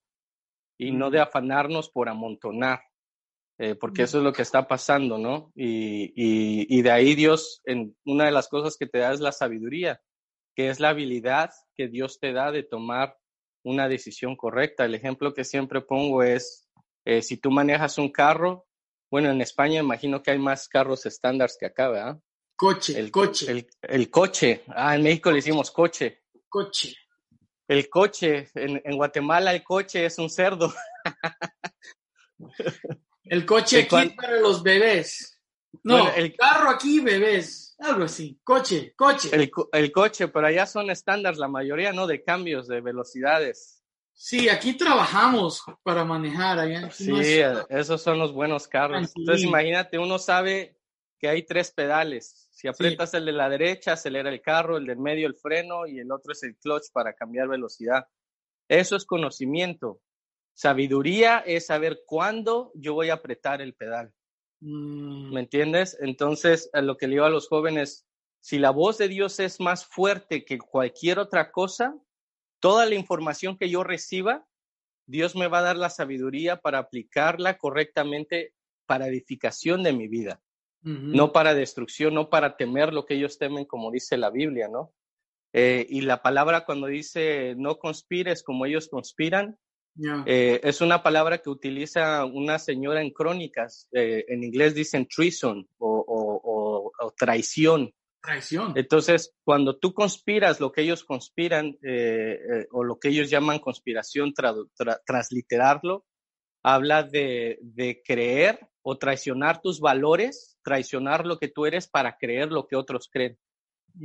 y 0.77 0.91
no 0.91 1.09
de 1.09 1.21
afanarnos 1.21 1.89
por 1.89 2.09
amontonar. 2.09 2.81
Eh, 3.63 3.75
porque 3.75 4.01
eso 4.01 4.17
es 4.17 4.23
lo 4.23 4.33
que 4.33 4.41
está 4.41 4.67
pasando, 4.67 5.19
¿no? 5.19 5.51
Y, 5.53 6.11
y, 6.15 6.81
de 6.81 6.89
ahí 6.89 7.13
Dios, 7.13 7.61
en 7.65 7.95
una 8.05 8.25
de 8.25 8.31
las 8.31 8.47
cosas 8.47 8.75
que 8.75 8.87
te 8.87 8.97
da 8.97 9.13
es 9.13 9.19
la 9.19 9.31
sabiduría, 9.31 10.01
que 10.55 10.71
es 10.71 10.79
la 10.79 10.89
habilidad 10.89 11.51
que 11.75 11.87
Dios 11.87 12.19
te 12.19 12.33
da 12.33 12.51
de 12.51 12.63
tomar 12.63 13.19
una 13.63 13.87
decisión 13.87 14.35
correcta. 14.35 14.85
El 14.85 14.95
ejemplo 14.95 15.35
que 15.35 15.43
siempre 15.43 15.79
pongo 15.79 16.23
es, 16.23 16.67
eh, 17.05 17.21
si 17.21 17.37
tú 17.37 17.51
manejas 17.51 17.99
un 17.99 18.11
carro, 18.11 18.65
bueno, 19.11 19.29
en 19.29 19.41
España 19.41 19.79
imagino 19.79 20.23
que 20.23 20.31
hay 20.31 20.39
más 20.39 20.67
carros 20.67 21.05
estándar 21.05 21.51
que 21.59 21.67
acá, 21.67 21.89
¿verdad? 21.89 22.19
Coche, 22.55 22.97
el 22.97 23.11
coche. 23.11 23.51
El, 23.51 23.67
el, 23.83 24.09
coche. 24.09 24.63
Ah, 24.69 24.95
en 24.95 25.03
México 25.03 25.31
le 25.31 25.37
hicimos 25.37 25.69
coche. 25.69 26.23
Coche. 26.49 26.95
El 27.67 27.87
coche. 27.89 28.49
En, 28.55 28.81
en 28.83 28.97
Guatemala 28.97 29.53
el 29.53 29.63
coche 29.63 30.03
es 30.03 30.17
un 30.17 30.31
cerdo. 30.31 30.73
El 33.23 33.45
coche 33.45 33.81
aquí 33.83 34.09
para 34.09 34.39
los 34.39 34.63
bebés. 34.63 35.39
No, 35.83 36.11
el 36.13 36.35
carro 36.35 36.69
aquí, 36.69 36.99
bebés. 36.99 37.75
Algo 37.79 38.03
así. 38.03 38.39
Coche, 38.43 38.93
coche. 38.95 39.29
El, 39.31 39.91
coche, 39.91 40.27
pero 40.27 40.47
allá 40.47 40.65
son 40.65 40.89
estándares 40.91 41.39
la 41.39 41.47
mayoría, 41.47 41.93
¿no? 41.93 42.05
De 42.07 42.23
cambios, 42.23 42.67
de 42.67 42.81
velocidades. 42.81 43.83
Sí, 44.13 44.49
aquí 44.49 44.73
trabajamos 44.73 45.63
para 45.81 46.05
manejar. 46.05 46.59
Allá 46.59 46.91
sí, 46.91 47.11
esos 47.69 48.01
son 48.01 48.19
los 48.19 48.33
buenos 48.33 48.67
carros. 48.67 49.11
Entonces, 49.15 49.45
imagínate, 49.45 49.97
uno 49.97 50.19
sabe 50.19 50.77
que 51.17 51.27
hay 51.27 51.43
tres 51.43 51.71
pedales. 51.71 52.47
Si 52.51 52.67
aprietas 52.67 53.13
el 53.15 53.25
de 53.25 53.31
la 53.31 53.49
derecha, 53.49 53.93
acelera 53.93 54.29
el 54.29 54.41
carro, 54.41 54.77
el 54.77 54.85
del 54.85 54.97
medio 54.97 55.27
el 55.27 55.35
freno 55.35 55.87
y 55.87 55.99
el 55.99 56.11
otro 56.11 56.33
es 56.33 56.43
el 56.43 56.55
clutch 56.57 56.91
para 56.91 57.13
cambiar 57.13 57.47
velocidad. 57.47 58.05
Eso 58.67 58.95
es 58.95 59.05
conocimiento. 59.05 60.01
Sabiduría 60.61 61.39
es 61.39 61.65
saber 61.65 62.03
cuándo 62.05 62.71
yo 62.75 62.93
voy 62.93 63.09
a 63.09 63.15
apretar 63.15 63.63
el 63.63 63.73
pedal. 63.73 64.13
Mm. 64.59 65.33
¿Me 65.33 65.39
entiendes? 65.39 65.97
Entonces, 65.99 66.69
a 66.73 66.81
lo 66.81 66.97
que 66.97 67.07
le 67.07 67.13
digo 67.13 67.25
a 67.25 67.31
los 67.31 67.47
jóvenes, 67.47 68.05
si 68.41 68.59
la 68.59 68.69
voz 68.69 68.99
de 68.99 69.07
Dios 69.07 69.39
es 69.39 69.59
más 69.59 69.87
fuerte 69.87 70.45
que 70.45 70.59
cualquier 70.59 71.17
otra 71.17 71.51
cosa, 71.51 71.95
toda 72.59 72.85
la 72.85 72.93
información 72.93 73.57
que 73.57 73.71
yo 73.71 73.83
reciba, 73.83 74.45
Dios 75.07 75.35
me 75.35 75.47
va 75.47 75.59
a 75.59 75.63
dar 75.63 75.77
la 75.77 75.89
sabiduría 75.89 76.57
para 76.57 76.77
aplicarla 76.77 77.57
correctamente 77.57 78.53
para 78.85 79.07
edificación 79.07 79.81
de 79.81 79.93
mi 79.93 80.07
vida, 80.07 80.43
no 80.83 81.31
para 81.31 81.55
destrucción, 81.55 82.13
no 82.13 82.29
para 82.29 82.55
temer 82.55 82.93
lo 82.93 83.07
que 83.07 83.15
ellos 83.15 83.39
temen, 83.39 83.65
como 83.65 83.89
dice 83.89 84.15
la 84.15 84.29
Biblia, 84.29 84.67
¿no? 84.67 84.93
Eh, 85.53 85.87
y 85.89 86.01
la 86.01 86.21
palabra 86.21 86.65
cuando 86.65 86.85
dice 86.85 87.55
no 87.57 87.79
conspires 87.79 88.43
como 88.43 88.67
ellos 88.67 88.89
conspiran, 88.89 89.57
eh, 90.25 90.59
es 90.63 90.81
una 90.81 91.03
palabra 91.03 91.39
que 91.39 91.49
utiliza 91.49 92.25
una 92.25 92.59
señora 92.59 93.01
en 93.01 93.11
crónicas. 93.11 93.87
Eh, 93.91 94.25
en 94.27 94.43
inglés 94.43 94.73
dicen 94.73 95.07
treason 95.07 95.67
o, 95.77 96.91
traición. 97.17 97.93
Traición. 98.21 98.73
Entonces, 98.75 99.33
cuando 99.43 99.77
tú 99.77 99.93
conspiras 99.93 100.59
lo 100.59 100.71
que 100.71 100.81
ellos 100.81 101.03
conspiran 101.03 101.77
o 102.71 102.83
lo 102.83 102.99
que 102.99 103.09
ellos 103.09 103.29
llaman 103.29 103.59
conspiración, 103.59 104.33
transliterarlo, 105.05 106.05
habla 106.63 107.03
de, 107.03 107.57
de 107.61 108.01
creer 108.05 108.59
o 108.83 108.97
traicionar 108.97 109.61
tus 109.61 109.79
valores, 109.79 110.57
traicionar 110.63 111.25
lo 111.25 111.39
que 111.39 111.47
tú 111.47 111.65
eres 111.65 111.87
para 111.87 112.17
creer 112.17 112.51
lo 112.51 112.67
que 112.67 112.75
otros 112.75 113.09
creen. 113.11 113.37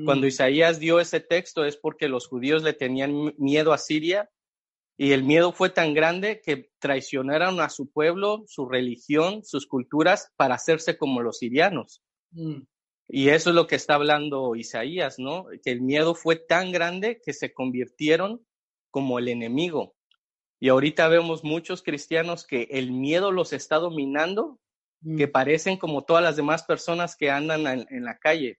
Cuando 0.05 0.27
mm. 0.27 0.29
Isaías 0.29 0.81
dio 0.81 1.01
ese 1.01 1.21
texto 1.21 1.65
es 1.65 1.77
porque 1.77 2.09
los 2.09 2.27
judíos 2.27 2.63
le 2.63 2.73
tenían 2.73 3.35
miedo 3.39 3.73
a 3.73 3.79
Siria 3.79 4.29
y 4.97 5.13
el 5.13 5.25
miedo 5.25 5.53
fue 5.53 5.71
tan 5.71 5.95
grande 5.95 6.41
que 6.43 6.71
traicionaron 6.79 7.61
a 7.61 7.69
su 7.69 7.91
pueblo, 7.91 8.45
su 8.47 8.67
religión, 8.69 9.45
sus 9.45 9.67
culturas 9.67 10.33
para 10.37 10.55
hacerse 10.55 10.97
como 10.97 11.21
los 11.21 11.39
sirianos. 11.39 12.03
Mm. 12.31 12.63
Y 13.09 13.29
eso 13.29 13.51
es 13.51 13.57
lo 13.57 13.67
que 13.67 13.77
está 13.77 13.95
hablando 13.95 14.57
Isaías, 14.57 15.19
¿no? 15.19 15.47
Que 15.63 15.71
el 15.71 15.81
miedo 15.81 16.15
fue 16.15 16.37
tan 16.37 16.73
grande 16.73 17.21
que 17.25 17.33
se 17.33 17.53
convirtieron 17.53 18.45
como 18.91 19.19
el 19.19 19.29
enemigo. 19.29 19.95
Y 20.59 20.71
ahorita 20.71 21.09
vemos 21.09 21.45
muchos 21.45 21.83
cristianos 21.83 22.47
que 22.47 22.69
el 22.71 22.91
miedo 22.91 23.31
los 23.31 23.53
está 23.53 23.77
dominando, 23.77 24.59
que 25.17 25.27
mm. 25.27 25.31
parecen 25.31 25.77
como 25.77 26.05
todas 26.05 26.23
las 26.23 26.37
demás 26.37 26.65
personas 26.65 27.17
que 27.17 27.31
andan 27.31 27.87
en 27.91 28.05
la 28.05 28.19
calle 28.19 28.59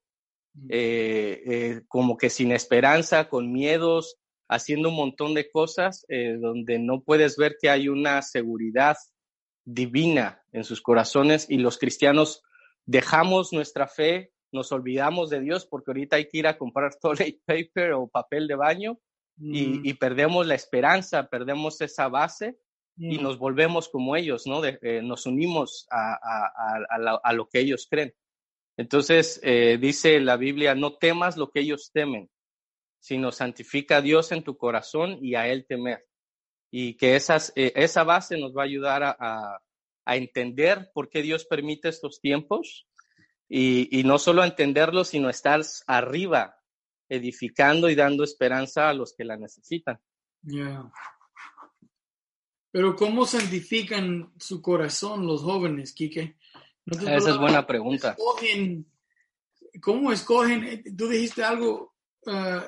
eh, 0.70 1.44
eh, 1.46 1.82
como 1.88 2.18
que 2.18 2.30
sin 2.30 2.52
esperanza, 2.52 3.30
con 3.30 3.52
miedos, 3.52 4.18
haciendo 4.50 4.90
un 4.90 4.96
montón 4.96 5.34
de 5.34 5.50
cosas 5.50 6.06
eh, 6.10 6.38
donde 6.40 6.80
no 6.80 7.02
puedes 7.02 7.38
ver 7.38 7.58
que 7.62 7.70
hay 7.70 7.90
una 7.90 8.22
seguridad 8.22 8.98
divina 9.66 10.42
en 10.52 10.64
sus 10.64 10.82
corazones 10.82 11.48
y 11.50 11.58
los 11.58 11.78
cristianos 11.78 12.44
dejamos 12.86 13.52
nuestra 13.52 13.88
fe, 13.88 14.32
nos 14.52 14.72
olvidamos 14.72 15.30
de 15.30 15.42
Dios 15.42 15.66
porque 15.66 15.92
ahorita 15.92 16.16
hay 16.16 16.30
que 16.30 16.38
ir 16.38 16.48
a 16.48 16.58
comprar 16.58 16.96
toilet 17.02 17.40
paper 17.46 17.94
o 17.94 18.08
papel 18.08 18.48
de 18.48 18.56
baño 18.56 19.00
y, 19.40 19.94
mm. 19.94 19.98
perdemos 20.00 20.48
la 20.48 20.56
esperanza, 20.56 21.30
perdemos 21.30 21.80
esa 21.82 22.08
base 22.08 22.58
y 22.96 23.20
mm. 23.20 23.22
nos 23.22 23.38
volvemos 23.38 23.90
como 23.90 24.16
ellos, 24.16 24.48
¿no? 24.48 24.62
nos 25.04 25.26
unimos 25.28 25.88
a, 25.92 27.34
lo 27.34 27.48
que 27.48 27.60
ellos 27.60 27.88
creen. 27.90 28.16
Entonces, 28.78 29.40
eh, 29.44 29.78
dice 29.80 30.20
la 30.20 30.38
Biblia, 30.38 30.76
no 30.76 30.96
temas 30.96 31.36
lo 31.36 31.50
que 31.50 31.60
ellos 31.60 31.92
temen, 31.94 32.30
sino 33.08 33.32
santifica 33.32 33.98
a 33.98 34.02
Dios 34.02 34.34
en 34.34 34.44
tu 34.44 34.58
corazón 34.58 35.18
y 35.22 35.36
a 35.36 35.48
Él 35.48 35.66
temer. 35.66 36.06
Y 36.70 36.98
que 36.98 37.16
esas, 37.16 37.54
eh, 37.56 37.72
esa 37.78 38.04
base 38.04 38.38
nos 38.38 38.54
va 38.54 38.64
a 38.64 38.66
ayudar 38.66 39.02
a, 39.18 39.62
entender 40.06 40.90
por 40.94 41.10
qué 41.10 41.22
Dios 41.22 41.46
permite 41.46 41.90
estos 41.90 42.22
tiempos 42.22 42.88
y, 43.50 44.04
no 44.06 44.18
solo 44.20 44.42
a 44.42 44.48
entenderlo, 44.48 45.04
sino 45.04 45.30
estar 45.30 45.62
arriba, 45.86 46.58
edificando 47.10 47.90
y 47.90 47.96
dando 47.96 48.24
esperanza 48.24 48.90
a 48.90 48.94
los 48.94 49.14
que 49.14 49.26
la 49.26 49.38
necesitan. 49.38 50.00
Pero 52.72 52.96
¿cómo 52.96 53.26
santifican 53.26 54.34
su 54.38 54.62
corazón 54.62 55.28
los 55.28 55.44
jóvenes, 55.44 55.94
Quique? 55.94 56.38
Esa 56.86 57.30
es 57.32 57.38
buena 57.38 57.68
pregunta. 57.68 58.16
¿Cómo 59.82 60.12
escogen? 60.12 60.64
Eh, 60.64 60.84
tú 60.98 61.08
dijiste 61.10 61.44
algo 61.44 61.96
ah, 62.28 62.66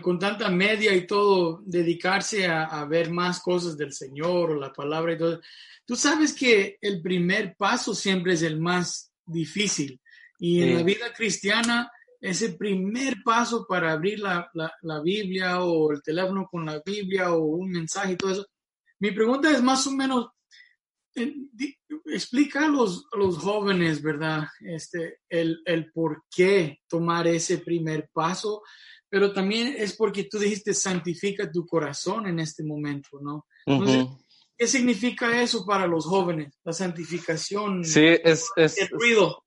con 0.00 0.18
tanta 0.18 0.48
media 0.48 0.94
y 0.94 1.06
todo, 1.06 1.60
dedicarse 1.64 2.46
a, 2.46 2.84
ver 2.84 3.10
más 3.10 3.40
cosas 3.40 3.76
del 3.76 3.92
Señor 3.92 4.52
o 4.52 4.60
la 4.60 4.72
palabra 4.72 5.12
y 5.12 5.18
todo. 5.18 5.40
Tú 5.84 5.96
sabes 5.96 6.32
que 6.32 6.78
el 6.80 7.02
primer 7.02 7.56
paso 7.56 7.94
siempre 7.94 8.34
es 8.34 8.42
el 8.42 8.60
más 8.60 9.12
difícil. 9.24 10.00
Y 10.38 10.62
en 10.62 10.76
la 10.76 10.82
vida 10.82 11.12
cristiana, 11.12 11.90
ese 12.20 12.50
primer 12.50 13.16
paso 13.24 13.66
para 13.68 13.92
abrir 13.92 14.20
la, 14.20 14.48
la, 14.54 15.00
Biblia 15.00 15.62
o 15.64 15.92
el 15.92 16.02
teléfono 16.02 16.48
con 16.50 16.64
la 16.66 16.80
Biblia 16.84 17.32
o 17.32 17.44
un 17.44 17.70
mensaje 17.70 18.12
y 18.12 18.16
todo 18.16 18.32
eso. 18.32 18.46
Mi 19.00 19.10
pregunta 19.10 19.50
es 19.50 19.62
más 19.62 19.86
o 19.88 19.90
menos, 19.90 20.28
explica 22.06 22.66
a 22.66 22.68
los, 22.68 23.06
los, 23.16 23.38
jóvenes, 23.38 24.02
¿verdad? 24.02 24.44
Este, 24.60 25.18
el, 25.28 25.62
el 25.64 25.90
por 25.90 26.24
qué 26.30 26.80
tomar 26.88 27.26
ese 27.26 27.58
primer 27.58 28.08
paso, 28.12 28.62
pero 29.12 29.30
también 29.34 29.74
es 29.76 29.94
porque 29.94 30.24
tú 30.24 30.38
dijiste 30.38 30.72
santifica 30.72 31.52
tu 31.52 31.66
corazón 31.66 32.26
en 32.26 32.40
este 32.40 32.64
momento, 32.64 33.20
¿no? 33.20 33.46
¿qué 34.56 34.66
significa 34.66 35.42
eso 35.42 35.66
para 35.66 35.86
los 35.86 36.06
jóvenes? 36.06 36.58
La 36.64 36.72
santificación. 36.72 37.84
Sí, 37.84 38.06
es, 38.24 38.48
es, 38.56 38.78
el 38.78 38.88
ruido. 38.88 39.44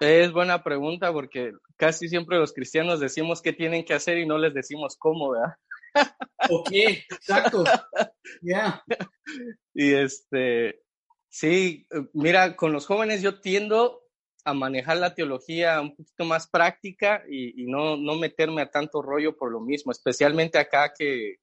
Es 0.00 0.30
buena 0.32 0.62
pregunta 0.62 1.14
porque 1.14 1.52
casi 1.76 2.10
siempre 2.10 2.36
los 2.36 2.52
cristianos 2.52 3.00
decimos 3.00 3.40
qué 3.40 3.54
tienen 3.54 3.86
que 3.86 3.94
hacer 3.94 4.18
y 4.18 4.26
no 4.26 4.36
les 4.36 4.52
decimos 4.52 4.96
cómo, 4.98 5.30
¿verdad? 5.30 5.54
Ok, 6.50 6.70
exacto. 6.72 7.64
Ya. 8.42 8.84
Y 9.72 9.94
este, 9.94 10.82
Sí, 11.38 11.86
mira, 12.14 12.56
con 12.56 12.72
los 12.72 12.86
jóvenes 12.86 13.20
yo 13.20 13.42
tiendo 13.42 14.05
a 14.46 14.54
manejar 14.54 14.98
la 14.98 15.12
teología 15.12 15.80
un 15.80 15.96
poquito 15.96 16.24
más 16.24 16.46
práctica 16.46 17.24
y, 17.28 17.66
no, 17.66 17.96
no, 17.96 18.14
meterme 18.14 18.62
a 18.62 18.70
tanto 18.70 19.02
rollo 19.02 19.36
por 19.36 19.50
lo 19.50 19.60
mismo, 19.60 19.90
especialmente 19.90 20.56
acá 20.56 20.92
que, 20.96 21.40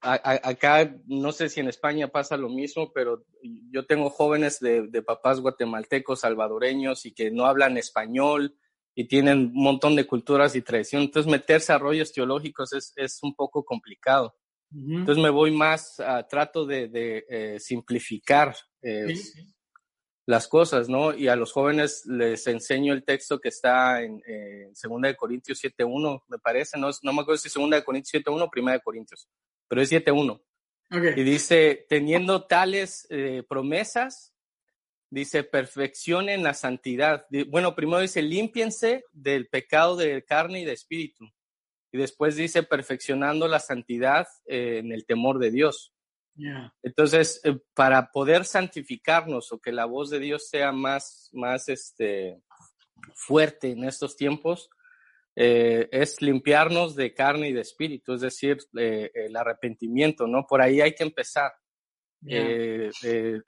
acá 0.00 0.94
no 1.06 1.32
sé 1.32 1.48
si 1.48 1.58
en 1.58 1.68
España 1.68 2.06
pasa 2.06 2.36
lo 2.36 2.48
mismo, 2.48 2.92
pero 2.92 3.24
yo 3.72 3.84
tengo 3.84 4.10
jóvenes 4.10 4.60
de, 4.60 4.86
de, 4.86 5.02
papás 5.02 5.40
guatemaltecos, 5.40 6.20
salvadoreños 6.20 7.04
y 7.04 7.12
que 7.12 7.32
no 7.32 7.46
hablan 7.46 7.76
español 7.76 8.56
y 8.94 9.08
tienen 9.08 9.50
un 9.52 9.64
montón 9.64 9.96
de 9.96 10.06
culturas 10.06 10.54
y 10.54 10.62
tradiciones, 10.62 11.08
entonces 11.08 11.30
meterse 11.32 11.72
a 11.72 11.78
rollos 11.78 12.12
teológicos 12.12 12.72
es, 12.72 12.92
es 12.94 13.18
un 13.24 13.34
poco 13.34 13.64
complicado. 13.64 14.36
Entonces 14.72 15.20
me 15.20 15.30
voy 15.30 15.50
más, 15.50 15.96
trato 16.28 16.64
de, 16.64 17.24
eh, 17.28 17.58
simplificar 17.58 18.54
eh, 18.80 19.16
las 20.30 20.48
cosas, 20.48 20.88
¿no? 20.88 21.12
Y 21.12 21.28
a 21.28 21.36
los 21.36 21.52
jóvenes 21.52 22.06
les 22.06 22.46
enseño 22.46 22.92
el 22.92 23.04
texto 23.04 23.40
que 23.40 23.48
está 23.48 24.02
en, 24.02 24.22
eh, 24.26 24.70
2 24.82 25.00
de 25.02 25.16
Corintios 25.16 25.62
7.1, 25.62 26.22
me 26.28 26.38
parece, 26.38 26.78
no, 26.78 26.90
no 27.02 27.12
me 27.12 27.22
acuerdo 27.22 27.38
si 27.38 27.48
2 27.48 27.70
de 27.70 27.84
Corintios 27.84 28.22
7.1 28.22 28.40
o 28.40 28.50
1 28.54 28.72
de 28.72 28.80
Corintios, 28.80 29.28
pero 29.68 29.82
es 29.82 29.90
7.1. 29.90 30.40
Y 31.16 31.22
dice, 31.22 31.86
teniendo 31.88 32.46
tales 32.46 33.06
eh, 33.10 33.44
promesas, 33.48 34.32
dice, 35.08 35.44
perfeccionen 35.44 36.42
la 36.42 36.54
santidad. 36.54 37.26
Bueno, 37.48 37.74
primero 37.74 38.00
dice, 38.00 38.22
límpiense 38.22 39.04
del 39.12 39.48
pecado 39.48 39.96
de 39.96 40.24
carne 40.24 40.62
y 40.62 40.64
de 40.64 40.72
espíritu 40.72 41.26
y 41.92 41.98
después 41.98 42.36
dice 42.36 42.62
perfeccionando 42.62 43.48
la 43.48 43.58
santidad 43.58 44.26
eh, 44.46 44.78
en 44.78 44.92
el 44.92 45.04
temor 45.06 45.38
de 45.38 45.50
Dios. 45.50 45.92
Entonces, 46.82 47.40
eh, 47.44 47.58
para 47.74 48.10
poder 48.10 48.44
santificarnos 48.44 49.52
o 49.52 49.60
que 49.60 49.72
la 49.72 49.84
voz 49.84 50.10
de 50.10 50.18
Dios 50.18 50.48
sea 50.48 50.72
más, 50.72 51.30
más 51.32 51.68
este, 51.68 52.40
fuerte 53.14 53.72
en 53.72 53.84
estos 53.84 54.16
tiempos, 54.16 54.70
eh, 55.36 55.88
es 55.92 56.20
limpiarnos 56.20 56.96
de 56.96 57.14
carne 57.14 57.48
y 57.48 57.52
de 57.52 57.60
espíritu, 57.60 58.14
es 58.14 58.20
decir, 58.22 58.58
el 58.74 59.36
arrepentimiento, 59.36 60.26
¿no? 60.26 60.46
Por 60.46 60.60
ahí 60.60 60.80
hay 60.80 60.94
que 60.94 61.04
empezar. 61.04 61.52
el, 62.26 62.92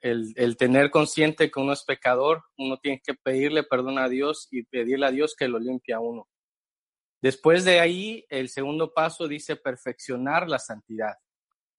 el, 0.01 0.57
tener 0.57 0.89
consciente 0.89 1.51
que 1.51 1.59
uno 1.59 1.73
es 1.73 1.83
pecador, 1.83 2.43
uno 2.57 2.77
tiene 2.77 3.01
que 3.05 3.13
pedirle 3.13 3.63
perdón 3.63 3.99
a 3.99 4.09
Dios 4.09 4.47
y 4.49 4.63
pedirle 4.63 5.05
a 5.05 5.11
Dios 5.11 5.35
que 5.35 5.47
lo 5.47 5.59
limpie 5.59 5.93
a 5.93 5.99
uno. 5.99 6.27
Después 7.23 7.63
de 7.63 7.79
ahí, 7.79 8.25
el 8.29 8.49
segundo 8.49 8.93
paso 8.93 9.29
dice 9.29 9.55
perfeccionar 9.55 10.49
la 10.49 10.59
santidad. 10.59 11.13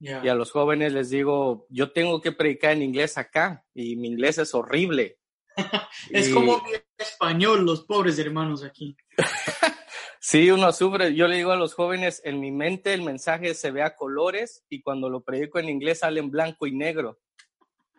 Y 0.05 0.29
a 0.29 0.35
los 0.35 0.51
jóvenes 0.51 0.93
les 0.93 1.09
digo, 1.09 1.67
yo 1.71 1.93
tengo 1.93 2.21
que 2.21 2.33
predicar 2.33 2.73
en 2.73 2.83
inglés 2.83 3.17
acá 3.17 3.65
y 3.73 3.97
mi 3.97 4.09
inglés 4.09 4.39
es 4.39 4.55
horrible. 4.55 5.19
es 6.11 6.29
como 6.29 6.59
como 6.59 6.69
español, 6.99 7.65
los 7.65 7.85
pobres 7.85 8.19
hermanos 8.19 8.65
aquí. 8.65 8.97
sí, 10.21 10.51
uno 10.51 10.73
sufre. 10.73 11.15
Yo 11.15 11.27
le 11.27 11.37
digo 11.37 11.53
a 11.53 11.57
los 11.57 11.75
jóvenes, 11.75 12.21
en 12.25 12.39
mi 12.39 12.53
mente 12.53 12.93
el 12.93 13.03
mensaje 13.03 13.55
se 13.55 13.71
ve 13.71 13.83
a 13.83 13.97
colores 13.97 14.65
y 14.69 14.83
cuando 14.83 15.09
lo 15.09 15.23
predico 15.23 15.59
en 15.59 15.71
inglés 15.71 16.01
sale 16.01 16.21
en 16.21 16.31
blanco 16.31 16.67
y 16.67 16.77
negro. 16.77 17.21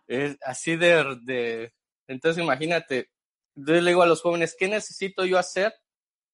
Es 0.08 0.38
así 0.42 0.76
de, 0.76 1.18
de... 1.24 1.74
Entonces 2.08 2.44
imagínate, 2.44 3.10
yo 3.56 3.74
le 3.74 3.90
digo 3.90 4.04
a 4.04 4.08
los 4.08 4.22
jóvenes, 4.22 4.56
¿qué 4.58 4.68
necesito 4.68 5.26
yo 5.26 5.40
hacer 5.40 5.74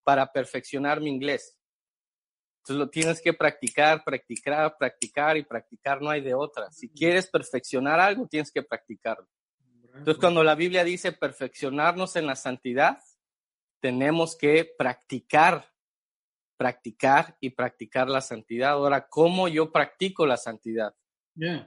para 0.03 0.31
perfeccionar 0.31 1.01
mi 1.01 1.09
inglés. 1.09 1.57
Entonces 2.61 2.79
lo 2.79 2.89
tienes 2.89 3.21
que 3.21 3.33
practicar, 3.33 4.03
practicar, 4.03 4.75
practicar 4.77 5.35
y 5.35 5.43
practicar, 5.43 5.99
no 5.99 6.11
hay 6.11 6.21
de 6.21 6.35
otra. 6.35 6.71
Si 6.71 6.89
quieres 6.89 7.27
perfeccionar 7.27 7.99
algo, 7.99 8.27
tienes 8.27 8.51
que 8.51 8.61
practicarlo. 8.61 9.27
Entonces, 9.95 10.19
cuando 10.19 10.43
la 10.43 10.53
Biblia 10.53 10.83
dice 10.83 11.11
perfeccionarnos 11.11 12.15
en 12.15 12.27
la 12.27 12.35
santidad, 12.35 12.99
tenemos 13.81 14.37
que 14.37 14.71
practicar, 14.77 15.65
practicar 16.55 17.35
y 17.41 17.49
practicar 17.49 18.07
la 18.07 18.21
santidad. 18.21 18.71
Ahora, 18.71 19.07
¿cómo 19.07 19.47
yo 19.47 19.71
practico 19.71 20.27
la 20.27 20.37
santidad? 20.37 20.93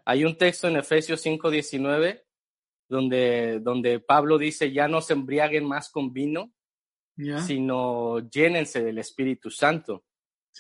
Hay 0.05 0.25
un 0.25 0.39
texto 0.39 0.69
en 0.69 0.77
Efesios 0.77 1.27
5:19 1.27 2.23
donde, 2.89 3.59
donde 3.61 3.99
Pablo 3.99 4.39
dice, 4.39 4.73
ya 4.73 4.87
no 4.87 5.01
se 5.01 5.15
embriaguen 5.15 5.65
más 5.65 5.91
con 5.91 6.13
vino, 6.13 6.53
sino 7.47 8.21
llénense 8.29 8.83
del 8.83 8.99
Espíritu 8.99 9.51
Santo. 9.51 10.05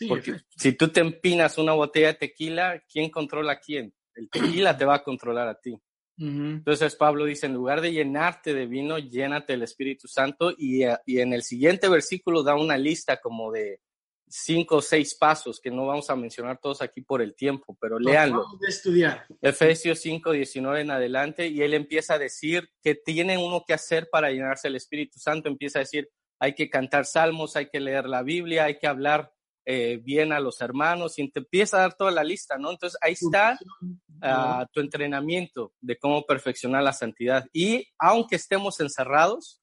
Porque 0.08 0.36
si 0.56 0.72
tú 0.72 0.88
te 0.88 1.00
empinas 1.00 1.58
una 1.58 1.72
botella 1.72 2.08
de 2.08 2.14
tequila, 2.14 2.82
¿quién 2.90 3.10
controla 3.10 3.52
a 3.52 3.60
quién? 3.60 3.94
El 4.14 4.28
tequila 4.28 4.76
te 4.76 4.84
va 4.84 4.96
a 4.96 5.02
controlar 5.02 5.48
a 5.48 5.60
ti. 5.60 5.76
Entonces 6.16 6.94
Pablo 6.94 7.24
dice, 7.24 7.46
en 7.46 7.54
lugar 7.54 7.80
de 7.80 7.92
llenarte 7.92 8.54
de 8.54 8.66
vino, 8.66 8.98
llénate 8.98 9.54
del 9.54 9.62
Espíritu 9.62 10.06
Santo 10.06 10.54
y, 10.56 10.84
eh, 10.84 10.96
y, 11.06 11.18
en 11.18 11.32
el 11.32 11.42
siguiente 11.42 11.88
versículo 11.88 12.44
da 12.44 12.54
una 12.54 12.78
lista 12.78 13.20
como 13.20 13.50
de 13.50 13.80
cinco 14.28 14.76
o 14.76 14.82
seis 14.82 15.14
pasos 15.14 15.60
que 15.60 15.70
no 15.70 15.86
vamos 15.86 16.10
a 16.10 16.16
mencionar 16.16 16.58
todos 16.58 16.82
aquí 16.82 17.00
por 17.00 17.20
el 17.20 17.34
tiempo, 17.34 17.76
pero 17.80 17.98
léanlo. 17.98 18.44
de 18.60 18.68
estudiar. 18.68 19.26
Efesios 19.40 20.00
5, 20.00 20.32
19 20.32 20.80
en 20.80 20.90
adelante 20.90 21.48
y 21.48 21.62
él 21.62 21.74
empieza 21.74 22.14
a 22.14 22.18
decir 22.18 22.70
que 22.82 22.94
tiene 22.94 23.36
uno 23.36 23.64
que 23.66 23.74
hacer 23.74 24.08
para 24.10 24.30
llenarse 24.30 24.68
del 24.68 24.76
Espíritu 24.76 25.18
Santo. 25.18 25.48
Empieza 25.48 25.80
a 25.80 25.82
decir, 25.82 26.08
hay 26.38 26.54
que 26.54 26.70
cantar 26.70 27.06
salmos, 27.06 27.56
hay 27.56 27.68
que 27.68 27.80
leer 27.80 28.06
la 28.06 28.22
Biblia, 28.22 28.64
hay 28.64 28.78
que 28.78 28.86
hablar 28.86 29.33
eh, 29.66 29.98
bien 30.02 30.32
a 30.32 30.40
los 30.40 30.60
hermanos 30.60 31.18
y 31.18 31.30
te 31.30 31.40
empieza 31.40 31.78
a 31.78 31.80
dar 31.80 31.94
toda 31.94 32.10
la 32.10 32.22
lista, 32.22 32.58
¿no? 32.58 32.70
Entonces 32.70 32.98
ahí 33.00 33.14
está 33.14 33.58
uh, 33.82 34.66
tu 34.72 34.80
entrenamiento 34.80 35.72
de 35.80 35.96
cómo 35.98 36.26
perfeccionar 36.26 36.82
la 36.82 36.92
santidad. 36.92 37.46
Y 37.52 37.88
aunque 37.98 38.36
estemos 38.36 38.80
encerrados, 38.80 39.62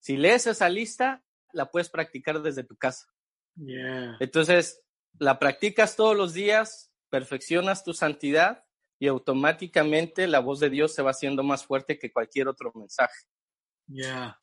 si 0.00 0.16
lees 0.16 0.46
esa 0.46 0.68
lista, 0.68 1.22
la 1.52 1.70
puedes 1.70 1.90
practicar 1.90 2.40
desde 2.42 2.64
tu 2.64 2.76
casa. 2.76 3.06
Entonces, 4.20 4.82
la 5.18 5.38
practicas 5.38 5.96
todos 5.96 6.16
los 6.16 6.32
días, 6.32 6.92
perfeccionas 7.10 7.84
tu 7.84 7.92
santidad 7.92 8.64
y 8.98 9.08
automáticamente 9.08 10.26
la 10.26 10.40
voz 10.40 10.60
de 10.60 10.70
Dios 10.70 10.94
se 10.94 11.02
va 11.02 11.10
haciendo 11.10 11.42
más 11.42 11.64
fuerte 11.64 11.98
que 11.98 12.12
cualquier 12.12 12.48
otro 12.48 12.72
mensaje. 12.74 13.14
Ya, 13.86 14.38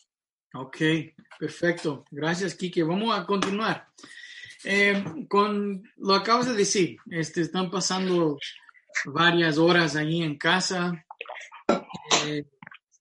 ok, 0.54 0.78
perfecto. 1.40 2.06
Gracias, 2.12 2.56
Kike. 2.56 2.84
Vamos 2.84 3.18
a 3.18 3.26
continuar. 3.26 3.88
Eh, 4.64 5.04
con 5.30 5.84
lo 5.98 6.14
acabas 6.14 6.48
de 6.48 6.54
decir, 6.54 6.98
este, 7.10 7.42
están 7.42 7.72
pasando 7.72 8.38
varias 9.06 9.58
horas 9.58 9.96
ahí 9.96 10.22
en 10.22 10.38
casa, 10.38 11.06
eh, 12.26 12.46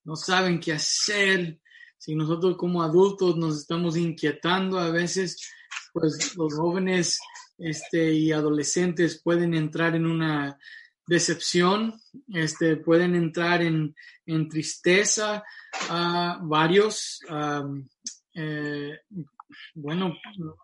no 0.05 0.15
saben 0.15 0.59
qué 0.59 0.73
hacer. 0.73 1.59
Si 1.97 2.15
nosotros 2.15 2.55
como 2.55 2.81
adultos 2.81 3.35
nos 3.35 3.57
estamos 3.57 3.97
inquietando 3.97 4.79
a 4.79 4.89
veces, 4.89 5.51
pues 5.91 6.35
los 6.37 6.53
jóvenes 6.53 7.19
este, 7.57 8.13
y 8.13 8.31
adolescentes 8.31 9.21
pueden 9.21 9.53
entrar 9.53 9.95
en 9.95 10.05
una 10.05 10.57
decepción, 11.05 11.99
este, 12.33 12.77
pueden 12.77 13.15
entrar 13.15 13.61
en, 13.61 13.93
en 14.25 14.47
tristeza, 14.47 15.43
a 15.89 16.39
varios. 16.41 17.19
Eh, 18.33 18.97
bueno, 19.73 20.15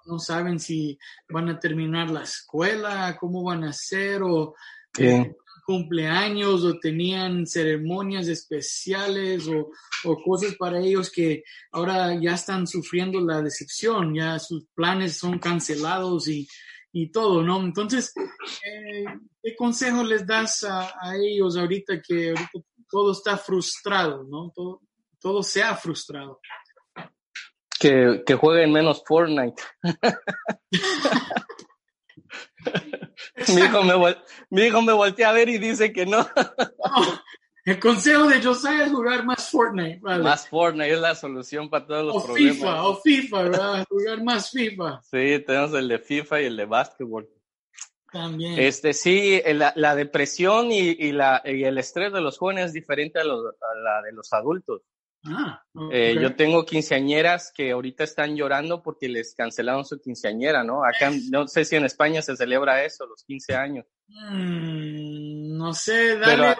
no 0.06 0.20
saben 0.20 0.60
si 0.60 0.98
van 1.30 1.50
a 1.50 1.60
terminar 1.60 2.10
la 2.10 2.24
escuela, 2.24 3.18
cómo 3.20 3.44
van 3.44 3.64
a 3.64 3.70
hacer, 3.70 4.22
o 4.24 4.56
eh, 4.98 5.36
cumpleaños, 5.66 6.64
o 6.64 6.80
tenían 6.80 7.48
ceremonias 7.48 8.28
especiales, 8.28 9.48
o, 9.48 9.72
cosas 10.24 10.56
para 10.56 10.80
ellos 10.80 11.12
que 11.12 11.44
ahora 11.72 12.20
ya 12.22 12.36
están 12.36 12.68
sufriendo 12.68 13.20
la 13.20 13.42
decepción, 13.42 14.14
ya 14.14 14.38
sus 14.40 14.66
planes 14.76 15.18
son 15.18 15.40
cancelados 15.40 16.28
y, 16.28 16.48
todo, 17.12 17.44
¿no? 17.44 17.62
Entonces, 17.62 18.14
eh, 18.16 19.04
¿qué 19.44 19.54
consejo 19.54 20.02
les 20.02 20.26
das 20.26 20.64
a, 20.64 20.94
ellos 21.18 21.58
ahorita 21.58 22.02
que 22.02 22.34
todo 22.90 23.12
está 23.12 23.38
frustrado, 23.38 24.24
¿no? 24.24 24.54
Todo, 24.56 24.82
todo 25.20 25.44
se 25.44 25.62
ha 25.62 25.76
frustrado 25.76 26.40
que, 27.80 28.24
que 28.26 28.36
jueguen 28.36 28.72
menos 28.72 29.04
Fortnite. 29.06 29.62
mi, 33.54 33.62
hijo 33.62 33.84
me 33.84 34.16
mi 34.50 34.64
hijo 34.64 34.82
me 34.82 34.94
voltea 34.94 35.30
a 35.30 35.34
ver 35.34 35.50
y 35.50 35.58
dice 35.58 35.92
que 35.92 36.06
no. 36.06 36.28
el 37.66 37.80
consejo 37.80 38.28
de 38.28 38.42
Josiah 38.42 38.86
es 38.86 38.92
jugar 38.92 39.26
más 39.26 39.50
Fortnite. 39.50 40.00
Más 40.02 40.48
Fortnite 40.48 40.94
es 40.94 41.00
la 41.00 41.16
solución 41.16 41.70
para 41.70 41.86
todos 41.86 42.06
los 42.06 42.16
o 42.16 42.26
problemas. 42.26 42.58
FIFA, 42.58 42.84
o 42.84 43.02
FIFA, 43.02 43.44
¿verdad? 43.44 43.86
Jugar 43.90 44.24
más 44.24 44.52
FIFA. 44.52 45.02
Sí, 45.04 45.44
tenemos 45.46 45.74
el 45.74 45.88
de 45.88 46.00
FIFA 46.00 46.42
y 46.42 46.46
el 46.46 46.58
de 46.58 46.66
básquetbol. 46.66 47.30
También. 48.12 48.58
Este, 48.58 48.94
sí, 48.94 49.42
la, 49.46 49.74
la 49.76 49.96
depresión 49.96 50.72
y, 50.72 50.92
y, 50.92 51.12
la, 51.12 51.42
y 51.44 51.66
el 51.66 51.78
estrés 51.78 52.14
de 52.14 52.22
los 52.22 52.38
jóvenes 52.38 52.68
es 52.68 52.74
diferente 52.74 53.20
a, 53.20 53.26
los, 53.26 53.46
a 53.46 53.80
la 53.84 54.02
de 54.04 54.14
los 54.14 54.32
adultos. 54.32 54.84
Ah, 55.28 55.64
eh, 55.92 56.16
yo 56.22 56.36
tengo 56.36 56.66
quinceañeras 56.66 57.52
que 57.52 57.72
ahorita 57.72 58.04
están 58.04 58.36
llorando 58.36 58.84
porque 58.84 59.10
les 59.10 59.34
cancelaron 59.34 59.84
su 59.84 60.00
quinceañera, 60.00 60.64
¿no? 60.64 60.84
Acá, 60.86 61.12
no 61.32 61.48
sé 61.48 61.66
si 61.66 61.76
en 61.76 61.86
España 61.86 62.22
se 62.22 62.36
celebra 62.36 62.84
eso, 62.84 63.08
los 63.08 63.24
15 63.24 63.56
años. 63.56 63.86
Mm, 64.08 65.58
no 65.58 65.74
sé, 65.74 66.18
dale 66.20 66.56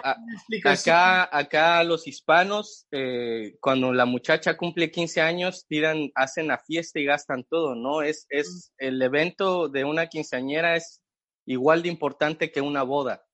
Pero 0.48 0.70
acá, 0.70 1.28
acá 1.30 1.84
los 1.84 2.08
hispanos, 2.08 2.86
eh, 2.90 3.56
cuando 3.60 3.92
la 3.92 4.04
muchacha 4.04 4.56
cumple 4.56 4.90
15 4.90 5.20
años, 5.20 5.64
tiran, 5.68 6.10
hacen 6.16 6.48
la 6.48 6.58
fiesta 6.58 6.98
y 6.98 7.04
gastan 7.04 7.44
todo, 7.44 7.76
¿no? 7.76 8.02
Es, 8.02 8.26
es, 8.30 8.72
el 8.78 9.00
evento 9.00 9.68
de 9.68 9.84
una 9.84 10.08
quinceañera 10.08 10.74
es 10.74 11.00
igual 11.46 11.82
de 11.82 11.88
importante 11.88 12.50
que 12.50 12.60
una 12.60 12.82
boda, 12.82 13.24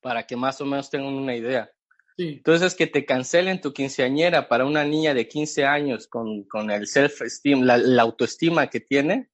para 0.00 0.26
que 0.26 0.34
más 0.34 0.60
o 0.62 0.64
menos 0.64 0.88
tengan 0.88 1.12
una 1.12 1.36
idea. 1.36 1.70
Entonces, 2.18 2.74
que 2.74 2.86
te 2.86 3.04
cancelen 3.04 3.60
tu 3.60 3.72
quinceañera 3.72 4.48
para 4.48 4.64
una 4.64 4.84
niña 4.84 5.12
de 5.12 5.28
15 5.28 5.64
años 5.64 6.06
con, 6.06 6.44
con 6.44 6.70
el 6.70 6.86
self-esteem, 6.86 7.62
la, 7.62 8.02
autoestima 8.02 8.68
que 8.68 8.80
tiene, 8.80 9.28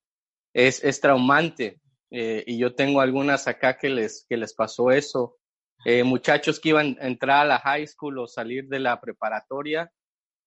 es, 0.53 0.83
es 0.83 1.01
traumante. 1.01 1.81
Eh, 2.11 2.43
y 2.47 2.59
yo 2.59 2.75
tengo 2.75 3.01
algunas 3.01 3.47
acá 3.47 3.79
que 3.79 3.89
les, 3.89 4.27
que 4.29 4.37
les 4.37 4.53
pasó 4.53 4.91
eso. 4.91 5.39
Eh, 5.85 6.03
muchachos 6.05 6.61
que 6.61 6.71
iban 6.71 6.97
a 7.01 7.07
entrar 7.07 7.41
a 7.41 7.49
la 7.49 7.59
high 7.61 7.87
school 7.87 8.19
o 8.19 8.27
salir 8.27 8.69
de 8.69 8.81
la 8.81 9.01
preparatoria, 9.01 9.93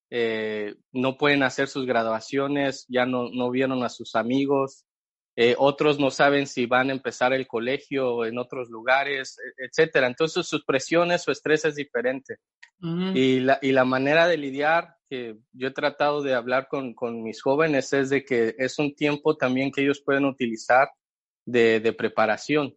eh, 0.10 0.76
no 0.92 1.18
pueden 1.18 1.44
hacer 1.44 1.68
sus 1.68 1.86
graduaciones, 1.86 2.86
ya 2.88 3.06
no, 3.06 3.30
no 3.30 3.50
vieron 3.50 3.84
a 3.84 3.90
sus 3.90 4.16
amigos, 4.16 4.86
eh, 5.38 5.56
otros 5.58 6.00
no 6.00 6.12
saben 6.12 6.48
si 6.48 6.66
van 6.66 6.90
a 6.90 6.94
empezar 6.94 7.34
el 7.34 7.46
colegio 7.46 8.26
en 8.26 8.38
otros 8.38 8.70
lugares, 8.70 9.38
e, 9.38 9.66
etcétera. 9.66 10.08
Entonces, 10.08 10.48
sus 10.48 10.64
presiones, 10.64 11.24
su 11.24 11.32
estrés 11.32 11.66
es 11.66 11.76
diferente. 11.76 12.38
y, 12.80 13.40
la, 13.40 13.60
y 13.62 13.72
la 13.72 13.86
manera 13.86 14.28
de 14.28 14.38
lidiar 14.38 14.96
que 15.10 15.38
yo 15.54 15.68
he 15.68 15.72
tratado 15.72 16.22
de 16.24 16.34
hablar 16.34 16.68
con, 16.68 16.94
con 16.94 17.22
mis 17.24 17.42
jóvenes 17.42 17.92
es 17.94 18.10
de 18.10 18.24
que 18.24 18.56
es 18.58 18.80
un 18.80 18.96
tiempo 18.96 19.38
también 19.38 19.72
que 19.72 19.82
ellos 19.82 20.02
pueden 20.04 20.26
utilizar 20.26 20.90
de, 21.46 21.80
de 21.80 21.94
preparación, 21.94 22.76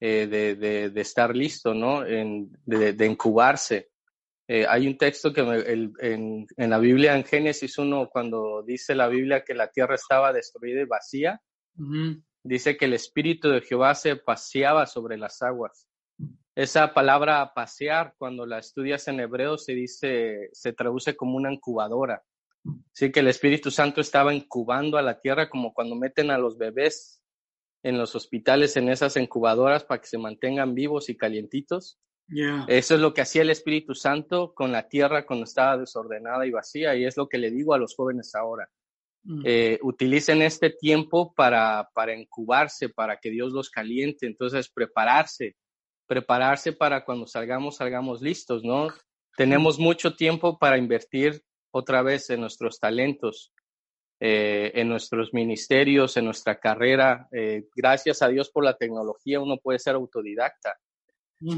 eh, 0.00 0.26
de, 0.26 0.56
de, 0.56 0.90
de, 0.90 1.00
estar 1.00 1.34
listo, 1.36 1.74
¿no? 1.74 2.04
En, 2.04 2.50
de, 2.64 3.06
incubarse. 3.06 3.90
Eh, 4.48 4.66
hay 4.68 4.86
un 4.86 4.98
texto 4.98 5.32
que 5.32 5.40
el, 5.40 5.92
en, 6.00 6.46
en, 6.56 6.70
la 6.70 6.78
Biblia, 6.78 7.14
en 7.14 7.24
Génesis 7.24 7.78
1, 7.78 8.08
cuando 8.10 8.62
dice 8.62 8.94
la 8.94 9.08
Biblia 9.08 9.44
que 9.44 9.54
la 9.54 9.70
tierra 9.70 9.94
estaba 9.94 10.32
destruida 10.32 10.80
y 10.80 10.86
vacía, 10.86 11.40
Dice 12.44 12.76
que 12.76 12.86
el 12.86 12.94
Espíritu 12.94 13.48
de 13.48 13.60
Jehová 13.60 13.94
se 13.94 14.16
paseaba 14.16 14.86
sobre 14.86 15.16
las 15.16 15.42
aguas. 15.42 15.88
Esa 16.54 16.92
palabra 16.92 17.52
pasear, 17.54 18.14
cuando 18.18 18.44
la 18.44 18.58
estudias 18.58 19.08
en 19.08 19.20
hebreo, 19.20 19.56
se 19.56 19.72
dice, 19.72 20.50
se 20.52 20.72
traduce 20.72 21.16
como 21.16 21.36
una 21.36 21.52
incubadora. 21.52 22.22
Así 22.94 23.10
que 23.10 23.20
el 23.20 23.28
Espíritu 23.28 23.70
Santo 23.70 24.00
estaba 24.00 24.34
incubando 24.34 24.98
a 24.98 25.02
la 25.02 25.20
tierra 25.20 25.48
como 25.48 25.72
cuando 25.72 25.96
meten 25.96 26.30
a 26.30 26.38
los 26.38 26.58
bebés 26.58 27.22
en 27.82 27.98
los 27.98 28.14
hospitales 28.14 28.76
en 28.76 28.88
esas 28.88 29.16
incubadoras 29.16 29.84
para 29.84 30.00
que 30.00 30.06
se 30.06 30.18
mantengan 30.18 30.74
vivos 30.74 31.08
y 31.08 31.16
calientitos. 31.16 31.98
Eso 32.68 32.94
es 32.94 33.00
lo 33.00 33.12
que 33.12 33.22
hacía 33.22 33.42
el 33.42 33.50
Espíritu 33.50 33.94
Santo 33.94 34.54
con 34.54 34.72
la 34.72 34.88
tierra 34.88 35.26
cuando 35.26 35.44
estaba 35.44 35.76
desordenada 35.76 36.46
y 36.46 36.50
vacía 36.50 36.94
y 36.94 37.04
es 37.04 37.16
lo 37.16 37.28
que 37.28 37.38
le 37.38 37.50
digo 37.50 37.74
a 37.74 37.78
los 37.78 37.94
jóvenes 37.96 38.34
ahora. 38.34 38.70
Eh, 39.44 39.78
utilicen 39.82 40.42
este 40.42 40.70
tiempo 40.70 41.32
para, 41.34 41.88
para 41.94 42.14
incubarse, 42.14 42.88
para 42.88 43.18
que 43.18 43.30
Dios 43.30 43.52
los 43.52 43.70
caliente. 43.70 44.26
Entonces, 44.26 44.68
prepararse, 44.68 45.56
prepararse 46.06 46.72
para 46.72 47.04
cuando 47.04 47.26
salgamos, 47.26 47.76
salgamos 47.76 48.20
listos, 48.20 48.64
¿no? 48.64 48.88
Tenemos 49.36 49.78
mucho 49.78 50.14
tiempo 50.14 50.58
para 50.58 50.76
invertir 50.76 51.42
otra 51.70 52.02
vez 52.02 52.30
en 52.30 52.40
nuestros 52.40 52.78
talentos, 52.78 53.52
eh, 54.20 54.72
en 54.74 54.88
nuestros 54.88 55.32
ministerios, 55.32 56.16
en 56.16 56.26
nuestra 56.26 56.58
carrera. 56.58 57.28
Eh, 57.32 57.64
gracias 57.74 58.22
a 58.22 58.28
Dios 58.28 58.50
por 58.50 58.64
la 58.64 58.76
tecnología, 58.76 59.40
uno 59.40 59.56
puede 59.56 59.78
ser 59.78 59.94
autodidacta. 59.94 60.76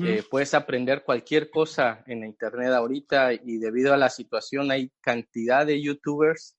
Eh, 0.02 0.22
puedes 0.30 0.54
aprender 0.54 1.04
cualquier 1.04 1.50
cosa 1.50 2.02
en 2.06 2.24
Internet 2.24 2.72
ahorita 2.72 3.34
y 3.34 3.58
debido 3.58 3.92
a 3.92 3.98
la 3.98 4.08
situación 4.08 4.70
hay 4.70 4.90
cantidad 5.02 5.66
de 5.66 5.82
YouTubers 5.82 6.56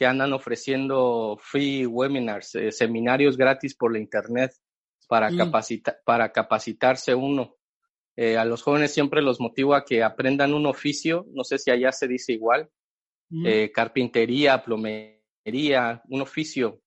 que 0.00 0.06
andan 0.06 0.32
ofreciendo 0.32 1.38
free 1.38 1.84
webinars, 1.84 2.54
eh, 2.54 2.72
seminarios 2.72 3.36
gratis 3.36 3.76
por 3.76 3.92
la 3.92 3.98
Internet 3.98 4.52
para, 5.06 5.28
para 6.06 6.32
capacitarse 6.32 7.14
uno. 7.14 7.56
Eh, 8.16 8.38
a 8.38 8.46
los 8.46 8.62
jóvenes 8.62 8.94
siempre 8.94 9.20
los 9.20 9.40
motivo 9.40 9.74
a 9.74 9.84
que 9.84 10.02
aprendan 10.02 10.54
un 10.54 10.64
oficio, 10.64 11.26
no 11.34 11.44
sé 11.44 11.58
si 11.58 11.70
allá 11.70 11.92
se 11.92 12.08
dice 12.08 12.32
igual, 12.32 12.70
carpintería, 13.72 14.64
plomería, 14.64 16.02
un 16.08 16.22
oficio, 16.22 16.80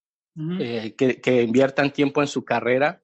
que, 0.98 1.22
que 1.22 1.42
inviertan 1.44 1.94
tiempo 1.94 2.22
en 2.22 2.28
su 2.28 2.44
carrera 2.44 3.04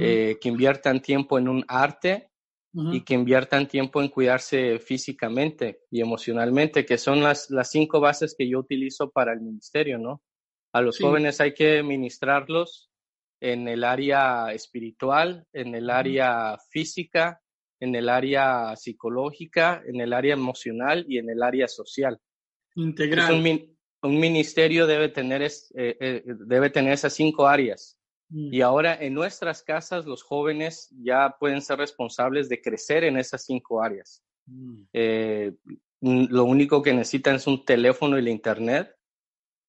eh, 0.00 0.38
que 0.40 0.48
inviertan 0.48 1.02
tiempo 1.02 1.38
en 1.38 1.48
un 1.48 1.64
arte 1.68 2.30
y 2.74 3.02
que 3.02 3.14
inviertan 3.14 3.68
tiempo 3.68 4.00
en 4.00 4.08
cuidarse 4.08 4.78
físicamente 4.78 5.80
y 5.90 6.00
emocionalmente, 6.00 6.86
que 6.86 6.96
son 6.96 7.22
las, 7.22 7.50
las 7.50 7.70
cinco 7.70 8.00
bases 8.00 8.34
que 8.36 8.48
yo 8.48 8.58
utilizo 8.58 9.10
para 9.10 9.34
el 9.34 9.40
ministerio, 9.40 9.98
¿no? 9.98 10.22
A 10.72 10.80
los 10.80 10.98
jóvenes 10.98 11.40
hay 11.40 11.52
que 11.52 11.82
ministrarlos 11.82 12.90
en 13.40 13.68
el 13.68 13.84
área 13.84 14.52
espiritual, 14.52 15.44
en 15.52 15.74
el 15.74 15.90
área 15.90 16.56
física, 16.70 17.42
en 17.78 17.94
el 17.94 18.08
área 18.08 18.74
psicológica, 18.76 19.82
en 19.84 20.00
el 20.00 20.12
área 20.12 20.32
emocional 20.34 21.04
y 21.08 21.18
en 21.18 21.28
el 21.28 21.42
área 21.42 21.68
social. 21.68 22.18
Integral. 22.76 23.68
Un, 24.04 24.18
ministerio 24.18 24.86
debe 24.86 25.08
tener, 25.10 25.42
es, 25.42 25.72
eh, 25.76 25.96
eh, 26.00 26.22
debe 26.24 26.70
tener 26.70 26.92
esas 26.92 27.12
cinco 27.12 27.46
áreas. 27.46 27.98
Y 28.34 28.60
mm. 28.60 28.62
ahora 28.62 28.94
en 28.94 29.12
nuestras 29.12 29.62
casas 29.62 30.06
los 30.06 30.22
jóvenes 30.22 30.88
ya 31.02 31.36
pueden 31.38 31.60
ser 31.60 31.78
responsables 31.78 32.48
de 32.48 32.62
crecer 32.62 33.04
en 33.04 33.18
esas 33.18 33.44
cinco 33.44 33.82
áreas. 33.82 34.22
Mm. 34.46 34.84
Eh, 34.92 35.52
lo 36.00 36.44
único 36.44 36.82
que 36.82 36.94
necesitan 36.94 37.36
es 37.36 37.46
un 37.46 37.64
teléfono 37.64 38.18
y 38.18 38.22
la 38.22 38.30
internet 38.30 38.96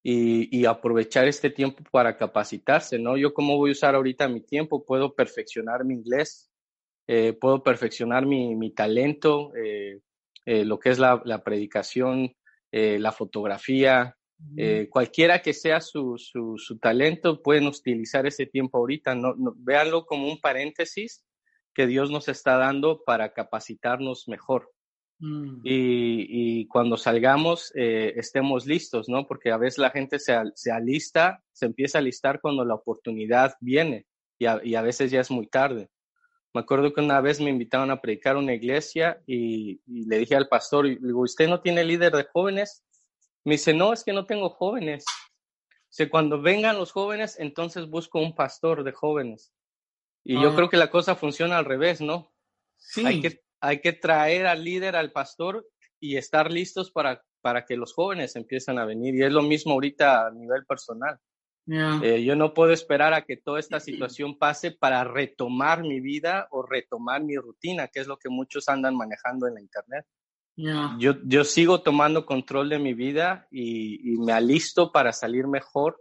y, 0.02 0.66
aprovechar 0.66 1.28
este 1.28 1.48
tiempo 1.48 1.82
para 1.90 2.18
capacitarse, 2.18 2.98
¿no? 2.98 3.16
Yo 3.16 3.32
cómo 3.32 3.56
voy 3.56 3.70
a 3.70 3.72
usar 3.72 3.94
ahorita 3.94 4.28
mi 4.28 4.42
tiempo, 4.42 4.84
puedo 4.84 5.14
perfeccionar 5.14 5.84
mi 5.84 5.94
inglés, 5.94 6.50
eh, 7.06 7.32
puedo 7.32 7.62
perfeccionar 7.62 8.26
mi, 8.26 8.70
talento, 8.74 9.52
eh, 9.56 10.00
lo 10.44 10.78
que 10.78 10.90
es 10.90 10.98
la, 10.98 11.22
la 11.24 11.42
predicación, 11.42 12.34
la 12.70 13.12
fotografía, 13.12 14.16
eh, 14.56 14.88
cualquiera 14.90 15.42
que 15.42 15.52
sea 15.52 15.80
su, 15.80 16.16
su, 16.18 16.78
talento, 16.78 17.42
pueden 17.42 17.66
utilizar 17.66 18.26
ese 18.26 18.46
tiempo 18.46 18.78
ahorita. 18.78 19.14
No, 19.14 19.34
véanlo 19.56 20.06
como 20.06 20.28
un 20.28 20.40
paréntesis 20.40 21.24
que 21.74 21.86
Dios 21.86 22.10
nos 22.10 22.28
está 22.28 22.56
dando 22.56 23.02
para 23.04 23.32
capacitarnos 23.32 24.28
mejor. 24.28 24.70
Mm. 25.18 25.60
Y, 25.64 26.66
cuando 26.68 26.96
salgamos, 26.96 27.72
eh, 27.74 28.12
estemos 28.16 28.66
listos, 28.66 29.08
¿no? 29.08 29.26
Porque 29.26 29.50
a 29.50 29.56
veces 29.56 29.78
la 29.78 29.90
gente 29.90 30.18
se, 30.18 30.36
se, 30.54 30.70
alista, 30.70 31.42
se 31.52 31.66
empieza 31.66 31.98
a 31.98 32.00
alistar 32.00 32.40
cuando 32.40 32.64
la 32.64 32.74
oportunidad 32.74 33.54
viene 33.60 34.06
y 34.38 34.46
a, 34.46 34.60
y 34.62 34.74
a, 34.74 34.82
veces 34.82 35.10
ya 35.10 35.20
es 35.20 35.30
muy 35.30 35.46
tarde. 35.46 35.88
Me 36.52 36.60
acuerdo 36.60 36.92
que 36.92 37.00
una 37.00 37.20
vez 37.20 37.40
me 37.40 37.50
invitaron 37.50 37.90
a 37.90 38.00
predicar 38.00 38.36
una 38.36 38.54
iglesia 38.54 39.20
y, 39.26 39.80
y 39.86 40.06
le 40.06 40.18
dije 40.18 40.36
al 40.36 40.48
pastor, 40.48 40.86
digo, 40.86 41.22
¿usted 41.22 41.48
no 41.48 41.60
tiene 41.60 41.82
líder 41.82 42.12
de 42.12 42.26
jóvenes? 42.32 42.84
Me 43.44 43.54
dice, 43.54 43.74
no, 43.74 43.92
es 43.92 44.04
que 44.04 44.12
no 44.12 44.26
tengo 44.26 44.50
jóvenes. 44.50 45.04
Dice, 45.90 46.10
cuando 46.10 46.40
vengan 46.40 46.76
los 46.76 46.92
jóvenes, 46.92 47.38
entonces 47.38 47.88
busco 47.88 48.18
un 48.18 48.34
pastor 48.34 48.84
de 48.84 48.92
jóvenes. 48.92 49.52
Y 50.24 50.40
yo 50.40 50.50
ah. 50.50 50.56
creo 50.56 50.70
que 50.70 50.76
la 50.76 50.90
cosa 50.90 51.14
funciona 51.14 51.58
al 51.58 51.66
revés, 51.66 52.00
¿no? 52.00 52.32
Sí. 52.76 53.04
Hay 53.06 53.20
que, 53.20 53.42
hay 53.60 53.80
que 53.80 53.92
traer 53.92 54.46
al 54.46 54.64
líder, 54.64 54.96
al 54.96 55.12
pastor 55.12 55.66
y 56.00 56.16
estar 56.16 56.50
listos 56.50 56.90
para, 56.90 57.22
para 57.42 57.64
que 57.64 57.76
los 57.76 57.92
jóvenes 57.92 58.36
empiecen 58.36 58.78
a 58.78 58.86
venir. 58.86 59.14
Y 59.14 59.22
es 59.22 59.32
lo 59.32 59.42
mismo 59.42 59.74
ahorita 59.74 60.26
a 60.26 60.30
nivel 60.30 60.64
personal. 60.64 61.18
Eh, 61.66 62.22
yo 62.24 62.36
no 62.36 62.52
puedo 62.52 62.72
esperar 62.72 63.14
a 63.14 63.22
que 63.22 63.38
toda 63.38 63.58
esta 63.58 63.80
situación 63.80 64.38
pase 64.38 64.70
para 64.70 65.02
retomar 65.04 65.82
mi 65.82 66.00
vida 66.00 66.46
o 66.50 66.62
retomar 66.62 67.22
mi 67.22 67.36
rutina, 67.36 67.88
que 67.88 68.00
es 68.00 68.06
lo 68.06 68.18
que 68.18 68.28
muchos 68.28 68.68
andan 68.68 68.96
manejando 68.96 69.46
en 69.46 69.54
la 69.54 69.60
Internet. 69.62 70.04
Yo, 70.56 71.14
yo 71.24 71.44
sigo 71.44 71.82
tomando 71.82 72.24
control 72.24 72.68
de 72.68 72.78
mi 72.78 72.94
vida 72.94 73.48
y, 73.50 74.16
me 74.18 74.32
alisto 74.32 74.92
para 74.92 75.12
salir 75.12 75.48
mejor 75.48 76.00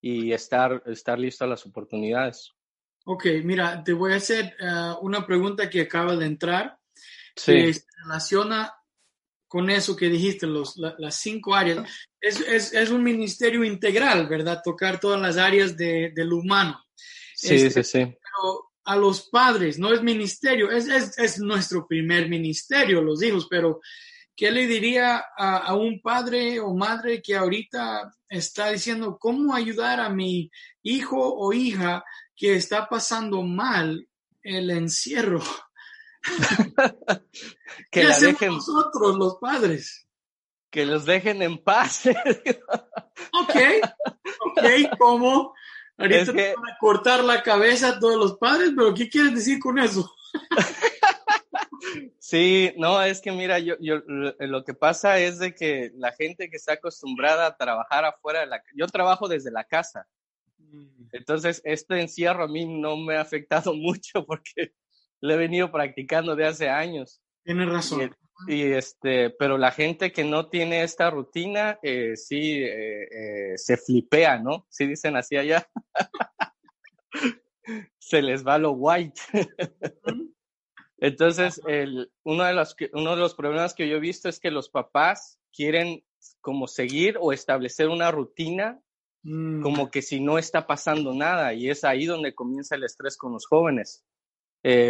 y 0.00 0.32
estar, 0.32 0.82
estar 0.86 1.18
listo 1.18 1.44
a 1.44 1.48
las 1.48 1.66
oportunidades. 1.66 2.52
Ok, 3.04 3.26
mira, 3.42 3.82
te 3.82 3.92
voy 3.92 4.12
a 4.12 4.16
hacer 4.16 4.54
eh, 4.60 4.94
una 5.00 5.26
pregunta 5.26 5.68
que 5.68 5.80
acaba 5.82 6.14
de 6.14 6.26
entrar, 6.26 6.78
que 7.34 7.72
se 7.74 7.84
relaciona 8.04 8.72
con 9.48 9.70
eso 9.70 9.96
que 9.96 10.08
dijiste, 10.08 10.46
los, 10.46 10.76
las 10.76 11.16
cinco 11.16 11.54
áreas. 11.54 11.88
Es, 12.20 12.40
es, 12.40 12.72
es, 12.74 12.90
un 12.90 13.02
ministerio 13.02 13.64
integral, 13.64 14.28
¿verdad? 14.28 14.60
Tocar 14.62 15.00
todas 15.00 15.20
las 15.20 15.38
áreas 15.38 15.76
de, 15.76 16.12
del 16.14 16.32
humano. 16.32 16.84
Sí, 17.34 17.54
este, 17.54 17.82
sí, 17.82 18.04
sí 18.04 18.18
a 18.88 18.96
los 18.96 19.28
padres, 19.28 19.78
no 19.78 19.92
es 19.92 20.02
ministerio, 20.02 20.70
es, 20.70 20.88
es, 21.18 21.38
nuestro 21.40 21.86
primer 21.86 22.26
ministerio, 22.26 23.02
los 23.02 23.22
hijos, 23.22 23.46
pero 23.50 23.80
¿qué 24.34 24.50
le 24.50 24.66
diría 24.66 25.22
a, 25.36 25.74
un 25.74 26.00
padre 26.00 26.58
o 26.58 26.74
madre 26.74 27.20
que 27.20 27.36
ahorita 27.36 28.10
está 28.30 28.70
diciendo 28.70 29.18
cómo 29.20 29.54
ayudar 29.54 30.00
a 30.00 30.08
mi 30.08 30.50
hijo 30.82 31.18
o 31.20 31.52
hija 31.52 32.02
que 32.34 32.54
está 32.54 32.88
pasando 32.88 33.42
mal 33.42 34.08
el 34.42 34.70
encierro? 34.70 35.42
que 37.90 38.00
¿Qué 38.00 38.06
hacemos 38.06 38.40
nosotros 38.40 39.18
los 39.18 39.36
padres? 39.38 40.08
Que 40.70 40.86
los 40.86 41.04
dejen 41.04 41.42
en 41.42 41.62
paz. 41.62 42.06
ok, 42.06 43.54
ok, 44.40 44.64
¿cómo? 44.98 45.52
Ahorita 45.98 46.32
te 46.32 46.54
van 46.54 46.70
a 46.70 46.78
cortar 46.78 47.24
la 47.24 47.42
cabeza 47.42 47.88
a 47.88 47.98
todos 47.98 48.16
los 48.16 48.38
padres, 48.38 48.70
pero 48.76 48.94
¿qué 48.94 49.08
quieres 49.08 49.34
decir 49.34 49.58
con 49.58 49.78
eso? 49.80 50.08
sí, 52.20 52.72
no, 52.76 53.02
es 53.02 53.20
que 53.20 53.32
mira, 53.32 53.58
yo, 53.58 53.74
yo 53.80 54.02
lo 54.06 54.64
que 54.64 54.74
pasa 54.74 55.18
es 55.18 55.40
de 55.40 55.54
que 55.54 55.90
la 55.96 56.12
gente 56.12 56.48
que 56.48 56.56
está 56.56 56.74
acostumbrada 56.74 57.46
a 57.46 57.56
trabajar 57.56 58.04
afuera 58.04 58.40
de 58.40 58.46
la 58.46 58.62
yo 58.76 58.86
trabajo 58.86 59.26
desde 59.26 59.50
la 59.50 59.64
casa. 59.64 60.06
Mm. 60.58 61.08
Entonces, 61.12 61.60
este 61.64 62.00
encierro 62.00 62.44
a 62.44 62.48
mí 62.48 62.64
no 62.64 62.96
me 62.96 63.16
ha 63.16 63.20
afectado 63.20 63.74
mucho 63.74 64.24
porque 64.24 64.74
lo 65.20 65.34
he 65.34 65.36
venido 65.36 65.72
practicando 65.72 66.36
de 66.36 66.46
hace 66.46 66.68
años. 66.68 67.20
Tienes 67.48 67.70
razón. 67.70 68.14
Y 68.46 68.60
este, 68.72 69.30
pero 69.30 69.56
la 69.56 69.70
gente 69.70 70.12
que 70.12 70.22
no 70.22 70.50
tiene 70.50 70.82
esta 70.82 71.08
rutina, 71.08 71.78
eh, 71.82 72.14
sí 72.14 72.62
eh, 72.62 73.04
eh, 73.04 73.56
se 73.56 73.78
flipea, 73.78 74.38
¿no? 74.38 74.66
Sí 74.68 74.86
dicen 74.86 75.16
así 75.16 75.38
allá. 75.38 75.66
se 77.98 78.20
les 78.20 78.46
va 78.46 78.58
lo 78.58 78.72
white. 78.72 79.18
Entonces, 80.98 81.58
el, 81.66 82.12
uno, 82.22 82.44
de 82.44 82.52
los, 82.52 82.76
uno 82.92 83.12
de 83.12 83.16
los 83.16 83.34
problemas 83.34 83.72
que 83.72 83.88
yo 83.88 83.96
he 83.96 84.00
visto 84.00 84.28
es 84.28 84.40
que 84.40 84.50
los 84.50 84.68
papás 84.68 85.40
quieren 85.50 86.04
como 86.42 86.68
seguir 86.68 87.16
o 87.18 87.32
establecer 87.32 87.88
una 87.88 88.10
rutina 88.10 88.78
mm. 89.22 89.62
como 89.62 89.90
que 89.90 90.02
si 90.02 90.20
no 90.20 90.36
está 90.36 90.66
pasando 90.66 91.14
nada 91.14 91.54
y 91.54 91.70
es 91.70 91.82
ahí 91.82 92.04
donde 92.04 92.34
comienza 92.34 92.74
el 92.74 92.84
estrés 92.84 93.16
con 93.16 93.32
los 93.32 93.46
jóvenes. 93.46 94.04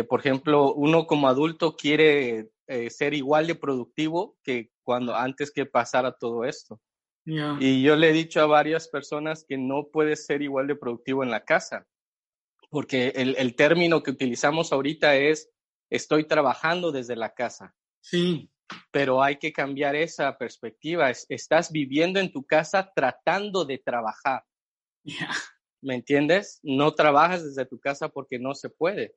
Por 0.08 0.20
ejemplo, 0.20 0.72
uno 0.74 1.06
como 1.06 1.28
adulto 1.28 1.76
quiere 1.76 2.50
eh, 2.66 2.90
ser 2.90 3.14
igual 3.14 3.46
de 3.46 3.54
productivo 3.54 4.36
que 4.42 4.70
cuando 4.82 5.14
antes 5.14 5.50
que 5.50 5.66
pasara 5.66 6.12
todo 6.12 6.44
esto. 6.44 6.80
Y 7.24 7.82
yo 7.82 7.94
le 7.96 8.08
he 8.08 8.12
dicho 8.12 8.40
a 8.40 8.46
varias 8.46 8.88
personas 8.88 9.44
que 9.46 9.58
no 9.58 9.88
puedes 9.92 10.24
ser 10.24 10.40
igual 10.40 10.66
de 10.66 10.76
productivo 10.76 11.22
en 11.22 11.30
la 11.30 11.44
casa, 11.44 11.86
porque 12.70 13.08
el, 13.08 13.36
el 13.36 13.54
término 13.54 14.02
que 14.02 14.12
utilizamos 14.12 14.72
ahorita 14.72 15.14
es 15.16 15.50
estoy 15.90 16.24
trabajando 16.24 16.92
desde 16.92 17.16
la 17.16 17.34
casa. 17.34 17.74
Sí. 18.00 18.50
Pero 18.90 19.22
hay 19.22 19.36
que 19.38 19.52
cambiar 19.52 19.94
esa 19.94 20.36
perspectiva. 20.36 21.10
Estás 21.10 21.72
viviendo 21.72 22.20
en 22.20 22.32
tu 22.32 22.44
casa 22.44 22.92
tratando 22.94 23.64
de 23.64 23.78
trabajar. 23.78 24.44
¿Me 25.82 25.94
entiendes? 25.94 26.60
No 26.62 26.94
trabajas 26.94 27.44
desde 27.44 27.66
tu 27.66 27.78
casa 27.78 28.08
porque 28.08 28.38
no 28.38 28.54
se 28.54 28.68
puede. 28.68 29.14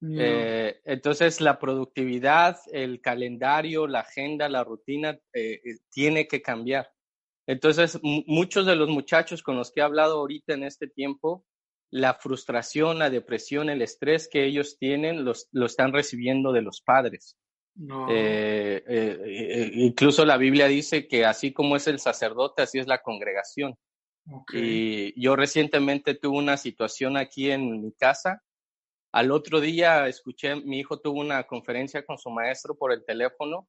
Eh, 0.00 0.80
entonces, 0.84 1.40
la 1.40 1.58
productividad, 1.58 2.58
el 2.72 3.00
calendario, 3.00 3.86
la 3.86 4.00
agenda, 4.00 4.48
la 4.48 4.62
rutina 4.64 5.18
eh, 5.32 5.60
eh, 5.64 5.78
tiene 5.90 6.28
que 6.28 6.40
cambiar. 6.40 6.90
Entonces, 7.46 7.98
muchos 8.02 8.66
de 8.66 8.76
los 8.76 8.88
muchachos 8.88 9.42
con 9.42 9.56
los 9.56 9.72
que 9.72 9.80
he 9.80 9.82
hablado 9.82 10.18
ahorita 10.18 10.54
en 10.54 10.64
este 10.64 10.86
tiempo, 10.86 11.44
la 11.90 12.14
frustración, 12.14 12.98
la 12.98 13.10
depresión, 13.10 13.70
el 13.70 13.80
estrés 13.82 14.28
que 14.28 14.44
ellos 14.44 14.76
tienen, 14.78 15.24
los, 15.24 15.48
lo 15.52 15.66
están 15.66 15.92
recibiendo 15.92 16.52
de 16.52 16.62
los 16.62 16.82
padres. 16.82 17.36
incluso 19.74 20.26
la 20.26 20.36
Biblia 20.36 20.66
dice 20.66 21.08
que 21.08 21.24
así 21.24 21.52
como 21.52 21.76
es 21.76 21.86
el 21.86 22.00
sacerdote, 22.00 22.62
así 22.62 22.78
es 22.78 22.86
la 22.86 22.98
congregación. 22.98 23.76
Y 24.52 25.18
yo 25.18 25.36
recientemente 25.36 26.14
tuve 26.14 26.36
una 26.36 26.58
situación 26.58 27.16
aquí 27.16 27.50
en 27.50 27.80
mi 27.80 27.92
casa 27.92 28.42
Al 29.12 29.30
otro 29.30 29.60
día 29.60 30.06
escuché, 30.06 30.56
mi 30.56 30.80
hijo 30.80 31.00
tuvo 31.00 31.20
una 31.20 31.44
conferencia 31.44 32.04
con 32.04 32.18
su 32.18 32.30
maestro 32.30 32.76
por 32.76 32.92
el 32.92 33.04
teléfono 33.04 33.68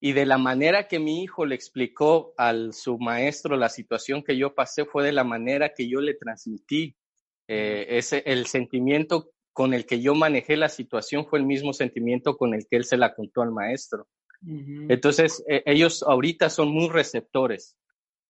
y 0.00 0.12
de 0.12 0.26
la 0.26 0.38
manera 0.38 0.88
que 0.88 0.98
mi 0.98 1.22
hijo 1.22 1.46
le 1.46 1.54
explicó 1.54 2.34
al 2.36 2.72
su 2.72 2.98
maestro 2.98 3.56
la 3.56 3.68
situación 3.68 4.24
que 4.24 4.36
yo 4.36 4.54
pasé 4.54 4.84
fue 4.84 5.04
de 5.04 5.12
la 5.12 5.24
manera 5.24 5.72
que 5.74 5.88
yo 5.88 6.00
le 6.00 6.14
transmití. 6.14 6.96
Eh, 7.48 7.86
ese, 7.88 8.22
el 8.26 8.46
sentimiento 8.46 9.30
con 9.52 9.74
el 9.74 9.86
que 9.86 10.00
yo 10.00 10.14
manejé 10.14 10.56
la 10.56 10.68
situación 10.68 11.26
fue 11.26 11.38
el 11.38 11.44
mismo 11.44 11.72
sentimiento 11.72 12.36
con 12.36 12.54
el 12.54 12.66
que 12.68 12.76
él 12.76 12.84
se 12.84 12.96
la 12.96 13.14
contó 13.14 13.42
al 13.42 13.52
maestro. 13.52 14.08
Entonces, 14.88 15.44
eh, 15.48 15.62
ellos 15.66 16.02
ahorita 16.02 16.50
son 16.50 16.68
muy 16.72 16.88
receptores. 16.88 17.76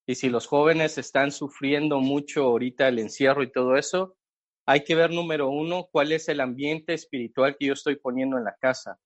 Y 0.07 0.17
si 0.17 0.29
los 0.29 0.47
jóvenes 0.47 0.99
están 0.99 1.31
sufriendo 1.31 2.01
mucho 2.01 2.43
ahorita 2.43 2.89
el 2.89 2.99
encierro 2.99 3.43
y 3.43 3.51
todo 3.51 3.77
eso, 3.77 4.17
hay 4.67 4.85
que 4.85 4.95
ver, 4.95 5.11
número 5.11 5.49
uno, 5.49 5.89
cuál 5.91 6.13
es 6.13 6.29
el 6.29 6.41
ambiente 6.41 6.95
espiritual 6.95 7.57
que 7.59 7.67
yo 7.67 7.73
estoy 7.73 7.97
poniendo 7.97 8.39
en 8.39 8.45
la 8.45 8.57
casa. 8.61 8.99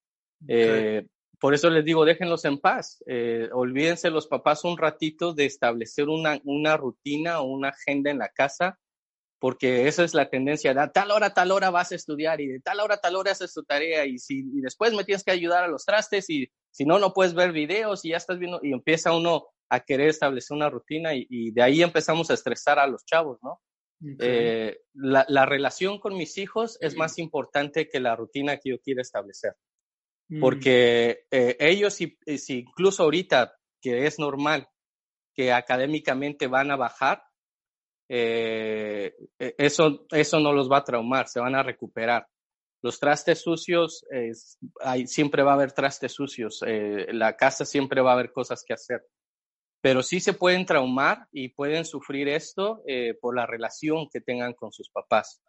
Eh, 0.48 1.06
por 1.38 1.54
eso 1.54 1.70
les 1.70 1.84
digo, 1.84 2.04
déjenlos 2.04 2.44
en 2.44 2.58
paz. 2.58 3.02
Eh, 3.06 3.48
olvídense 3.52 4.10
los 4.10 4.26
papás 4.26 4.64
un 4.64 4.76
ratito 4.76 5.32
de 5.32 5.46
establecer 5.46 6.08
una, 6.08 6.38
una 6.44 6.76
rutina 6.76 7.40
o 7.40 7.44
una 7.44 7.70
agenda 7.70 8.10
en 8.10 8.18
la 8.18 8.28
casa, 8.28 8.78
porque 9.38 9.88
esa 9.88 10.04
es 10.04 10.14
la 10.14 10.28
tendencia. 10.28 10.74
De 10.74 10.88
tal 10.88 11.10
hora, 11.10 11.32
tal 11.32 11.52
hora 11.52 11.70
vas 11.70 11.92
a 11.92 11.94
estudiar 11.94 12.40
y 12.40 12.48
de 12.48 12.60
tal 12.60 12.80
hora, 12.80 12.98
tal 12.98 13.16
hora 13.16 13.32
haces 13.32 13.54
tu 13.54 13.62
tarea 13.64 14.04
y, 14.04 14.18
si, 14.18 14.40
y 14.40 14.60
después 14.60 14.92
me 14.92 15.04
tienes 15.04 15.24
que 15.24 15.30
ayudar 15.30 15.64
a 15.64 15.68
los 15.68 15.84
trastes 15.84 16.28
y 16.28 16.50
si 16.70 16.84
no, 16.84 16.98
no 16.98 17.14
puedes 17.14 17.34
ver 17.34 17.52
videos 17.52 18.04
y 18.04 18.10
ya 18.10 18.18
estás 18.18 18.38
viendo 18.38 18.60
y 18.62 18.72
empieza 18.72 19.12
uno 19.12 19.46
a 19.68 19.80
querer 19.80 20.08
establecer 20.08 20.54
una 20.54 20.70
rutina 20.70 21.10
y 21.14 21.50
de 21.50 21.62
ahí 21.62 21.82
empezamos 21.82 22.30
a 22.30 22.34
estresar 22.34 22.78
a 22.78 22.86
los 22.86 23.04
chavos, 23.04 23.38
¿no? 23.42 23.60
Eh, 24.18 24.80
la, 24.94 25.46
relación 25.46 25.98
con 25.98 26.16
mis 26.16 26.36
hijos 26.38 26.76
es 26.80 26.96
más 26.96 27.18
importante 27.18 27.88
que 27.88 28.00
la 28.00 28.14
rutina 28.14 28.58
que 28.58 28.70
yo 28.70 28.80
quiero 28.80 29.00
establecer. 29.00 29.54
Mm. 30.28 30.40
Porque 30.40 31.26
eh, 31.30 31.56
ellos, 31.58 31.94
si, 31.94 32.18
si, 32.38 32.58
incluso 32.58 33.04
ahorita, 33.04 33.56
que 33.80 34.06
es 34.06 34.18
normal 34.18 34.68
que 35.34 35.52
académicamente 35.52 36.46
van 36.46 36.70
a 36.70 36.76
bajar, 36.76 37.22
eh, 38.08 39.14
e, 39.38 39.54
eso, 39.58 40.06
eso 40.10 40.40
no 40.40 40.52
los 40.52 40.70
va 40.70 40.78
a 40.78 40.84
traumar, 40.84 41.28
se 41.28 41.40
van 41.40 41.54
a 41.54 41.62
recuperar. 41.62 42.26
Los 42.82 43.00
trastes 43.00 43.40
sucios, 43.40 44.04
hay, 44.80 45.06
siempre 45.06 45.42
va 45.42 45.52
a 45.52 45.54
haber 45.54 45.72
trastes 45.72 46.12
sucios, 46.12 46.60
la 46.62 47.34
casa 47.34 47.64
siempre 47.64 48.00
va 48.00 48.10
a 48.10 48.14
haber 48.14 48.32
cosas 48.32 48.62
que 48.64 48.74
hacer 48.74 49.02
pero 49.86 50.02
sí 50.02 50.18
se 50.18 50.32
pueden 50.32 50.66
traumar 50.66 51.28
y 51.30 51.50
pueden 51.50 51.84
sufrir 51.84 52.26
esto 52.26 52.82
eh, 52.88 53.14
por 53.20 53.36
la 53.36 53.46
relación 53.46 54.08
que 54.10 54.20
tengan 54.20 54.52
con 54.52 54.72
sus 54.72 54.90
papás. 54.90 55.40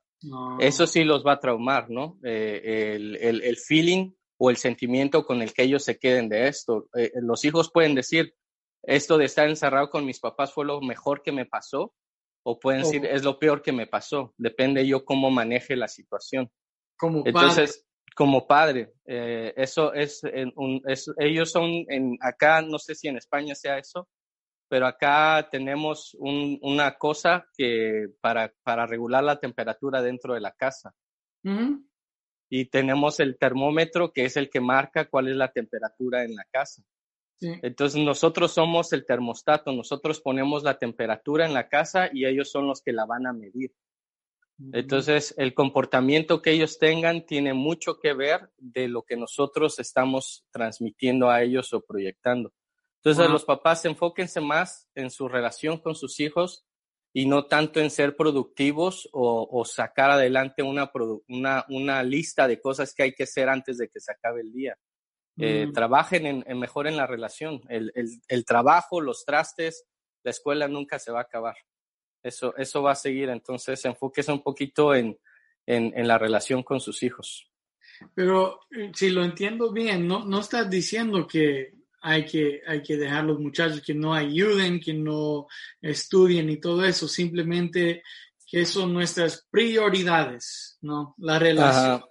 Eso 0.59 0.85
sí 0.85 1.03
los 1.03 1.25
va 1.25 1.31
a 1.31 1.39
traumar, 1.39 1.89
¿no? 1.89 2.19
Eh, 2.23 2.93
el, 2.93 3.15
el, 3.15 3.41
el, 3.41 3.57
feeling 3.57 4.11
o 4.37 4.51
el 4.51 4.57
sentimiento 4.57 5.25
con 5.25 5.41
el 5.41 5.53
que 5.53 5.63
ellos 5.63 5.83
se 5.83 5.97
queden 5.97 6.29
de 6.29 6.49
esto. 6.49 6.87
Eh, 6.95 7.13
los 7.15 7.45
hijos 7.45 7.71
pueden 7.71 7.95
decir, 7.95 8.35
esto 8.83 9.17
de 9.17 9.25
estar 9.25 9.49
encerrado 9.49 9.89
con 9.89 10.05
mis 10.05 10.19
papás 10.19 10.53
fue 10.53 10.65
lo 10.65 10.81
mejor 10.81 11.23
que 11.23 11.31
me 11.31 11.47
pasó, 11.47 11.95
o 12.43 12.59
pueden 12.59 12.83
decir, 12.83 13.07
es 13.07 13.23
lo 13.23 13.39
peor 13.39 13.63
que 13.63 13.71
me 13.71 13.87
pasó. 13.87 14.35
Depende 14.37 14.85
yo 14.85 15.03
cómo 15.03 15.31
maneje 15.31 15.75
la 15.75 15.87
situación. 15.87 16.51
Como 16.95 17.23
Entonces, 17.25 17.87
como 18.15 18.45
padre, 18.45 18.93
eso 19.03 19.95
es, 19.95 20.21
un, 20.55 20.83
es, 20.85 21.11
ellos 21.17 21.51
son, 21.51 21.71
en, 21.89 22.19
acá 22.21 22.61
no 22.61 22.77
sé 22.77 22.93
si 22.93 23.07
en 23.07 23.17
España 23.17 23.55
sea 23.55 23.79
eso, 23.79 24.07
pero 24.67 24.87
acá 24.87 25.47
tenemos 25.49 26.15
una 26.19 26.97
cosa 26.97 27.47
que 27.55 28.07
para, 28.21 28.53
para 28.63 28.85
regular 28.85 29.23
la 29.23 29.39
temperatura 29.39 30.01
dentro 30.01 30.33
de 30.33 30.41
la 30.41 30.51
casa. 30.51 30.93
Y 32.49 32.65
tenemos 32.65 33.19
el 33.19 33.37
termómetro 33.37 34.11
que 34.11 34.25
es 34.25 34.37
el 34.37 34.49
que 34.49 34.59
marca 34.59 35.09
cuál 35.09 35.27
es 35.29 35.35
la 35.35 35.51
temperatura 35.51 36.23
en 36.23 36.35
la 36.35 36.45
casa. 36.51 36.83
Entonces 37.39 38.01
nosotros 38.01 38.51
somos 38.51 38.91
el 38.93 39.05
termostato, 39.05 39.71
nosotros 39.71 40.19
ponemos 40.21 40.63
la 40.63 40.77
temperatura 40.77 41.45
en 41.45 41.53
la 41.53 41.69
casa 41.69 42.09
y 42.11 42.25
ellos 42.25 42.49
son 42.49 42.67
los 42.67 42.81
que 42.81 42.93
la 42.93 43.05
van 43.05 43.27
a 43.27 43.33
medir. 43.33 43.73
Entonces 44.73 45.35
el 45.37 45.53
comportamiento 45.53 46.41
que 46.41 46.51
ellos 46.51 46.79
tengan 46.79 47.25
tiene 47.25 47.53
mucho 47.53 47.99
que 47.99 48.13
ver 48.13 48.49
de 48.57 48.87
lo 48.87 49.03
que 49.03 49.15
nosotros 49.15 49.77
estamos 49.77 50.45
transmitiendo 50.51 51.29
a 51.29 51.43
ellos 51.43 51.73
o 51.73 51.81
proyectando. 51.81 52.51
Entonces, 53.03 53.29
los 53.29 53.45
papás 53.45 53.85
enfóquense 53.85 54.41
más 54.41 54.89
en 54.95 55.09
su 55.11 55.27
relación 55.27 55.77
con 55.77 55.95
sus 55.95 56.19
hijos 56.19 56.65
y 57.13 57.25
no 57.25 57.45
tanto 57.45 57.79
en 57.79 57.89
ser 57.89 58.15
productivos 58.15 59.09
o, 59.11 59.63
sacar 59.65 60.11
adelante 60.11 60.61
una, 60.61 60.91
una, 61.27 61.65
una, 61.69 62.03
lista 62.03 62.47
de 62.47 62.59
cosas 62.59 62.93
que 62.93 63.03
hay 63.03 63.13
que 63.13 63.23
hacer 63.23 63.49
antes 63.49 63.77
de 63.77 63.87
que 63.87 63.99
se 63.99 64.11
acabe 64.11 64.41
el 64.41 64.51
día. 64.51 64.77
Eh, 65.39 65.67
mm. 65.67 65.73
trabajen 65.73 66.43
en, 66.45 66.59
mejor 66.59 66.87
en 66.87 66.97
la 66.97 67.07
relación. 67.07 67.61
El, 67.69 67.91
el, 67.95 68.09
el, 68.27 68.45
trabajo, 68.45 69.01
los 69.01 69.23
trastes, 69.25 69.85
la 70.23 70.31
escuela 70.31 70.67
nunca 70.67 70.99
se 70.99 71.11
va 71.11 71.19
a 71.19 71.23
acabar. 71.23 71.55
Eso, 72.23 72.55
eso 72.57 72.81
va 72.81 72.91
a 72.91 72.95
seguir. 72.95 73.29
Entonces, 73.29 73.83
enfóquese 73.85 74.31
un 74.31 74.41
poquito 74.41 74.93
en, 74.93 75.17
en, 75.65 75.93
en 75.95 76.07
la 76.07 76.17
relación 76.17 76.63
con 76.63 76.79
sus 76.79 77.03
hijos. 77.03 77.51
Pero 78.13 78.59
eh, 78.71 78.91
si 78.93 79.09
lo 79.09 79.23
entiendo 79.23 79.71
bien, 79.71 80.07
no, 80.07 80.25
no 80.25 80.39
estás 80.39 80.69
diciendo 80.69 81.27
que 81.27 81.76
hay 82.01 82.25
que, 82.25 82.61
hay 82.67 82.81
que 82.81 82.97
dejar 82.97 83.25
los 83.25 83.39
muchachos 83.39 83.81
que 83.81 83.93
no 83.93 84.13
ayuden, 84.13 84.79
que 84.79 84.93
no 84.93 85.47
estudien 85.81 86.49
y 86.49 86.59
todo 86.59 86.85
eso, 86.85 87.07
simplemente 87.07 88.03
que 88.49 88.65
son 88.65 88.93
nuestras 88.93 89.45
prioridades, 89.49 90.77
¿no? 90.81 91.15
La 91.17 91.37
relación 91.37 92.03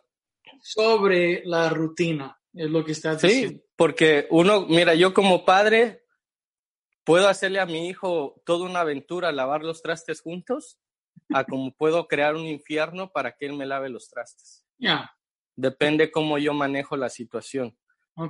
sobre 0.63 1.43
la 1.45 1.71
rutina, 1.71 2.39
es 2.53 2.69
lo 2.69 2.85
que 2.85 2.93
estás 2.93 3.23
diciendo. 3.23 3.59
Sí, 3.59 3.65
porque 3.77 4.27
uno, 4.31 4.67
mira, 4.67 4.95
yo 4.95 5.15
como 5.15 5.45
padre 5.45 6.05
puedo 7.05 7.29
hacerle 7.29 7.61
a 7.61 7.67
mi 7.67 7.89
hijo 7.89 8.43
toda 8.45 8.69
una 8.69 8.81
aventura, 8.81 9.33
lavar 9.33 9.63
los 9.63 9.81
trastes 9.81 10.21
juntos, 10.21 10.79
a 11.33 11.45
como 11.45 11.73
puedo 11.73 12.07
crear 12.09 12.35
un 12.35 12.47
infierno 12.47 13.11
para 13.11 13.33
que 13.33 13.47
él 13.47 13.55
me 13.55 13.65
lave 13.65 13.89
los 13.89 14.09
trastes. 14.09 14.65
Ya. 14.79 15.11
Depende 15.55 16.11
cómo 16.11 16.37
yo 16.37 16.53
manejo 16.53 16.97
la 16.97 17.09
situación. 17.09 17.79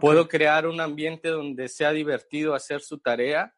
Puedo 0.00 0.28
crear 0.28 0.66
un 0.66 0.80
ambiente 0.80 1.28
donde 1.28 1.68
sea 1.68 1.92
divertido 1.92 2.54
hacer 2.54 2.80
su 2.80 2.98
tarea, 2.98 3.54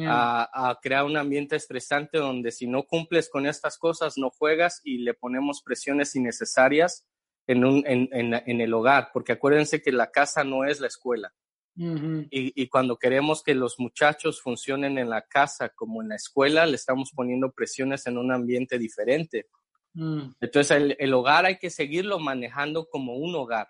a, 0.00 0.78
crear 0.82 1.04
un 1.04 1.16
ambiente 1.16 1.56
estresante 1.56 2.18
donde 2.18 2.50
si 2.50 2.66
no 2.66 2.84
cumples 2.84 3.28
con 3.28 3.46
estas 3.46 3.78
cosas 3.78 4.16
no 4.16 4.30
juegas 4.30 4.80
y 4.84 4.98
le 4.98 5.14
ponemos 5.14 5.62
presiones 5.62 6.16
innecesarias 6.16 7.06
en, 7.46 7.64
un, 7.64 7.84
en, 7.86 8.08
en, 8.12 8.60
el 8.60 8.74
hogar, 8.74 9.10
porque 9.12 9.32
acuérdense 9.32 9.82
que 9.82 9.92
la 9.92 10.10
casa 10.10 10.44
no 10.44 10.64
es 10.64 10.80
la 10.80 10.86
escuela. 10.86 11.32
y, 11.76 12.28
y, 12.30 12.68
cuando 12.68 12.96
queremos 12.96 13.42
que 13.42 13.54
los 13.54 13.78
muchachos 13.78 14.42
funcionen 14.42 14.98
en 14.98 15.08
la 15.08 15.22
casa 15.22 15.70
como 15.70 16.02
en 16.02 16.10
la 16.10 16.16
escuela, 16.16 16.66
le 16.66 16.76
estamos 16.76 17.12
poniendo 17.14 17.50
presiones 17.52 18.06
en 18.06 18.18
un 18.18 18.32
ambiente 18.32 18.78
diferente. 18.78 19.46
Mm. 19.94 20.32
Entonces 20.40 20.70
el, 20.76 20.96
el, 20.98 21.14
hogar 21.14 21.46
hay 21.46 21.58
que 21.58 21.70
seguirlo 21.70 22.18
manejando 22.18 22.88
como 22.88 23.16
un 23.16 23.34
hogar. 23.34 23.68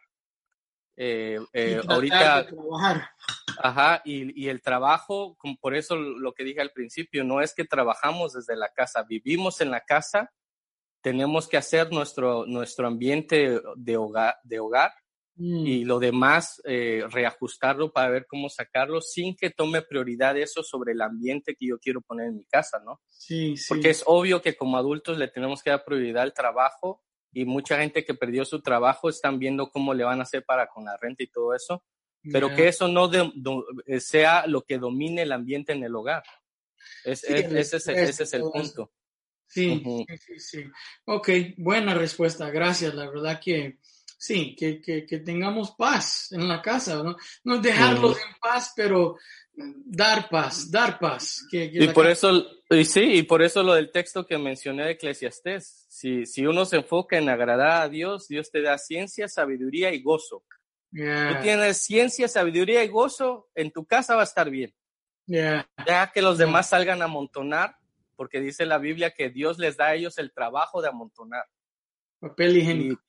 Eh, 0.97 1.39
eh, 1.55 1.81
ahorita, 1.89 2.47
ajá, 3.59 4.03
y, 4.05 4.45
y, 4.45 4.49
el 4.49 4.61
trabajo, 4.61 5.39
por 5.61 5.75
eso 5.75 5.97
lo 5.97 6.33
que 6.33 6.45
dije 6.45 6.61
al 6.61 6.71
principio, 6.71 7.25
no 7.25 7.41
es 7.41 7.55
que 7.55 7.65
trabajamos 7.65 8.35
desde 8.35 8.57
la 8.57 8.69
casa, 8.69 9.03
vivimos 9.03 9.63
en 9.63 9.71
la 9.71 9.81
casa, 9.81 10.31
tenemos 11.03 11.49
que 11.49 11.57
hacer 11.57 11.91
nuestro, 11.93 12.47
nuestro 12.47 12.87
ambiente 12.87 13.61
de 13.77 13.97
hogar, 13.97 14.37
de 14.45 14.61
hogar 14.61 14.93
mm. 15.35 15.67
y 15.67 15.85
lo 15.85 15.99
demás 15.99 16.61
eh, 16.65 17.05
reajustarlo 17.11 17.91
para 17.93 18.11
ver 18.11 18.27
cómo 18.27 18.49
sacarlo 18.49 19.01
sin 19.01 19.35
que 19.35 19.51
tome 19.51 19.83
prioridad 19.83 20.37
eso 20.37 20.63
sobre 20.63 20.93
el 20.93 21.01
ambiente 21.01 21.57
que 21.59 21.67
yo 21.67 21.79
quiero 21.79 22.03
poner 22.03 22.29
en 22.29 22.37
mi 22.37 22.45
casa, 22.45 22.81
¿no? 22.85 23.01
Sí, 23.09 23.57
sí. 23.57 23.67
Porque 23.69 23.91
es 23.91 24.05
obvio 24.07 24.41
que 24.41 24.57
como 24.57 24.77
adultos 24.77 25.19
le 25.19 25.29
tenemos 25.29 25.63
que 25.63 25.71
dar 25.71 25.85
prioridad 25.85 26.23
al 26.23 26.35
trabajo 26.35 27.03
y 27.33 27.45
mucha 27.45 27.79
gente 27.79 28.05
que 28.05 28.15
perdió 28.15 28.45
su 28.45 28.61
trabajo 28.61 29.09
están 29.09 29.39
viendo 29.39 29.71
cómo 29.71 29.95
le 29.95 30.05
van 30.05 30.21
a 30.21 30.25
hacer 30.25 30.45
para 30.45 30.69
con 30.69 30.85
la 30.85 30.97
renta 30.97 31.23
y 31.23 31.29
todo 31.29 31.55
eso, 31.55 31.85
pero 32.31 32.55
que 32.55 32.69
eso 32.69 32.87
no 32.89 33.11
eh, 33.87 34.01
sea 34.01 34.47
lo 34.47 34.63
que 34.63 34.79
domine 34.79 35.23
el 35.23 35.33
ambiente 35.33 35.73
en 35.73 35.83
el 35.83 35.95
hogar. 35.95 36.23
ese, 37.05 37.39
es, 37.39 37.75
ese, 37.75 38.23
es, 38.23 38.35
el 38.35 38.43
punto. 38.43 38.93
Sí, 39.47 39.83
sí, 40.19 40.39
sí. 40.39 40.65
Ok, 41.05 41.29
buena 41.59 41.95
respuesta, 41.95 42.51
gracias. 42.51 42.95
La 42.95 43.11
verdad 43.11 43.41
que 43.43 43.79
sí, 44.23 44.55
que, 44.55 44.81
que, 44.81 45.05
que 45.05 45.19
tengamos 45.19 45.73
paz 45.73 46.31
en 46.31 46.47
la 46.47 46.63
casa, 46.63 47.03
¿no? 47.03 47.17
No 47.43 47.59
dejarlos 47.59 48.17
en 48.19 48.37
paz, 48.41 48.73
pero 48.77 49.17
dar 49.53 50.29
paz, 50.29 50.71
dar 50.71 51.01
paz. 51.01 51.45
Que, 51.51 51.69
y 51.73 51.89
por 51.89 52.07
eso, 52.07 52.31
y 52.71 52.85
sí, 52.85 53.01
y 53.01 53.23
por 53.25 53.43
eso 53.43 53.65
lo 53.65 53.75
del 53.75 53.91
texto 53.91 54.25
que 54.25 54.39
mencioné 54.39 54.85
de 54.85 54.91
Eclesiastés. 54.93 55.87
Si, 55.89 56.25
si 56.25 56.47
uno 56.47 56.65
se 56.67 56.77
enfoca 56.77 57.19
en 57.19 57.29
agradar 57.29 57.83
a 57.83 57.89
Dios, 57.89 58.29
Dios 58.29 58.53
te 58.53 58.63
da 58.63 58.79
ciencia, 58.79 59.27
sabiduría 59.27 59.93
y 59.93 60.01
gozo. 60.01 60.45
Tú 60.93 61.43
tienes 61.43 61.79
ciencia, 61.79 62.29
sabiduría 62.29 62.85
y 62.85 62.89
gozo, 62.89 63.49
en 63.57 63.73
tu 63.73 63.87
casa 63.87 64.15
va 64.15 64.21
a 64.21 64.25
estar 64.25 64.51
bien. 64.51 64.73
Ya 65.27 66.13
que 66.15 66.23
los 66.23 66.39
demás 66.39 66.69
salgan 66.69 67.03
a 67.03 67.07
amontonar, 67.07 67.75
porque 68.15 68.39
dice 68.39 68.67
la 68.67 68.79
Biblia 68.79 69.11
que 69.11 69.31
Dios 69.31 69.59
les 69.59 69.77
da 69.77 69.87
a 69.87 69.95
ellos 69.95 70.17
el 70.19 70.33
trabajo 70.33 70.81
de 70.81 70.91
amontonar. 70.91 71.45
Papel 72.21 72.59
higiénico. 72.59 73.03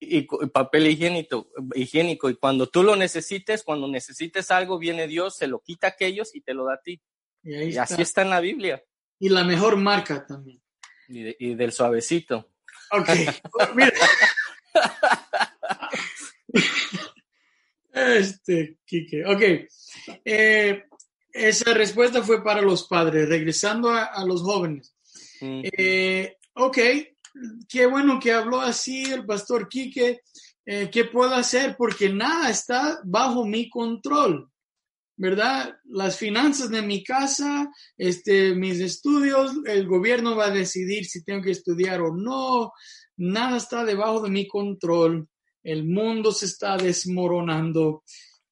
Y, 0.00 0.22
papel 0.22 0.86
higiénico, 0.88 1.50
higiénico. 1.74 2.30
Y 2.30 2.36
cuando 2.36 2.68
tú 2.68 2.82
lo 2.82 2.96
necesites, 2.96 3.62
cuando 3.62 3.86
necesites 3.86 4.50
algo, 4.50 4.78
viene 4.78 5.06
Dios, 5.06 5.36
se 5.36 5.46
lo 5.46 5.60
quita 5.60 5.88
a 5.88 5.90
aquellos 5.90 6.34
y 6.34 6.40
te 6.40 6.54
lo 6.54 6.64
da 6.64 6.74
a 6.74 6.80
ti. 6.80 7.00
Y, 7.42 7.76
así 7.76 8.00
está 8.02 8.22
en 8.22 8.30
la 8.30 8.40
Biblia. 8.40 8.82
Y 9.18 9.28
la 9.28 9.44
mejor 9.44 9.76
marca 9.76 10.26
también. 10.26 10.62
Y, 11.08 11.54
del 11.54 11.72
suavecito. 11.72 12.50
Ok. 12.92 13.08
Mira. 13.74 13.92
este, 17.92 18.78
Kike. 18.84 19.26
Ok. 19.26 19.42
Eh, 20.24 20.84
esa 21.32 21.74
respuesta 21.74 22.22
fue 22.22 22.42
para 22.42 22.62
los 22.62 22.86
padres. 22.86 23.28
Regresando 23.28 23.90
a, 23.90 24.24
los 24.24 24.42
jóvenes. 24.42 24.94
Eh, 25.40 26.36
ok, 26.54 26.78
qué 27.68 27.86
bueno 27.86 28.18
que 28.20 28.32
habló 28.32 28.60
así 28.60 29.04
el 29.04 29.24
pastor 29.24 29.68
Quique. 29.68 30.20
Eh, 30.66 30.88
¿Qué 30.92 31.04
puedo 31.04 31.34
hacer? 31.34 31.74
Porque 31.76 32.10
nada 32.10 32.50
está 32.50 33.00
bajo 33.04 33.44
mi 33.44 33.68
control, 33.68 34.48
¿verdad? 35.16 35.76
Las 35.84 36.16
finanzas 36.16 36.70
de 36.70 36.82
mi 36.82 37.02
casa, 37.02 37.70
este, 37.96 38.54
mis 38.54 38.78
estudios, 38.78 39.52
el 39.66 39.86
gobierno 39.86 40.36
va 40.36 40.46
a 40.46 40.50
decidir 40.50 41.06
si 41.06 41.24
tengo 41.24 41.42
que 41.42 41.50
estudiar 41.50 42.00
o 42.02 42.14
no. 42.14 42.72
Nada 43.16 43.56
está 43.56 43.84
debajo 43.84 44.20
de 44.22 44.30
mi 44.30 44.46
control. 44.46 45.28
El 45.62 45.84
mundo 45.84 46.32
se 46.32 46.46
está 46.46 46.76
desmoronando. 46.76 48.04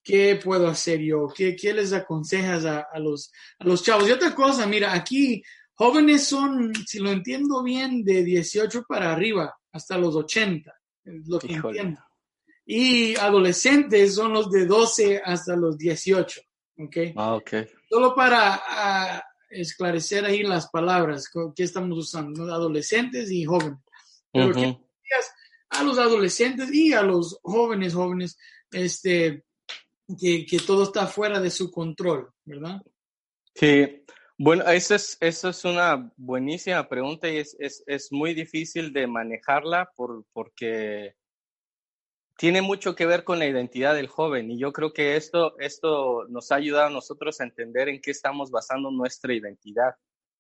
¿Qué 0.03 0.41
puedo 0.43 0.69
hacer 0.69 1.01
yo? 1.01 1.29
¿Qué, 1.29 1.55
qué 1.55 1.75
les 1.75 1.93
aconsejas 1.93 2.65
a, 2.65 2.87
a, 2.91 2.99
los, 2.99 3.31
a 3.59 3.65
los 3.65 3.83
chavos? 3.83 4.09
Y 4.09 4.13
otra 4.13 4.35
cosa, 4.35 4.67
mira, 4.67 4.95
aquí 4.95 5.43
Jóvenes 5.79 6.25
son, 6.25 6.75
si 6.87 6.99
lo 6.99 7.13
entiendo 7.13 7.63
bien, 7.63 8.03
de 8.03 8.25
18 8.25 8.83
para 8.83 9.13
arriba, 9.13 9.57
hasta 9.71 9.97
los 9.97 10.17
80, 10.17 10.75
lo 11.05 11.39
que 11.39 11.53
entiendo. 11.53 12.01
Y 12.67 13.15
adolescentes 13.15 14.17
son 14.17 14.33
los 14.33 14.51
de 14.51 14.67
12 14.67 15.23
hasta 15.25 15.55
los 15.55 15.79
18, 15.79 16.41
¿ok? 16.79 16.97
Ah, 17.15 17.37
ok. 17.37 17.51
Solo 17.89 18.13
para 18.13 19.25
esclarecer 19.49 20.25
ahí 20.25 20.43
las 20.43 20.69
palabras 20.69 21.31
que 21.55 21.63
estamos 21.63 21.97
usando, 21.97 22.53
adolescentes 22.53 23.31
y 23.31 23.45
jóvenes. 23.45 23.79
a 25.71 25.83
los 25.85 25.97
adolescentes 25.97 26.75
y 26.75 26.93
a 26.93 27.03
los 27.03 27.39
jóvenes, 27.41 27.95
jóvenes, 27.95 28.37
este, 28.73 29.45
que, 30.21 30.45
que 30.45 30.59
todo 30.59 30.83
está 30.83 31.07
fuera 31.07 31.39
de 31.39 31.51
su 31.51 31.71
control, 31.71 32.33
¿verdad? 32.45 32.83
Sí, 33.55 34.05
bueno, 34.39 34.65
esa 34.69 34.95
es, 34.95 35.19
esa 35.21 35.49
es 35.51 35.65
una 35.65 36.13
buenísima 36.17 36.89
pregunta 36.89 37.29
y 37.29 37.39
es, 37.39 37.57
es, 37.59 37.83
es 37.87 38.13
muy 38.13 38.35
difícil 38.35 38.93
de 38.93 39.09
manejarla 39.09 39.91
por, 39.97 40.25
porque 40.33 41.17
tiene 42.37 42.63
mucho 42.63 42.95
que 42.95 43.05
ver 43.05 43.25
con 43.25 43.41
la 43.41 43.47
identidad 43.47 43.97
del 43.97 44.07
joven 44.07 44.53
y 44.53 44.59
yo 44.59 44.73
creo 44.73 44.93
que 44.93 45.17
esto, 45.17 45.59
esto 45.59 46.25
nos 46.29 46.53
ha 46.53 46.55
ayudado 46.55 46.87
a 46.87 46.91
nosotros 46.91 47.41
a 47.41 47.45
entender 47.45 47.89
en 47.89 48.01
qué 48.01 48.13
estamos 48.13 48.53
basando 48.53 48.93
nuestra 48.93 49.35
identidad, 49.35 49.95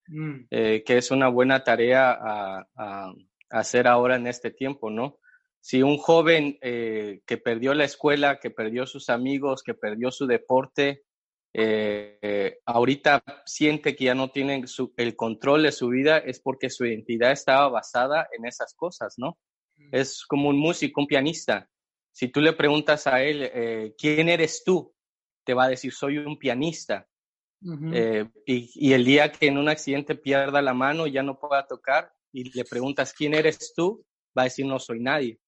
mm. 0.06 0.46
eh, 0.48 0.84
que 0.86 0.96
es 0.96 1.10
una 1.10 1.26
buena 1.26 1.64
tarea 1.64 2.12
a, 2.12 2.68
a, 2.76 3.12
hacer 3.50 3.88
ahora 3.88 4.14
en 4.14 4.28
este 4.28 4.52
tiempo, 4.52 4.90
¿no? 4.90 5.18
Si 5.60 5.82
un 5.82 5.98
joven 5.98 6.56
eh, 6.62 7.20
que 7.26 7.36
perdió 7.36 7.74
la 7.74 7.84
escuela, 7.84 8.38
que 8.38 8.50
perdió 8.50 8.86
sus 8.86 9.10
amigos, 9.10 9.64
que 9.64 9.74
perdió 9.74 10.12
su 10.12 10.28
deporte, 10.28 11.02
eh, 11.60 12.58
ahorita 12.66 13.24
siente 13.44 13.96
que 13.96 14.04
ya 14.04 14.14
no 14.14 14.30
tiene 14.30 14.64
el 14.96 15.16
control 15.16 15.64
de 15.64 15.72
su 15.72 15.88
vida 15.88 16.18
es 16.18 16.38
porque 16.38 16.70
su 16.70 16.86
identidad 16.86 17.32
estaba 17.32 17.68
basada 17.68 18.28
en 18.36 18.46
esas 18.46 18.74
cosas, 18.74 19.14
¿no? 19.16 19.38
Mm. 19.76 19.88
Es 19.92 20.24
como 20.24 20.50
un 20.50 20.58
músico, 20.58 21.00
un 21.00 21.08
pianista. 21.08 21.68
Si 22.12 22.28
tú 22.28 22.40
le 22.40 22.52
preguntas 22.52 23.08
a 23.08 23.22
él, 23.22 23.42
eh, 23.42 23.94
¿quién 23.98 24.28
eres 24.28 24.62
tú? 24.64 24.94
Te 25.44 25.54
va 25.54 25.64
a 25.64 25.68
decir, 25.68 25.92
soy 25.92 26.18
un 26.18 26.38
pianista. 26.38 27.08
Eh, 27.92 28.24
y, 28.46 28.70
y, 28.74 28.92
el 28.92 29.04
día 29.04 29.32
que 29.32 29.48
en 29.48 29.58
un 29.58 29.68
accidente 29.68 30.14
pierda 30.14 30.62
la 30.62 30.74
mano, 30.74 31.08
ya 31.08 31.24
no 31.24 31.40
pueda 31.40 31.66
tocar, 31.66 32.12
y 32.32 32.56
le 32.56 32.64
preguntas, 32.64 33.12
¿quién 33.12 33.34
eres 33.34 33.72
tú? 33.74 34.04
Va 34.36 34.42
a 34.42 34.44
decir, 34.44 34.64
no 34.64 34.78
soy 34.78 35.00
nadie. 35.00 35.40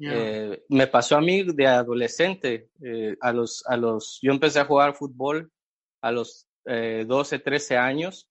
Eh, 0.00 0.64
me 0.68 0.86
pasó 0.86 1.16
a 1.16 1.20
mí 1.20 1.42
de 1.42 1.66
adolescente, 1.66 2.70
eh, 2.82 3.16
a 3.20 3.32
los, 3.32 3.64
a 3.66 3.76
los, 3.76 4.18
yo 4.22 4.32
empecé 4.32 4.60
a 4.60 4.64
jugar 4.64 4.94
fútbol 4.94 5.52
a 6.00 6.10
los 6.10 6.48
12, 6.64 7.36
eh, 7.36 7.38
13 7.38 7.76
años. 7.76 8.28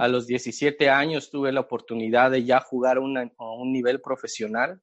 A 0.00 0.08
los 0.08 0.26
17 0.26 0.90
años 0.90 1.30
tuve 1.30 1.52
la 1.52 1.60
oportunidad 1.60 2.32
de 2.32 2.44
ya 2.44 2.60
jugar 2.60 2.96
a 2.96 3.00
un 3.00 3.72
nivel 3.72 4.00
profesional. 4.00 4.80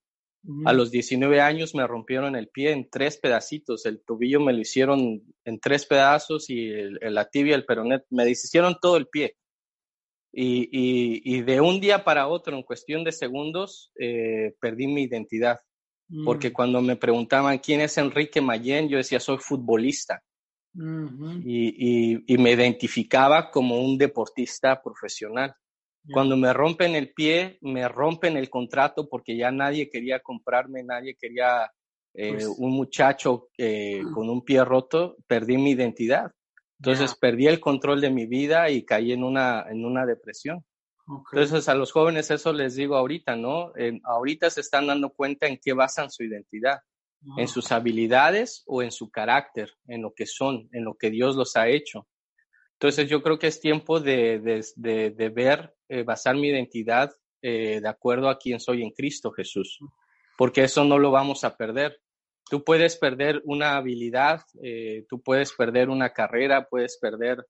A 0.64 0.72
los 0.72 0.92
19 0.92 1.42
años 1.42 1.76
me 1.76 1.86
rompieron 1.86 2.38
el 2.38 2.48
pie 2.48 2.72
en 2.72 2.90
tres 2.90 3.18
pedacitos. 3.18 3.86
El 3.86 4.02
tobillo 4.02 4.40
me 4.40 4.54
lo 4.54 4.60
hicieron 4.60 5.22
en 5.44 5.60
tres 5.60 5.86
pedazos 5.86 6.50
y 6.50 6.70
el, 6.70 7.00
la 7.02 7.30
tibia, 7.30 7.56
el 7.56 7.66
peronet, 7.66 8.06
me 8.12 8.24
deshicieron 8.24 8.78
todo 8.82 8.96
el 8.96 9.08
pie. 9.08 9.36
Y, 10.32 10.70
y, 10.72 11.42
de 11.42 11.60
un 11.60 11.82
día 11.82 12.06
para 12.06 12.28
otro, 12.28 12.56
en 12.56 12.64
cuestión 12.64 13.04
de 13.04 13.12
segundos, 13.12 13.92
perdí 14.62 14.88
mi 14.88 15.04
identidad 15.04 15.60
porque 16.24 16.50
mm. 16.50 16.54
cuando 16.54 16.82
me 16.82 16.96
preguntaban 16.96 17.60
quién 17.60 17.82
es 17.82 17.98
Enrique 17.98 18.42
Mayen, 18.42 18.88
yo 18.88 18.98
decía 18.98 19.20
soy 19.20 19.38
futbolista. 19.40 20.22
y, 20.74 22.38
me 22.38 22.52
identificaba 22.52 23.50
como 23.50 23.80
un 23.80 23.98
deportista 23.98 24.82
profesional. 24.82 25.56
Cuando 26.12 26.38
me 26.38 26.54
rompen 26.54 26.96
el 26.96 27.12
pie, 27.12 27.58
me 27.62 27.88
rompen 27.90 28.38
el 28.38 28.50
contrato 28.50 29.10
porque 29.10 29.36
ya 29.36 29.52
nadie 29.52 29.90
quería 29.90 30.22
comprarme, 30.22 30.82
nadie 30.82 31.16
quería 31.20 31.70
eh, 32.14 32.32
pues 32.32 32.48
un 32.58 32.72
muchacho 32.72 33.50
eh, 33.58 34.02
ah. 34.04 34.12
con 34.14 34.30
un 34.30 34.44
pie 34.44 34.64
roto, 34.64 35.18
perdí 35.28 35.58
mi 35.58 35.72
identidad. 35.72 36.32
Entonces 36.80 37.16
perdí 37.16 37.48
el 37.48 37.60
control 37.60 38.02
de 38.02 38.10
mi 38.10 38.26
vida 38.26 38.70
y 38.70 38.86
caí 38.86 39.12
en 39.12 39.24
una, 39.24 39.66
en 39.70 39.84
una 39.84 40.06
depresión. 40.06 40.64
Entonces 41.32 41.70
a 41.70 41.76
los 41.76 41.92
jóvenes 41.92 42.30
eso 42.32 42.52
les 42.52 42.76
digo 42.76 42.98
ahorita, 42.98 43.36
¿no? 43.36 43.72
ahorita 44.04 44.50
se 44.50 44.62
están 44.62 44.88
dando 44.88 45.10
cuenta 45.12 45.48
en 45.48 45.58
qué 45.58 45.74
basan 45.74 46.12
su 46.12 46.24
identidad, 46.24 46.80
en 47.38 47.48
sus 47.48 47.72
habilidades 47.72 48.64
o 48.68 48.84
en 48.84 48.92
su 48.92 49.10
carácter, 49.10 49.72
en 49.88 50.02
lo 50.02 50.14
que 50.14 50.26
son, 50.26 50.68
en 50.72 50.84
lo 50.84 50.96
que 50.96 51.10
Dios 51.10 51.36
los 51.36 51.56
ha 51.56 51.70
hecho. 51.70 52.08
Entonces 52.74 53.10
yo 53.10 53.24
creo 53.24 53.40
que 53.40 53.48
es 53.48 53.60
tiempo 53.60 54.00
de, 54.00 54.40
de, 54.76 55.12
de, 55.12 55.30
ver, 55.30 55.74
eh, 55.90 56.04
basar 56.04 56.36
mi 56.36 56.50
identidad 56.50 57.12
eh, 57.42 57.80
de 57.82 57.88
acuerdo 57.90 58.30
a 58.30 58.38
quién 58.38 58.60
soy 58.60 58.84
en 58.84 58.92
Cristo 58.92 59.32
Jesús, 59.32 59.80
porque 60.38 60.64
eso 60.64 60.84
no 60.84 61.00
lo 61.00 61.10
vamos 61.10 61.44
a 61.44 61.58
perder. 61.58 62.00
Tú 62.50 62.64
puedes 62.64 62.96
perder 62.96 63.42
una 63.46 63.78
habilidad, 63.78 64.42
eh, 64.62 65.06
tú 65.10 65.22
puedes 65.22 65.54
perder 65.54 65.90
una 65.90 66.14
carrera, 66.14 66.68
puedes 66.70 66.98
perder, 67.00 67.46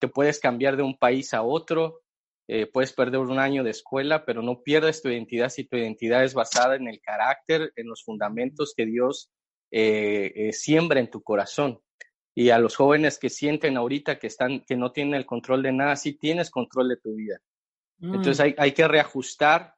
te 0.00 0.08
puedes 0.08 0.40
cambiar 0.40 0.76
de 0.76 0.82
un 0.82 0.98
país 0.98 1.32
a 1.32 1.42
otro, 1.42 2.01
eh, 2.48 2.66
puedes 2.66 2.92
perder 2.92 3.20
un 3.20 3.38
año 3.38 3.62
de 3.62 3.70
escuela, 3.70 4.24
pero 4.24 4.42
no 4.42 4.62
pierdes 4.62 5.00
tu 5.00 5.08
identidad 5.08 5.48
si 5.48 5.64
tu 5.64 5.76
identidad 5.76 6.24
es 6.24 6.34
basada 6.34 6.74
en 6.76 6.88
el 6.88 7.00
carácter, 7.00 7.72
en 7.76 7.86
los 7.86 8.02
fundamentos 8.02 8.74
que 8.76 8.84
Dios 8.84 9.30
eh, 9.70 10.32
eh, 10.34 10.52
siembra 10.52 11.00
en 11.00 11.10
tu 11.10 11.22
corazón. 11.22 11.80
Y 12.34 12.50
a 12.50 12.58
los 12.58 12.76
jóvenes 12.76 13.18
que 13.18 13.30
sienten 13.30 13.76
ahorita 13.76 14.18
que, 14.18 14.26
están, 14.26 14.64
que 14.66 14.76
no 14.76 14.90
tienen 14.90 15.14
el 15.14 15.26
control 15.26 15.62
de 15.62 15.72
nada, 15.72 15.96
sí 15.96 16.14
tienes 16.14 16.50
control 16.50 16.88
de 16.88 16.96
tu 16.96 17.14
vida. 17.14 17.40
Mm. 17.98 18.14
Entonces 18.14 18.40
hay, 18.40 18.54
hay, 18.58 18.72
que 18.72 18.88
reajustar 18.88 19.74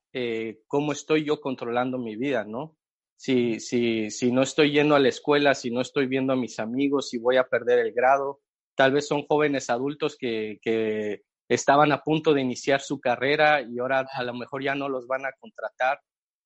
cómo 0.69 0.93
estoy 0.93 1.25
yo 1.25 1.41
controlando 1.41 1.99
mi 1.99 2.15
vida, 2.15 2.45
¿no? 2.45 2.77
Si, 3.17 3.59
si, 3.59 4.11
si 4.11 4.31
no 4.31 4.43
estoy 4.43 4.71
yendo 4.71 4.95
a 4.95 5.01
la 5.01 5.09
escuela, 5.09 5.55
si 5.55 5.73
no 5.73 5.81
estoy 5.81 6.07
viendo 6.07 6.33
a 6.33 6.37
mis 6.37 6.61
amigos, 6.61 7.11
si 7.11 7.19
voy 7.19 7.37
a 7.37 7.49
perder 7.49 7.81
el 7.81 7.93
grado, 7.93 8.41
tal 8.77 8.93
vez 8.93 9.09
son 9.09 9.27
jóvenes 9.27 9.71
adultos 9.71 10.17
que, 10.17 10.61
que 10.63 11.25
estaban 11.49 11.93
a 11.93 12.03
punto 12.03 12.33
de 12.33 12.41
iniciar 12.41 12.81
su 12.81 13.01
carrera 13.01 13.63
y 13.63 13.79
ahora 13.79 14.07
a 14.13 14.23
lo 14.23 14.35
mejor 14.35 14.63
ya 14.63 14.75
no 14.75 14.89
los 14.89 15.07
van 15.07 15.27
a 15.27 15.33
contratar 15.39 16.01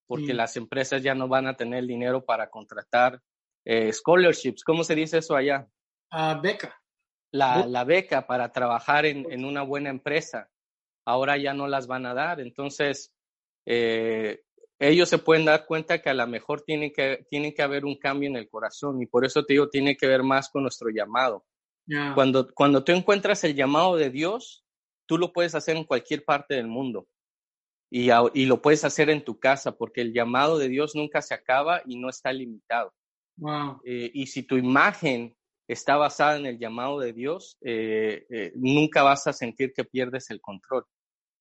porque 0.06 0.32
las 0.32 0.56
empresas 0.56 1.02
ya 1.02 1.14
no 1.14 1.28
van 1.28 1.46
a 1.46 1.54
tener 1.54 1.84
dinero 1.84 2.24
para 2.24 2.48
contratar 2.48 3.20
eh, 3.64 3.92
scholarships. 3.92 4.64
¿Cómo 4.64 4.82
se 4.82 4.94
dice 4.94 5.18
eso 5.18 5.36
allá? 5.36 5.68
Uh, 6.10 6.40
beca. 6.40 6.74
La, 7.30 7.66
la, 7.66 7.84
beca 7.84 8.26
para 8.26 8.50
trabajar 8.50 9.04
en, 9.04 9.30
en, 9.30 9.44
una 9.44 9.60
buena 9.60 9.90
empresa. 9.90 10.48
Ahora 11.04 11.36
ya 11.36 11.52
no 11.52 11.68
las 11.68 11.86
van 11.86 12.06
a 12.06 12.14
dar. 12.14 12.40
Entonces, 12.40 13.12
eh, 13.66 14.40
ellos 14.78 15.10
se 15.10 15.18
pueden 15.18 15.44
dar 15.44 15.66
cuenta 15.66 16.00
que 16.00 16.08
a 16.08 16.14
lo 16.14 16.26
mejor 16.26 16.62
tiene 16.62 16.90
que, 16.90 17.26
tiene 17.28 17.52
que 17.52 17.62
haber 17.62 17.84
un 17.84 17.96
cambio 17.98 18.30
en 18.30 18.36
el 18.36 18.48
corazón 18.48 19.02
y 19.02 19.06
por 19.06 19.26
eso 19.26 19.44
te 19.44 19.52
digo, 19.52 19.68
tiene 19.68 19.96
que 19.96 20.06
ver 20.06 20.22
más 20.22 20.48
con 20.48 20.62
nuestro 20.62 20.88
llamado. 20.90 21.44
Cuando, 22.14 22.52
cuando 22.52 22.84
tú 22.84 22.92
encuentras 22.92 23.42
el 23.44 23.54
llamado 23.54 23.96
de 23.96 24.10
Dios, 24.10 24.62
tú 25.08 25.18
lo 25.18 25.32
puedes 25.32 25.54
hacer 25.54 25.76
en 25.76 25.84
cualquier 25.84 26.24
parte 26.24 26.54
del 26.54 26.68
mundo 26.68 27.08
y, 27.90 28.10
y, 28.34 28.46
lo 28.46 28.60
puedes 28.60 28.84
hacer 28.84 29.08
en 29.08 29.24
tu 29.24 29.40
casa 29.40 29.76
porque 29.76 30.02
el 30.02 30.12
llamado 30.12 30.58
de 30.58 30.68
Dios 30.68 30.94
nunca 30.94 31.22
se 31.22 31.34
acaba 31.34 31.80
y 31.86 31.96
no 31.96 32.10
está 32.10 32.32
limitado. 32.32 32.92
Eh, 33.84 34.10
y 34.12 34.26
si 34.26 34.42
tu 34.42 34.56
imagen 34.56 35.34
está 35.66 35.96
basada 35.96 36.36
en 36.36 36.46
el 36.46 36.58
llamado 36.58 37.00
de 37.00 37.12
Dios, 37.12 37.56
eh, 37.62 38.26
eh, 38.28 38.52
nunca 38.56 39.02
vas 39.02 39.26
a 39.26 39.32
sentir 39.32 39.72
que 39.72 39.84
pierdes 39.84 40.28
el 40.30 40.40
control. 40.40 40.84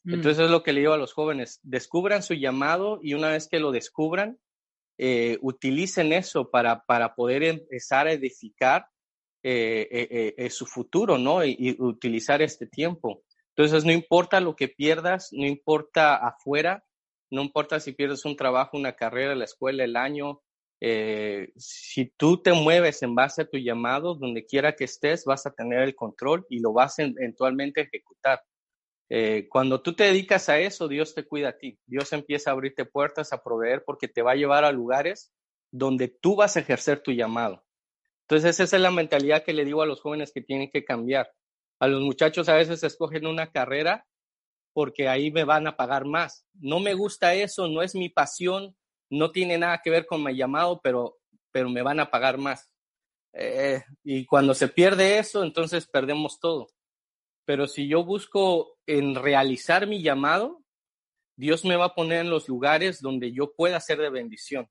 Mm. 0.03 0.13
Entonces 0.13 0.45
es 0.45 0.51
lo 0.51 0.63
que 0.63 0.71
le 0.71 0.81
digo 0.81 0.93
a 0.93 0.97
los 0.97 1.13
jóvenes, 1.13 1.59
descubran 1.63 2.23
su 2.23 2.33
llamado 2.33 2.99
y 3.01 3.13
una 3.13 3.29
vez 3.29 3.49
que 3.49 3.59
lo 3.59 3.71
descubran, 3.71 4.39
utilicen 5.41 6.11
eso 6.11 6.49
para, 6.49 6.83
para 6.85 7.13
poder 7.13 7.43
empezar 7.43 8.07
a 8.07 8.13
edificar 8.13 8.87
eh, 9.43 10.33
eh, 10.35 10.49
su 10.49 10.65
futuro, 10.65 11.17
¿no? 11.17 11.45
Y, 11.45 11.75
utilizar 11.79 12.41
este 12.41 12.65
tiempo. 12.65 13.23
Entonces, 13.57 13.85
no 13.85 13.91
importa 13.91 14.39
lo 14.39 14.55
que 14.55 14.67
pierdas, 14.67 15.29
no 15.33 15.47
importa 15.47 16.15
afuera, 16.15 16.85
no 17.31 17.41
importa 17.41 17.79
si 17.79 17.91
pierdes 17.91 18.23
un 18.23 18.35
trabajo, 18.37 18.77
una 18.77 18.93
carrera, 18.93 19.35
la 19.35 19.45
escuela, 19.45 19.83
el 19.83 19.97
año, 19.97 20.41
si 21.55 22.13
tú 22.17 22.41
te 22.41 22.53
mueves 22.53 23.01
en 23.01 23.15
base 23.15 23.41
a 23.41 23.49
tu 23.49 23.57
llamado, 23.57 24.15
donde 24.15 24.45
quiera 24.45 24.75
que 24.75 24.83
estés, 24.83 25.25
vas 25.25 25.45
a 25.45 25.51
tener 25.51 25.81
el 25.81 25.95
control 25.95 26.45
y 26.49 26.59
lo 26.59 26.71
vas 26.71 26.99
a 26.99 27.03
eventualmente 27.03 27.81
ejecutar. 27.81 28.41
Eh, 29.09 29.47
cuando 29.49 29.81
tú 29.81 29.95
te 29.95 30.03
dedicas 30.03 30.49
a 30.49 30.59
eso, 30.59 30.87
Dios 30.87 31.15
te 31.15 31.25
cuida 31.25 31.49
a 31.49 31.57
ti. 31.57 31.79
Dios 31.85 32.11
empieza 32.13 32.49
a 32.51 32.53
abrirte 32.53 32.85
puertas, 32.85 33.33
a 33.33 33.41
proveer, 33.41 33.83
porque 33.85 34.07
te 34.07 34.21
va 34.21 34.33
a 34.33 34.35
llevar 34.35 34.65
a 34.65 34.71
lugares 34.71 35.33
donde 35.71 36.09
tú 36.09 36.35
vas 36.35 36.57
a 36.57 36.59
ejercer 36.59 37.01
tu 37.01 37.11
llamado. 37.11 37.63
Entonces, 38.21 38.59
esa 38.59 38.75
es 38.75 38.81
la 38.81 38.91
mentalidad 38.91 39.43
que 39.43 39.53
le 39.53 39.65
digo 39.65 39.81
a 39.81 39.85
los 39.85 40.01
jóvenes 40.01 40.31
que 40.33 40.41
tienen 40.41 40.69
que 40.69 40.83
cambiar. 40.83 41.31
A 41.79 41.87
los 41.87 42.01
muchachos 42.01 42.49
a 42.49 42.55
veces 42.55 42.83
escogen 42.83 43.27
una 43.27 43.51
carrera 43.51 44.05
porque 44.73 45.07
ahí 45.07 45.31
me 45.31 45.43
van 45.43 45.67
a 45.67 45.75
pagar 45.75 46.05
más. 46.05 46.45
No 46.53 46.79
me 46.79 46.93
gusta 46.93 47.33
eso, 47.33 47.67
no 47.67 47.81
es 47.81 47.95
mi 47.95 48.09
pasión, 48.09 48.75
no 49.09 49.31
tiene 49.31 49.57
nada 49.57 49.81
que 49.83 49.89
ver 49.89 50.05
con 50.05 50.23
mi 50.23 50.35
llamado, 50.35 50.81
pero, 50.83 51.17
pero 51.51 51.69
me 51.69 51.81
van 51.81 51.99
a 51.99 52.11
pagar 52.11 52.37
más. 52.37 52.71
Eh, 53.33 53.83
y 54.03 54.25
cuando 54.25 54.53
se 54.53 54.67
pierde 54.67 55.17
eso, 55.19 55.43
entonces 55.43 55.87
perdemos 55.87 56.39
todo. 56.39 56.67
Pero 57.45 57.67
si 57.67 57.87
yo 57.87 58.03
busco 58.03 58.77
en 58.85 59.15
realizar 59.15 59.87
mi 59.87 60.01
llamado, 60.01 60.63
Dios 61.37 61.63
me 61.65 61.75
va 61.75 61.85
a 61.85 61.95
poner 61.95 62.21
en 62.21 62.29
los 62.29 62.49
lugares 62.49 63.01
donde 63.01 63.31
yo 63.31 63.53
pueda 63.53 63.79
ser 63.79 63.99
de 63.99 64.09
bendición. 64.09 64.69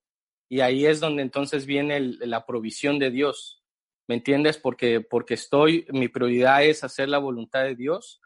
Y 0.48 0.60
ahí 0.60 0.86
es 0.86 1.00
donde 1.00 1.22
entonces 1.22 1.66
viene 1.66 2.00
la 2.00 2.44
provisión 2.44 2.98
de 2.98 3.10
Dios. 3.10 3.62
¿Me 4.08 4.16
entiendes? 4.16 4.58
Porque, 4.58 5.00
porque 5.00 5.34
estoy, 5.34 5.86
mi 5.90 6.08
prioridad 6.08 6.64
es 6.64 6.84
hacer 6.84 7.08
la 7.08 7.18
voluntad 7.18 7.64
de 7.64 7.74
Dios. 7.74 8.20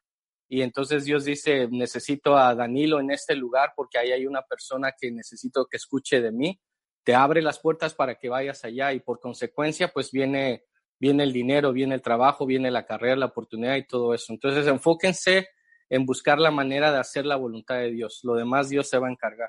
Y 0.48 0.62
entonces 0.62 1.04
Dios 1.04 1.24
dice, 1.24 1.68
necesito 1.70 2.36
a 2.36 2.54
Danilo 2.54 3.00
en 3.00 3.10
este 3.10 3.36
lugar 3.36 3.72
porque 3.76 3.98
ahí 3.98 4.12
hay 4.12 4.26
una 4.26 4.42
persona 4.42 4.92
que 4.98 5.10
necesito 5.12 5.66
que 5.66 5.76
escuche 5.76 6.20
de 6.20 6.32
mí. 6.32 6.60
Te 7.04 7.14
abre 7.14 7.40
las 7.40 7.60
puertas 7.60 7.94
para 7.94 8.16
que 8.16 8.28
vayas 8.28 8.64
allá 8.64 8.92
y 8.92 9.00
por 9.00 9.20
consecuencia 9.20 9.88
pues 9.88 10.10
viene 10.10 10.64
viene 11.00 11.24
el 11.24 11.32
dinero, 11.32 11.72
viene 11.72 11.94
el 11.94 12.02
trabajo, 12.02 12.46
viene 12.46 12.70
la 12.70 12.84
carrera, 12.84 13.16
la 13.16 13.26
oportunidad 13.26 13.76
y 13.76 13.86
todo 13.86 14.12
eso. 14.14 14.32
Entonces 14.32 14.66
enfóquense 14.66 15.48
en 15.88 16.04
buscar 16.04 16.38
la 16.38 16.50
manera 16.50 16.92
de 16.92 16.98
hacer 16.98 17.24
la 17.24 17.36
voluntad 17.36 17.76
de 17.76 17.90
Dios. 17.90 18.20
Lo 18.22 18.34
demás 18.34 18.68
Dios 18.68 18.88
se 18.88 18.98
va 18.98 19.08
a 19.08 19.10
encargar. 19.10 19.48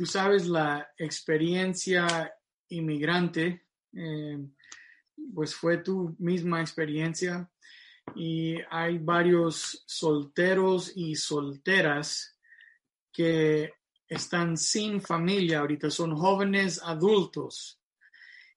Tú 0.00 0.06
sabes 0.06 0.46
la 0.46 0.94
experiencia 0.96 2.34
inmigrante, 2.70 3.66
eh, 3.92 4.38
pues 5.34 5.54
fue 5.54 5.76
tu 5.76 6.16
misma 6.18 6.62
experiencia 6.62 7.50
y 8.16 8.56
hay 8.70 8.96
varios 8.96 9.84
solteros 9.86 10.90
y 10.96 11.16
solteras 11.16 12.38
que 13.12 13.74
están 14.08 14.56
sin 14.56 15.02
familia 15.02 15.58
ahorita, 15.58 15.90
son 15.90 16.16
jóvenes 16.16 16.80
adultos 16.82 17.78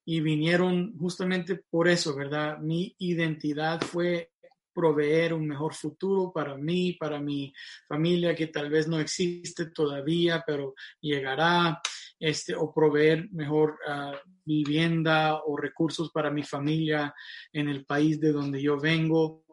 y 0.05 0.21
vinieron 0.21 0.97
justamente 0.97 1.57
por 1.57 1.89
eso, 1.89 2.15
¿verdad? 2.15 2.57
Mi 2.59 2.95
identidad 2.99 3.81
fue 3.81 4.31
proveer 4.73 5.33
un 5.33 5.47
mejor 5.47 5.73
futuro 5.73 6.31
para 6.33 6.55
mí, 6.57 6.93
para 6.93 7.19
mi 7.19 7.53
familia 7.87 8.35
que 8.35 8.47
tal 8.47 8.69
vez 8.69 8.87
no 8.87 8.99
existe 8.99 9.67
todavía, 9.67 10.43
pero 10.45 10.73
llegará, 11.01 11.81
este, 12.19 12.55
o 12.55 12.73
proveer 12.73 13.29
mejor 13.31 13.77
ah, 13.87 14.17
vivienda 14.45 15.41
o 15.45 15.57
recursos 15.57 16.09
para 16.11 16.31
mi 16.31 16.43
familia 16.43 17.13
en 17.51 17.67
el 17.67 17.85
país 17.85 18.19
de 18.19 18.31
donde 18.31 18.61
yo 18.61 18.79
vengo. 18.79 19.43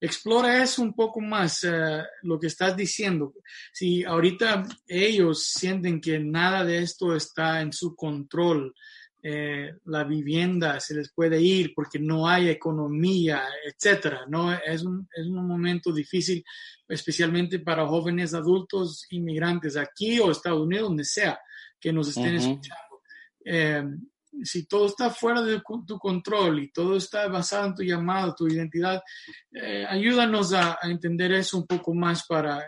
Explora 0.00 0.62
eso 0.62 0.82
un 0.82 0.94
poco 0.94 1.20
más, 1.20 1.64
eh, 1.64 2.02
lo 2.22 2.38
que 2.38 2.46
estás 2.46 2.76
diciendo. 2.76 3.34
Si 3.72 4.04
ahorita 4.04 4.64
ellos 4.86 5.44
sienten 5.44 6.00
que 6.00 6.18
nada 6.18 6.64
de 6.64 6.78
esto 6.78 7.14
está 7.14 7.60
en 7.60 7.72
su 7.72 7.94
control, 7.96 8.74
eh, 9.22 9.74
la 9.84 10.04
vivienda 10.04 10.80
se 10.80 10.94
les 10.94 11.12
puede 11.12 11.40
ir 11.40 11.72
porque 11.74 11.98
no 11.98 12.26
hay 12.26 12.48
economía, 12.48 13.42
etcétera. 13.64 14.24
No 14.28 14.52
es 14.52 14.82
un, 14.82 15.06
es 15.14 15.26
un 15.26 15.46
momento 15.46 15.92
difícil, 15.92 16.42
especialmente 16.88 17.58
para 17.58 17.86
jóvenes 17.86 18.32
adultos 18.32 19.06
inmigrantes 19.10 19.76
aquí 19.76 20.18
o 20.20 20.30
Estados 20.30 20.60
Unidos, 20.60 20.88
donde 20.88 21.04
sea 21.04 21.38
que 21.78 21.92
nos 21.92 22.08
estén 22.08 22.36
escuchando. 22.36 23.02
Eh, 23.44 23.84
si 24.42 24.66
todo 24.66 24.86
está 24.86 25.10
fuera 25.10 25.42
de 25.42 25.60
tu 25.86 25.98
control 25.98 26.60
y 26.60 26.70
todo 26.70 26.96
está 26.96 27.28
basado 27.28 27.66
en 27.66 27.74
tu 27.74 27.82
llamado, 27.82 28.34
tu 28.34 28.46
identidad, 28.46 29.02
eh, 29.52 29.84
ayúdanos 29.88 30.52
a, 30.52 30.78
entender 30.82 31.32
eso 31.32 31.58
un 31.58 31.66
poco 31.66 31.94
más 31.94 32.26
para 32.26 32.64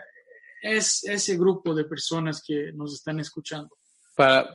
ese 0.61 1.37
grupo 1.37 1.73
de 1.73 1.85
personas 1.85 2.43
que 2.45 2.71
nos 2.73 2.93
están 2.93 3.19
escuchando. 3.19 3.77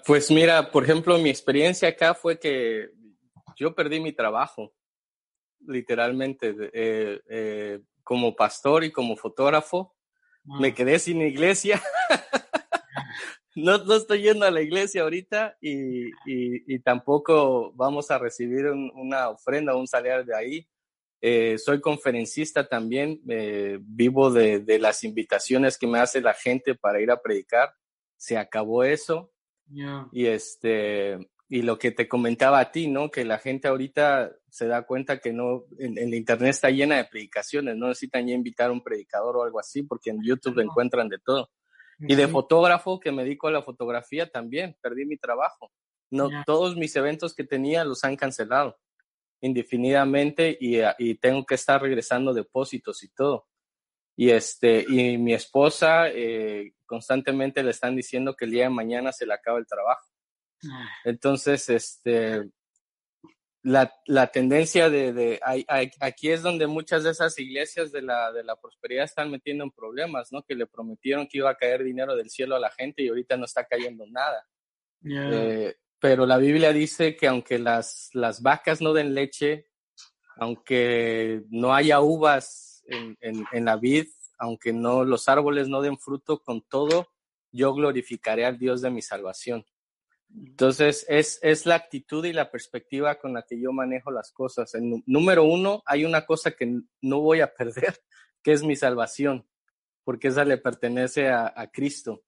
Pues 0.06 0.30
mira, 0.30 0.70
por 0.70 0.84
ejemplo, 0.84 1.18
mi 1.18 1.30
experiencia 1.30 1.88
acá 1.88 2.14
fue 2.14 2.38
que 2.38 2.90
yo 3.56 3.74
perdí 3.74 4.00
mi 4.00 4.12
trabajo, 4.12 4.72
literalmente, 5.66 6.54
eh, 6.72 7.20
eh, 7.28 7.80
como 8.04 8.36
pastor 8.36 8.84
y 8.84 8.92
como 8.92 9.16
fotógrafo. 9.16 9.94
Me 10.44 10.72
quedé 10.74 10.98
sin 10.98 11.20
iglesia. 11.20 11.82
no, 13.56 13.78
no, 13.78 13.96
estoy 13.96 14.22
yendo 14.22 14.46
a 14.46 14.50
la 14.50 14.62
iglesia 14.62 15.02
ahorita 15.02 15.58
y, 15.60 16.10
y, 16.24 16.78
tampoco 16.78 17.72
vamos 17.74 18.10
a 18.10 18.18
recibir 18.18 18.66
una 18.66 19.28
ofrenda 19.28 19.74
o 19.74 19.80
un 19.80 19.88
salario 19.88 20.24
de 20.24 20.36
ahí. 20.36 20.68
Eh, 21.20 21.58
soy 21.58 21.80
conferencista 21.80 22.68
también, 22.68 23.20
vivo 23.80 24.30
de, 24.30 24.60
de, 24.60 24.78
las 24.78 25.02
invitaciones 25.02 25.76
que 25.76 25.88
me 25.88 25.98
hace 25.98 26.20
la 26.20 26.32
gente 26.32 26.76
para 26.76 27.00
ir 27.00 27.10
a 27.10 27.20
predicar. 27.20 27.74
Se 28.16 28.38
acabó 28.38 28.84
eso. 28.84 29.32
Y 30.12 30.26
este 30.26 31.18
y 31.50 31.62
lo 31.62 31.78
que 31.78 31.92
te 31.92 32.06
comentaba 32.06 32.60
a 32.60 32.70
ti, 32.70 32.88
¿no? 32.88 33.10
Que 33.10 33.24
la 33.24 33.38
gente 33.38 33.68
ahorita 33.68 34.30
se 34.50 34.66
da 34.66 34.82
cuenta 34.82 35.18
que 35.18 35.32
no, 35.32 35.64
en, 35.78 35.96
el 35.96 36.14
internet 36.14 36.50
está 36.50 36.70
llena 36.70 36.96
de 36.96 37.04
predicaciones, 37.06 37.74
no 37.76 37.88
necesitan 37.88 38.26
ya 38.26 38.34
invitar 38.34 38.68
a 38.68 38.72
un 38.72 38.82
predicador 38.82 39.36
o 39.36 39.42
algo 39.42 39.58
así, 39.58 39.82
porque 39.82 40.10
en 40.10 40.22
YouTube 40.22 40.60
encuentran 40.60 41.08
de 41.08 41.18
todo. 41.18 41.50
Y 42.00 42.14
de 42.14 42.28
fotógrafo, 42.28 43.00
que 43.00 43.10
me 43.10 43.24
dedico 43.24 43.48
a 43.48 43.50
la 43.50 43.62
fotografía 43.62 44.30
también, 44.30 44.76
perdí 44.80 45.04
mi 45.04 45.16
trabajo. 45.16 45.72
No, 46.10 46.30
todos 46.46 46.76
mis 46.76 46.94
eventos 46.94 47.34
que 47.34 47.44
tenía 47.44 47.84
los 47.84 48.04
han 48.04 48.16
cancelado 48.16 48.78
indefinidamente 49.40 50.56
y, 50.60 50.80
ah, 50.80 50.94
y, 50.98 51.14
tengo 51.16 51.44
que 51.44 51.54
estar 51.54 51.80
regresando 51.80 52.34
depósitos 52.34 53.02
y 53.02 53.08
todo. 53.08 53.46
Y, 54.20 54.30
este, 54.30 54.84
y 54.88 55.16
mi 55.16 55.32
esposa 55.32 56.08
eh, 56.08 56.72
constantemente 56.86 57.62
le 57.62 57.70
están 57.70 57.94
diciendo 57.94 58.34
que 58.34 58.46
el 58.46 58.50
día 58.50 58.64
de 58.64 58.70
mañana 58.70 59.12
se 59.12 59.24
le 59.26 59.34
acaba 59.34 59.60
el 59.60 59.66
trabajo. 59.66 60.08
Ah. 60.68 60.88
Entonces, 61.04 61.68
este, 61.68 62.50
la, 63.62 63.94
la 64.06 64.26
tendencia 64.26 64.90
de, 64.90 65.12
de 65.12 65.40
aquí 66.00 66.30
es 66.32 66.42
donde 66.42 66.66
muchas 66.66 67.04
de 67.04 67.10
esas 67.10 67.38
iglesias 67.38 67.92
de 67.92 68.02
la, 68.02 68.32
de 68.32 68.42
la 68.42 68.56
prosperidad 68.56 69.04
están 69.04 69.30
metiendo 69.30 69.62
en 69.62 69.70
problemas, 69.70 70.32
¿no? 70.32 70.42
Que 70.42 70.56
le 70.56 70.66
prometieron 70.66 71.28
que 71.28 71.38
iba 71.38 71.50
a 71.50 71.56
caer 71.56 71.84
dinero 71.84 72.16
del 72.16 72.28
cielo 72.28 72.56
a 72.56 72.60
la 72.60 72.72
gente 72.72 73.04
y 73.04 73.08
ahorita 73.10 73.36
no 73.36 73.44
está 73.44 73.66
cayendo 73.66 74.04
nada. 74.08 74.44
Eh, 75.04 75.76
pero 76.00 76.26
la 76.26 76.38
Biblia 76.38 76.72
dice 76.72 77.14
que 77.14 77.28
aunque 77.28 77.60
las, 77.60 78.10
las 78.14 78.42
vacas 78.42 78.80
no 78.80 78.92
den 78.92 79.14
leche, 79.14 79.68
aunque 80.38 81.42
no 81.50 81.72
haya 81.72 82.00
uvas 82.00 82.67
en, 82.88 83.16
en, 83.20 83.44
en 83.52 83.64
la 83.64 83.76
vid, 83.76 84.06
aunque 84.38 84.72
no 84.72 85.04
los 85.04 85.28
árboles 85.28 85.68
no 85.68 85.82
den 85.82 85.98
fruto, 85.98 86.42
con 86.42 86.62
todo, 86.62 87.08
yo 87.52 87.74
glorificaré 87.74 88.44
al 88.44 88.58
Dios 88.58 88.82
de 88.82 88.90
mi 88.90 89.02
salvación. 89.02 89.64
Entonces, 90.30 91.06
es, 91.08 91.38
es 91.42 91.64
la 91.64 91.76
actitud 91.76 92.24
y 92.24 92.32
la 92.32 92.50
perspectiva 92.50 93.18
con 93.18 93.32
la 93.32 93.42
que 93.42 93.58
yo 93.60 93.72
manejo 93.72 94.10
las 94.10 94.30
cosas. 94.32 94.74
En, 94.74 95.02
número 95.06 95.44
uno, 95.44 95.82
hay 95.86 96.04
una 96.04 96.26
cosa 96.26 96.50
que 96.50 96.80
no 97.00 97.20
voy 97.20 97.40
a 97.40 97.54
perder, 97.54 97.98
que 98.42 98.52
es 98.52 98.62
mi 98.62 98.76
salvación, 98.76 99.48
porque 100.04 100.28
esa 100.28 100.44
le 100.44 100.58
pertenece 100.58 101.28
a, 101.28 101.52
a 101.54 101.70
Cristo. 101.70 102.24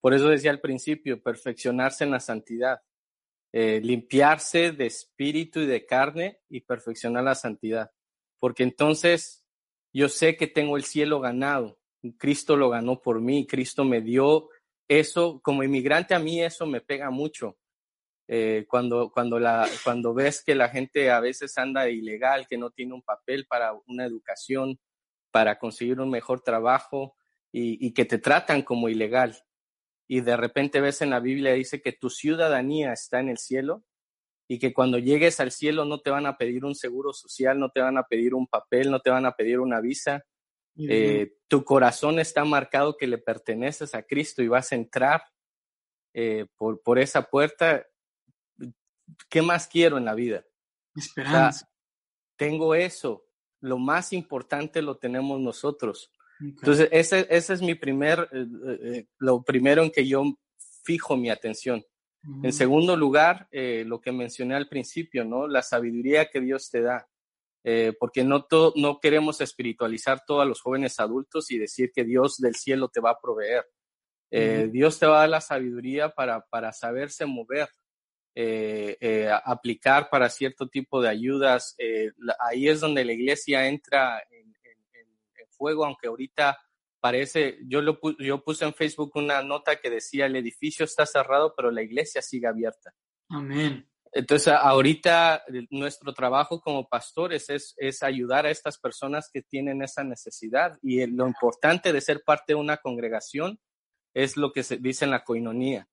Por 0.00 0.14
eso 0.14 0.28
decía 0.28 0.50
al 0.50 0.60
principio, 0.60 1.22
perfeccionarse 1.22 2.04
en 2.04 2.10
la 2.10 2.20
santidad, 2.20 2.80
eh, 3.52 3.80
limpiarse 3.82 4.72
de 4.72 4.86
espíritu 4.86 5.60
y 5.60 5.66
de 5.66 5.86
carne 5.86 6.40
y 6.48 6.60
perfeccionar 6.60 7.24
la 7.24 7.34
santidad. 7.34 7.90
Porque 8.38 8.62
entonces 8.62 9.47
yo 9.92 10.08
sé 10.08 10.36
que 10.36 10.46
tengo 10.46 10.76
el 10.76 10.84
cielo 10.84 11.20
ganado. 11.20 11.78
Cristo 12.16 12.56
lo 12.56 12.70
ganó 12.70 13.00
por 13.00 13.20
mí, 13.20 13.46
Cristo 13.46 13.84
me 13.84 14.00
dio 14.00 14.48
eso, 14.86 15.40
como 15.42 15.62
inmigrante 15.62 16.14
a 16.14 16.18
mí 16.18 16.42
eso 16.42 16.66
me 16.66 16.80
pega 16.80 17.10
mucho. 17.10 17.58
Eh, 18.26 18.66
cuando, 18.68 19.10
cuando, 19.10 19.38
la, 19.38 19.66
cuando 19.84 20.12
ves 20.12 20.42
que 20.44 20.54
la 20.54 20.68
gente 20.68 21.10
a 21.10 21.20
veces 21.20 21.56
anda 21.56 21.88
ilegal, 21.88 22.46
que 22.46 22.58
no 22.58 22.70
tiene 22.70 22.94
un 22.94 23.02
papel 23.02 23.46
para 23.46 23.72
una 23.86 24.04
educación, 24.04 24.78
para 25.30 25.58
conseguir 25.58 26.00
un 26.00 26.10
mejor 26.10 26.42
trabajo 26.42 27.16
y, 27.50 27.92
que 27.94 28.04
te 28.04 28.18
tratan 28.18 28.62
como 28.62 28.88
ilegal. 28.88 29.36
y 30.06 30.20
de 30.20 30.36
repente 30.36 30.80
ves 30.80 31.02
en 31.02 31.10
la 31.10 31.20
Biblia 31.20 31.54
dice 31.54 31.80
que 31.80 31.92
tu 31.92 32.10
ciudadanía 32.10 32.92
está 32.92 33.20
en 33.20 33.30
el 33.30 33.38
cielo 33.38 33.84
y 34.50 34.58
que 34.58 34.72
cuando 34.72 34.98
llegues 34.98 35.38
al 35.40 35.52
cielo 35.52 35.84
no 35.84 36.00
te 36.00 36.10
van 36.10 36.24
a 36.24 36.38
pedir 36.38 36.64
un 36.64 36.74
seguro 36.74 37.12
social, 37.12 37.60
no 37.60 37.70
te 37.70 37.80
van 37.80 37.98
a 37.98 38.04
pedir 38.04 38.34
un 38.34 38.46
papel, 38.46 38.90
no 38.90 38.98
te 39.00 39.10
van 39.10 39.26
a 39.26 39.32
pedir 39.32 39.60
una 39.60 39.80
visa. 39.80 40.24
Eh, 40.80 41.34
tu 41.48 41.64
corazón 41.64 42.18
está 42.18 42.44
marcado 42.44 42.96
que 42.96 43.06
le 43.06 43.18
perteneces 43.18 43.94
a 43.94 44.04
Cristo 44.04 44.42
y 44.42 44.48
vas 44.48 44.72
a 44.72 44.76
entrar 44.76 45.22
eh, 46.14 46.46
por, 46.56 46.80
por 46.80 46.98
esa 46.98 47.22
puerta. 47.22 47.84
¿Qué 49.28 49.42
más 49.42 49.66
quiero 49.66 49.98
en 49.98 50.06
la 50.06 50.14
vida? 50.14 50.44
Esperanza. 50.94 51.68
tengo 52.36 52.74
eso. 52.74 53.26
Lo 53.60 53.76
más 53.76 54.12
importante 54.12 54.80
lo 54.80 54.96
tenemos 54.96 55.40
nosotros. 55.40 56.10
Entonces, 56.40 56.88
ese, 56.92 57.26
ese, 57.28 57.52
es 57.52 57.60
mi 57.60 57.74
primer, 57.74 58.28
eh, 58.32 59.06
lo 59.18 59.42
primero 59.42 59.82
en 59.82 59.90
que 59.90 60.06
yo 60.06 60.22
fijo 60.84 61.16
mi 61.16 61.28
atención. 61.28 61.84
En 62.42 62.52
segundo 62.52 62.96
lugar, 62.96 63.48
eh, 63.50 63.84
lo 63.86 64.00
que 64.00 64.12
mencioné 64.12 64.54
al 64.54 64.68
principio, 64.68 65.24
¿no? 65.24 65.48
La 65.48 65.62
sabiduría 65.62 66.28
que 66.30 66.40
Dios 66.40 66.70
te 66.70 66.82
da. 66.82 67.08
Eh, 67.64 67.92
porque 67.98 68.22
no, 68.22 68.46
no 68.76 69.00
queremos 69.00 69.40
espiritualizar 69.40 70.24
todos 70.26 70.46
los 70.46 70.60
jóvenes 70.60 71.00
adultos 71.00 71.50
y 71.50 71.58
decir 71.58 71.90
que 71.92 72.04
Dios 72.04 72.36
del 72.38 72.54
cielo 72.54 72.88
te 72.88 73.00
va 73.00 73.10
a 73.10 73.20
proveer. 73.20 73.66
Eh, 74.30 74.68
Dios 74.70 74.98
te 74.98 75.06
va 75.06 75.16
a 75.16 75.20
dar 75.20 75.28
la 75.30 75.40
sabiduría 75.40 76.10
para, 76.10 76.40
para 76.46 76.72
saberse 76.72 77.24
mover, 77.26 77.68
aplicar 79.44 80.08
para 80.10 80.28
cierto 80.28 80.68
tipo 80.68 81.00
de 81.00 81.08
ayudas. 81.08 81.76
ahí 82.38 82.68
es 82.68 82.80
donde 82.80 83.04
la 83.04 83.12
iglesia 83.12 83.66
entra 83.66 84.22
en, 84.30 84.54
en 84.64 85.48
fuego, 85.50 85.84
aunque 85.84 86.08
ahorita 86.08 86.58
parece, 87.00 87.58
yo, 87.66 87.80
lo, 87.80 87.98
yo 88.18 88.42
puse 88.42 88.64
en 88.64 88.74
Facebook 88.74 89.12
una 89.14 89.42
nota 89.42 89.76
que 89.76 89.90
decía, 89.90 90.26
el 90.26 90.36
edificio 90.36 90.84
está 90.84 91.06
cerrado, 91.06 91.54
pero 91.56 91.70
la 91.70 91.82
iglesia 91.82 92.22
sigue 92.22 92.46
abierta. 92.46 92.92
Amén. 93.28 93.88
Entonces, 94.12 94.54
ahorita 94.54 95.44
nuestro 95.70 96.14
trabajo 96.14 96.60
como 96.60 96.88
pastores 96.88 97.50
es, 97.50 97.74
es 97.76 98.02
ayudar 98.02 98.46
a 98.46 98.50
estas 98.50 98.78
personas 98.78 99.30
que 99.32 99.42
tienen 99.42 99.82
esa 99.82 100.02
necesidad. 100.02 100.78
Y 100.82 101.06
lo 101.06 101.26
importante 101.26 101.92
de 101.92 102.00
ser 102.00 102.22
parte 102.24 102.52
de 102.52 102.60
una 102.60 102.78
congregación 102.78 103.60
es 104.14 104.36
lo 104.36 104.52
que 104.52 104.62
se 104.62 104.78
dice 104.78 105.04
en 105.04 105.10
la 105.10 105.24
coinonía. 105.24 105.88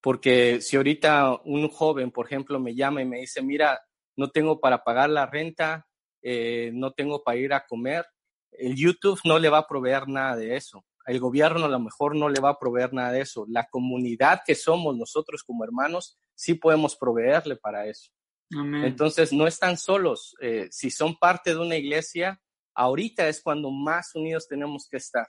Porque 0.00 0.60
si 0.60 0.76
ahorita 0.76 1.40
un 1.44 1.68
joven, 1.68 2.10
por 2.10 2.26
ejemplo, 2.26 2.58
me 2.58 2.74
llama 2.74 3.02
y 3.02 3.06
me 3.06 3.20
dice, 3.20 3.42
mira, 3.42 3.80
no 4.16 4.30
tengo 4.30 4.58
para 4.60 4.82
pagar 4.82 5.10
la 5.10 5.26
renta, 5.26 5.86
eh, 6.22 6.70
no 6.74 6.92
tengo 6.92 7.22
para 7.22 7.38
ir 7.38 7.52
a 7.52 7.66
comer, 7.66 8.06
el 8.52 8.76
YouTube 8.76 9.20
no 9.24 9.38
le 9.38 9.48
va 9.48 9.58
a 9.58 9.66
proveer 9.66 10.08
nada 10.08 10.36
de 10.36 10.56
eso. 10.56 10.84
El 11.06 11.18
gobierno 11.18 11.64
a 11.64 11.68
lo 11.68 11.80
mejor 11.80 12.14
no 12.14 12.28
le 12.28 12.40
va 12.40 12.50
a 12.50 12.58
proveer 12.58 12.92
nada 12.92 13.12
de 13.12 13.22
eso. 13.22 13.46
La 13.48 13.66
comunidad 13.68 14.42
que 14.46 14.54
somos 14.54 14.96
nosotros 14.96 15.42
como 15.42 15.64
hermanos, 15.64 16.18
sí 16.34 16.54
podemos 16.54 16.96
proveerle 16.96 17.56
para 17.56 17.86
eso. 17.86 18.10
Entonces, 18.52 19.32
no 19.32 19.46
están 19.46 19.76
solos. 19.76 20.34
Eh, 20.40 20.66
si 20.70 20.90
son 20.90 21.16
parte 21.16 21.50
de 21.50 21.58
una 21.58 21.76
iglesia, 21.76 22.40
ahorita 22.74 23.28
es 23.28 23.40
cuando 23.42 23.70
más 23.70 24.14
unidos 24.14 24.48
tenemos 24.48 24.88
que 24.90 24.96
estar. 24.96 25.26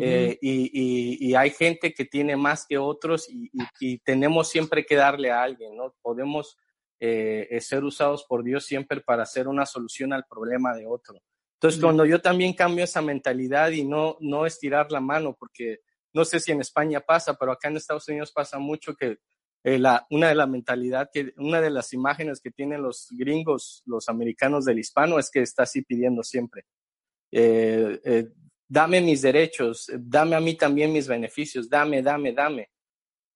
Eh, 0.00 0.38
y, 0.40 1.34
hay 1.34 1.50
gente 1.50 1.92
que 1.92 2.06
tiene 2.06 2.36
más 2.36 2.64
que 2.66 2.78
otros 2.78 3.28
y, 3.28 3.98
tenemos 3.98 4.48
siempre 4.48 4.86
que 4.86 4.94
darle 4.94 5.30
a 5.30 5.42
alguien, 5.42 5.76
¿no? 5.76 5.94
Podemos 6.00 6.56
eh, 7.00 7.58
ser 7.60 7.84
usados 7.84 8.24
por 8.24 8.44
Dios 8.44 8.64
siempre 8.64 9.00
para 9.00 9.24
hacer 9.24 9.48
una 9.48 9.66
solución 9.66 10.12
al 10.12 10.24
problema 10.24 10.74
de 10.74 10.86
otro. 10.86 11.20
Entonces, 11.64 11.80
cuando 11.80 12.04
yo 12.04 12.20
también 12.20 12.52
cambio 12.52 12.84
esa 12.84 13.00
mentalidad 13.00 13.70
y 13.70 13.84
no, 13.84 14.18
no 14.20 14.44
estirar 14.44 14.92
la 14.92 15.00
mano, 15.00 15.34
porque 15.34 15.78
no 16.12 16.26
sé 16.26 16.38
si 16.38 16.52
en 16.52 16.60
España 16.60 17.00
pasa, 17.00 17.38
pero 17.38 17.52
acá 17.52 17.68
en 17.68 17.78
Estados 17.78 18.06
Unidos 18.06 18.32
pasa 18.32 18.58
mucho 18.58 18.94
que 18.94 19.16
eh, 19.62 19.78
la, 19.78 20.06
una 20.10 20.28
de 20.28 20.34
la 20.34 20.46
mentalidad, 20.46 21.08
que, 21.10 21.32
una 21.38 21.62
de 21.62 21.70
las 21.70 21.94
imágenes 21.94 22.42
que 22.42 22.50
tienen 22.50 22.82
los 22.82 23.08
gringos, 23.12 23.82
los 23.86 24.10
americanos 24.10 24.66
del 24.66 24.78
hispano, 24.78 25.18
es 25.18 25.30
que 25.30 25.40
está 25.40 25.62
así 25.62 25.80
pidiendo 25.80 26.22
siempre. 26.22 26.66
Eh, 27.32 27.98
eh, 28.04 28.28
dame 28.68 29.00
mis 29.00 29.22
derechos, 29.22 29.90
dame 29.98 30.36
a 30.36 30.40
mí 30.40 30.58
también 30.58 30.92
mis 30.92 31.08
beneficios, 31.08 31.70
dame, 31.70 32.02
dame, 32.02 32.34
dame. 32.34 32.68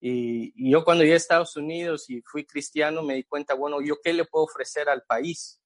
Y, 0.03 0.53
y, 0.55 0.72
yo 0.72 0.85
cuando 0.85 1.03
llegué 1.03 1.14
a 1.14 1.16
Estados 1.16 1.57
Unidos 1.57 2.11
y 2.11 2.20
fui 2.20 2.45
cristiano 2.45 3.03
me 3.03 3.14
di 3.14 3.24
cuenta, 3.24 3.55
bueno, 3.55 3.81
¿yo 3.81 3.97
qué 4.05 4.12
le 4.12 4.26
puedo 4.26 4.45
ofrecer 4.45 4.91
al 4.91 5.05
país? 5.05 5.58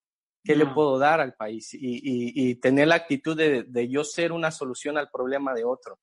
¿Qué 0.45 0.57
le 0.57 0.67
puedo 0.67 0.99
dar 0.99 1.21
al 1.21 1.35
país? 1.35 1.71
Y, 1.73 2.55
tener 2.57 2.89
la 2.89 2.97
actitud 2.97 3.37
de, 3.37 3.89
yo 3.89 4.05
ser 4.05 4.33
una 4.33 4.51
solución 4.51 4.99
al 4.99 5.11
problema 5.11 5.55
de 5.55 5.65
otro. 5.65 5.99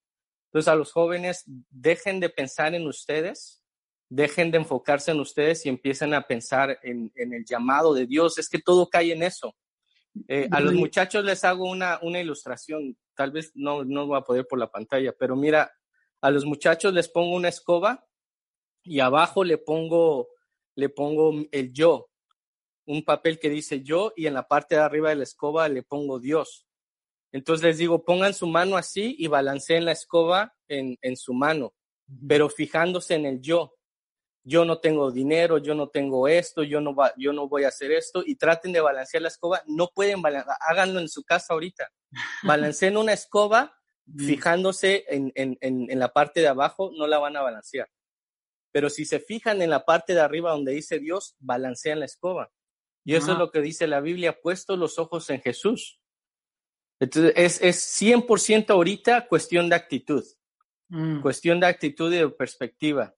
Entonces, 0.45 0.67
a 0.67 0.75
los 0.75 0.91
jóvenes, 0.91 1.43
dejen 1.69 2.19
de 2.19 2.29
pensar 2.29 2.73
en 2.73 2.87
ustedes, 2.87 3.63
dejen 4.09 4.49
de 4.49 4.59
enfocarse 4.59 5.11
en 5.11 5.19
ustedes 5.19 5.65
y 5.65 5.69
empiecen 5.69 6.13
a 6.13 6.25
pensar 6.25 6.79
en, 6.83 7.11
el 7.15 7.45
llamado 7.45 7.93
de 7.93 8.07
Dios. 8.07 8.37
Es 8.39 8.49
que 8.49 8.59
todo 8.59 8.89
cae 8.89 9.11
en 9.11 9.23
eso. 9.23 9.55
Eh, 10.27 10.47
a 10.51 10.59
los 10.59 10.73
muchachos 10.73 11.23
les 11.23 11.43
hago 11.43 11.69
una, 11.69 11.99
una 12.01 12.19
ilustración, 12.19 12.97
tal 13.15 13.31
vez 13.31 13.51
no, 13.53 13.83
no 13.83 14.07
voy 14.07 14.17
a 14.17 14.21
poder 14.21 14.47
por 14.47 14.57
la 14.57 14.71
pantalla, 14.71 15.13
pero 15.17 15.35
mira, 15.35 15.71
a 16.21 16.31
los 16.31 16.45
muchachos 16.45 16.93
les 16.93 17.07
pongo 17.07 17.35
una 17.35 17.49
escoba 17.49 18.05
y 18.83 18.99
abajo 18.99 19.43
le 19.43 19.57
pongo, 19.57 20.29
le 20.75 20.89
pongo 20.89 21.33
el 21.51 21.71
yo, 21.71 22.08
un 22.89 23.03
papel 23.03 23.37
que 23.37 23.51
dice 23.51 23.83
yo 23.83 24.13
y 24.15 24.25
en 24.25 24.33
la 24.33 24.47
parte 24.47 24.73
de 24.73 24.81
arriba 24.81 25.09
de 25.09 25.17
la 25.17 25.23
escoba 25.23 25.69
le 25.69 25.83
pongo 25.83 26.19
Dios. 26.19 26.65
Entonces 27.31 27.63
les 27.63 27.77
digo, 27.77 28.03
pongan 28.03 28.33
su 28.33 28.47
mano 28.47 28.77
así 28.77 29.15
y 29.19 29.27
balanceen 29.27 29.85
la 29.85 29.91
escoba 29.91 30.55
en, 30.67 30.97
su 31.15 31.35
mano, 31.35 31.75
pero 32.27 32.49
fijándose 32.49 33.13
en 33.13 33.27
el 33.27 33.41
yo. 33.41 33.75
Yo 34.43 34.65
no 34.65 34.79
tengo 34.79 35.11
dinero, 35.11 35.59
yo 35.59 35.75
no 35.75 35.89
tengo 35.89 36.27
esto, 36.27 36.63
yo 36.63 36.81
no, 36.81 36.95
va, 36.95 37.13
yo 37.15 37.31
no 37.31 37.47
voy 37.47 37.65
a 37.65 37.67
hacer 37.67 37.91
esto 37.91 38.23
y 38.25 38.35
traten 38.35 38.71
de 38.71 38.81
balancear 38.81 39.21
la 39.21 39.27
escoba. 39.27 39.61
No 39.67 39.91
pueden 39.93 40.23
balancear, 40.23 40.57
háganlo 40.67 40.99
en 40.99 41.09
su 41.09 41.23
casa 41.23 41.53
ahorita. 41.53 41.91
Balanceen 42.41 42.97
una 42.97 43.13
escoba 43.13 43.77
fijándose 44.17 45.05
en, 45.09 45.31
en 45.35 45.99
la 45.99 46.11
parte 46.11 46.39
de 46.39 46.47
abajo, 46.47 46.91
no 46.97 47.05
la 47.05 47.19
van 47.19 47.37
a 47.37 47.43
balancear. 47.43 47.87
Pero 48.71 48.89
si 48.89 49.05
se 49.05 49.19
fijan 49.19 49.61
en 49.61 49.69
la 49.69 49.85
parte 49.85 50.15
de 50.15 50.21
arriba 50.21 50.49
donde 50.49 50.71
dice 50.71 50.97
Dios, 50.97 51.35
balancean 51.37 51.99
la 51.99 52.05
escoba. 52.05 52.51
Y 53.05 53.15
eso 53.15 53.31
es 53.31 53.37
lo 53.37 53.49
que 53.49 53.61
dice 53.61 53.87
la 53.87 54.01
Biblia, 54.01 54.39
puesto 54.39 54.75
los 54.75 54.99
ojos 54.99 55.29
en 55.29 55.41
Jesús. 55.41 55.99
Entonces, 56.99 57.33
es, 57.35 57.61
es 57.61 58.01
100% 58.01 58.69
ahorita 58.69 59.27
cuestión 59.27 59.69
de 59.69 59.75
actitud, 59.75 60.23
mm. 60.89 61.21
cuestión 61.21 61.59
de 61.59 61.67
actitud 61.67 62.13
y 62.13 62.17
de 62.17 62.29
perspectiva. 62.29 63.15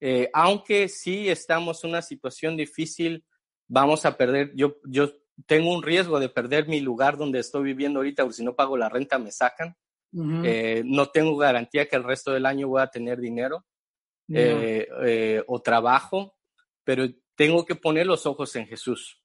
Eh, 0.00 0.30
aunque 0.32 0.88
sí 0.88 1.28
estamos 1.28 1.82
en 1.82 1.90
una 1.90 2.02
situación 2.02 2.56
difícil, 2.56 3.24
vamos 3.66 4.06
a 4.06 4.16
perder, 4.16 4.52
yo, 4.54 4.76
yo 4.84 5.10
tengo 5.46 5.74
un 5.74 5.82
riesgo 5.82 6.20
de 6.20 6.28
perder 6.28 6.68
mi 6.68 6.80
lugar 6.80 7.16
donde 7.16 7.40
estoy 7.40 7.64
viviendo 7.64 7.98
ahorita, 7.98 8.22
porque 8.22 8.36
si 8.36 8.44
no 8.44 8.54
pago 8.54 8.76
la 8.76 8.88
renta 8.88 9.18
me 9.18 9.30
sacan. 9.30 9.76
Eh, 10.44 10.84
no 10.86 11.08
tengo 11.08 11.36
garantía 11.36 11.88
que 11.88 11.96
el 11.96 12.04
resto 12.04 12.30
del 12.30 12.46
año 12.46 12.68
voy 12.68 12.80
a 12.80 12.86
tener 12.86 13.18
dinero 13.18 13.66
eh, 14.32 15.42
o 15.48 15.60
trabajo, 15.60 16.36
pero 16.84 17.08
tengo 17.34 17.64
que 17.64 17.74
poner 17.74 18.06
los 18.06 18.24
ojos 18.24 18.54
en 18.54 18.68
Jesús 18.68 19.23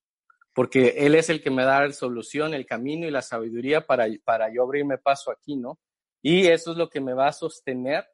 porque 0.53 0.95
Él 0.97 1.15
es 1.15 1.29
el 1.29 1.41
que 1.41 1.51
me 1.51 1.63
da 1.63 1.85
la 1.85 1.93
solución, 1.93 2.53
el 2.53 2.65
camino 2.65 3.07
y 3.07 3.11
la 3.11 3.21
sabiduría 3.21 3.85
para, 3.85 4.07
para 4.23 4.53
yo 4.53 4.63
abrirme 4.63 4.97
paso 4.97 5.31
aquí, 5.31 5.55
¿no? 5.55 5.79
Y 6.21 6.47
eso 6.47 6.71
es 6.71 6.77
lo 6.77 6.89
que 6.89 6.99
me 6.99 7.13
va 7.13 7.27
a 7.27 7.33
sostener 7.33 8.05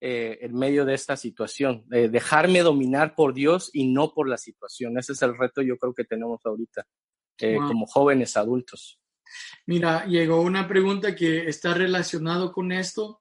eh, 0.00 0.38
en 0.42 0.54
medio 0.54 0.84
de 0.84 0.92
esta 0.92 1.16
situación, 1.16 1.84
dejarme 1.88 2.60
dominar 2.60 3.14
por 3.14 3.32
Dios 3.32 3.70
y 3.72 3.86
no 3.86 4.12
por 4.12 4.28
la 4.28 4.36
situación. 4.36 4.98
Ese 4.98 5.12
es 5.12 5.22
el 5.22 5.34
reto 5.38 5.62
yo 5.62 5.78
creo 5.78 5.94
que 5.94 6.04
tenemos 6.04 6.44
ahorita 6.44 6.86
eh, 7.38 7.56
como 7.56 7.86
jóvenes 7.86 8.36
adultos. 8.36 9.00
Mira, 9.66 10.04
llegó 10.04 10.42
una 10.42 10.68
pregunta 10.68 11.14
que 11.14 11.48
está 11.48 11.74
relacionado 11.74 12.52
con 12.52 12.70
esto, 12.70 13.20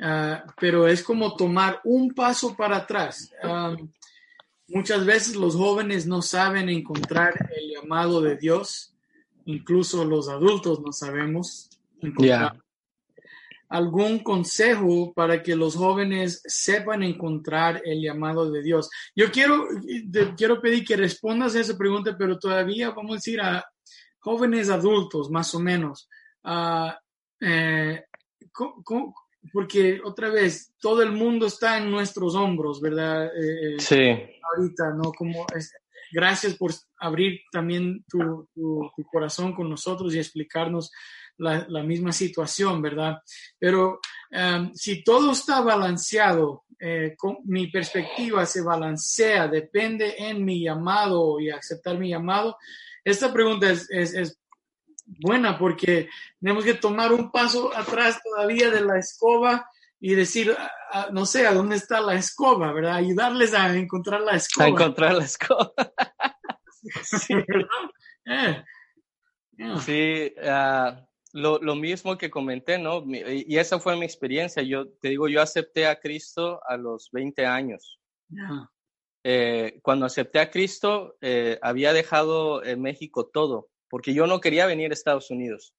ah, 0.00 0.44
pero 0.58 0.88
es 0.88 1.02
como 1.02 1.36
tomar 1.36 1.80
un 1.84 2.14
paso 2.14 2.56
para 2.56 2.78
atrás. 2.78 3.30
Ah, 3.42 3.76
Muchas 4.72 5.04
veces 5.04 5.36
los 5.36 5.54
jóvenes 5.54 6.06
no 6.06 6.22
saben 6.22 6.70
encontrar 6.70 7.34
el 7.54 7.70
llamado 7.70 8.22
de 8.22 8.36
Dios, 8.36 8.94
incluso 9.44 10.02
los 10.06 10.30
adultos 10.30 10.80
no 10.80 10.92
sabemos 10.92 11.68
encontrar. 12.00 12.58
¿Algún 13.68 14.20
consejo 14.20 15.12
para 15.12 15.42
que 15.42 15.56
los 15.56 15.76
jóvenes 15.76 16.42
sepan 16.46 17.02
encontrar 17.02 17.82
el 17.84 18.00
llamado 18.00 18.50
de 18.50 18.62
Dios? 18.62 18.88
Yo 19.14 19.30
quiero, 19.30 19.66
quiero 20.38 20.60
pedir 20.62 20.84
que 20.86 20.96
respondas 20.96 21.54
a 21.54 21.60
esa 21.60 21.76
pregunta, 21.76 22.16
pero 22.18 22.38
todavía 22.38 22.90
vamos 22.90 23.12
a 23.12 23.14
decir 23.16 23.42
a 23.42 23.64
jóvenes 24.20 24.70
adultos, 24.70 25.30
más 25.30 25.54
o 25.54 25.60
menos. 25.60 26.08
Uh, 26.44 26.92
eh, 27.40 28.04
porque 29.52 30.00
otra 30.04 30.28
vez, 30.28 30.72
todo 30.80 31.02
el 31.02 31.12
mundo 31.12 31.46
está 31.46 31.78
en 31.78 31.90
nuestros 31.90 32.34
hombros, 32.34 32.80
¿verdad? 32.80 33.26
Eh, 33.26 33.74
eh, 33.74 33.80
sí. 33.80 34.10
Ahorita, 34.56 34.90
¿no? 34.94 35.12
Como 35.12 35.46
gracias 36.12 36.54
por 36.54 36.72
abrir 36.98 37.40
también 37.50 38.04
tu, 38.08 38.48
corazón 39.10 39.54
con 39.54 39.68
nosotros 39.68 40.14
y 40.14 40.18
explicarnos 40.18 40.92
la, 41.38 41.82
misma 41.82 42.12
situación, 42.12 42.80
¿verdad? 42.82 43.18
Pero 43.58 43.98
em, 44.30 44.72
si 44.74 45.02
todo 45.02 45.32
está 45.32 45.60
balanceado 45.62 46.64
eh, 46.84 47.16
mi 47.44 47.68
perspectiva 47.68 48.44
se 48.44 48.60
balancea, 48.60 49.46
depende 49.46 50.16
en 50.18 50.44
mi 50.44 50.64
llamado 50.64 51.38
y 51.38 51.48
aceptar 51.48 51.96
mi 51.96 52.10
llamado. 52.10 52.56
Esta 53.04 53.32
pregunta 53.32 53.70
es, 53.70 53.88
es, 53.90 54.38
buena 55.04 55.58
porque 55.58 56.08
tenemos 56.40 56.64
que 56.64 56.74
tomar 56.74 57.12
un 57.12 57.30
paso 57.30 57.74
atrás 57.76 58.20
todavía 58.22 58.70
de 58.70 58.80
la 58.80 58.98
escoba 58.98 59.68
y 60.00 60.14
decir, 60.14 60.56
no 61.12 61.26
sé, 61.26 61.46
¿a 61.46 61.54
dónde 61.54 61.76
está 61.76 62.00
la 62.00 62.14
escoba? 62.14 62.72
¿Verdad? 62.72 62.96
Ayudarles 62.96 63.54
a 63.54 63.74
encontrar 63.76 64.20
la 64.20 64.32
escoba. 64.32 64.66
A 64.66 64.68
encontrar 64.68 65.14
la 65.14 65.24
escoba. 65.24 65.72
sí, 67.04 67.34
¿verdad? 67.34 68.64
Sí, 69.84 70.34
ah, 70.42 71.06
lo, 71.32 71.58
lo, 71.58 71.76
mismo 71.76 72.18
que 72.18 72.30
comenté, 72.30 72.78
¿no? 72.78 73.04
Y 73.06 73.56
esa 73.58 73.78
fue 73.78 73.96
mi 73.96 74.04
experiencia. 74.04 74.62
Yo 74.62 74.88
te 75.00 75.10
digo, 75.10 75.28
yo 75.28 75.40
acepté 75.40 75.86
a 75.86 76.00
Cristo 76.00 76.60
a 76.66 76.76
los 76.76 77.10
20 77.12 77.46
años. 77.46 78.00
Eh, 79.24 79.78
cuando 79.82 80.06
acepté 80.06 80.40
a 80.40 80.50
Cristo, 80.50 81.16
eh, 81.20 81.58
había 81.62 81.92
dejado 81.92 82.64
en 82.64 82.82
México 82.82 83.30
todo, 83.32 83.68
porque 83.92 84.14
yo 84.14 84.26
no 84.26 84.40
quería 84.40 84.64
venir 84.64 84.90
a 84.90 84.94
Estados 84.94 85.30
Unidos. 85.30 85.74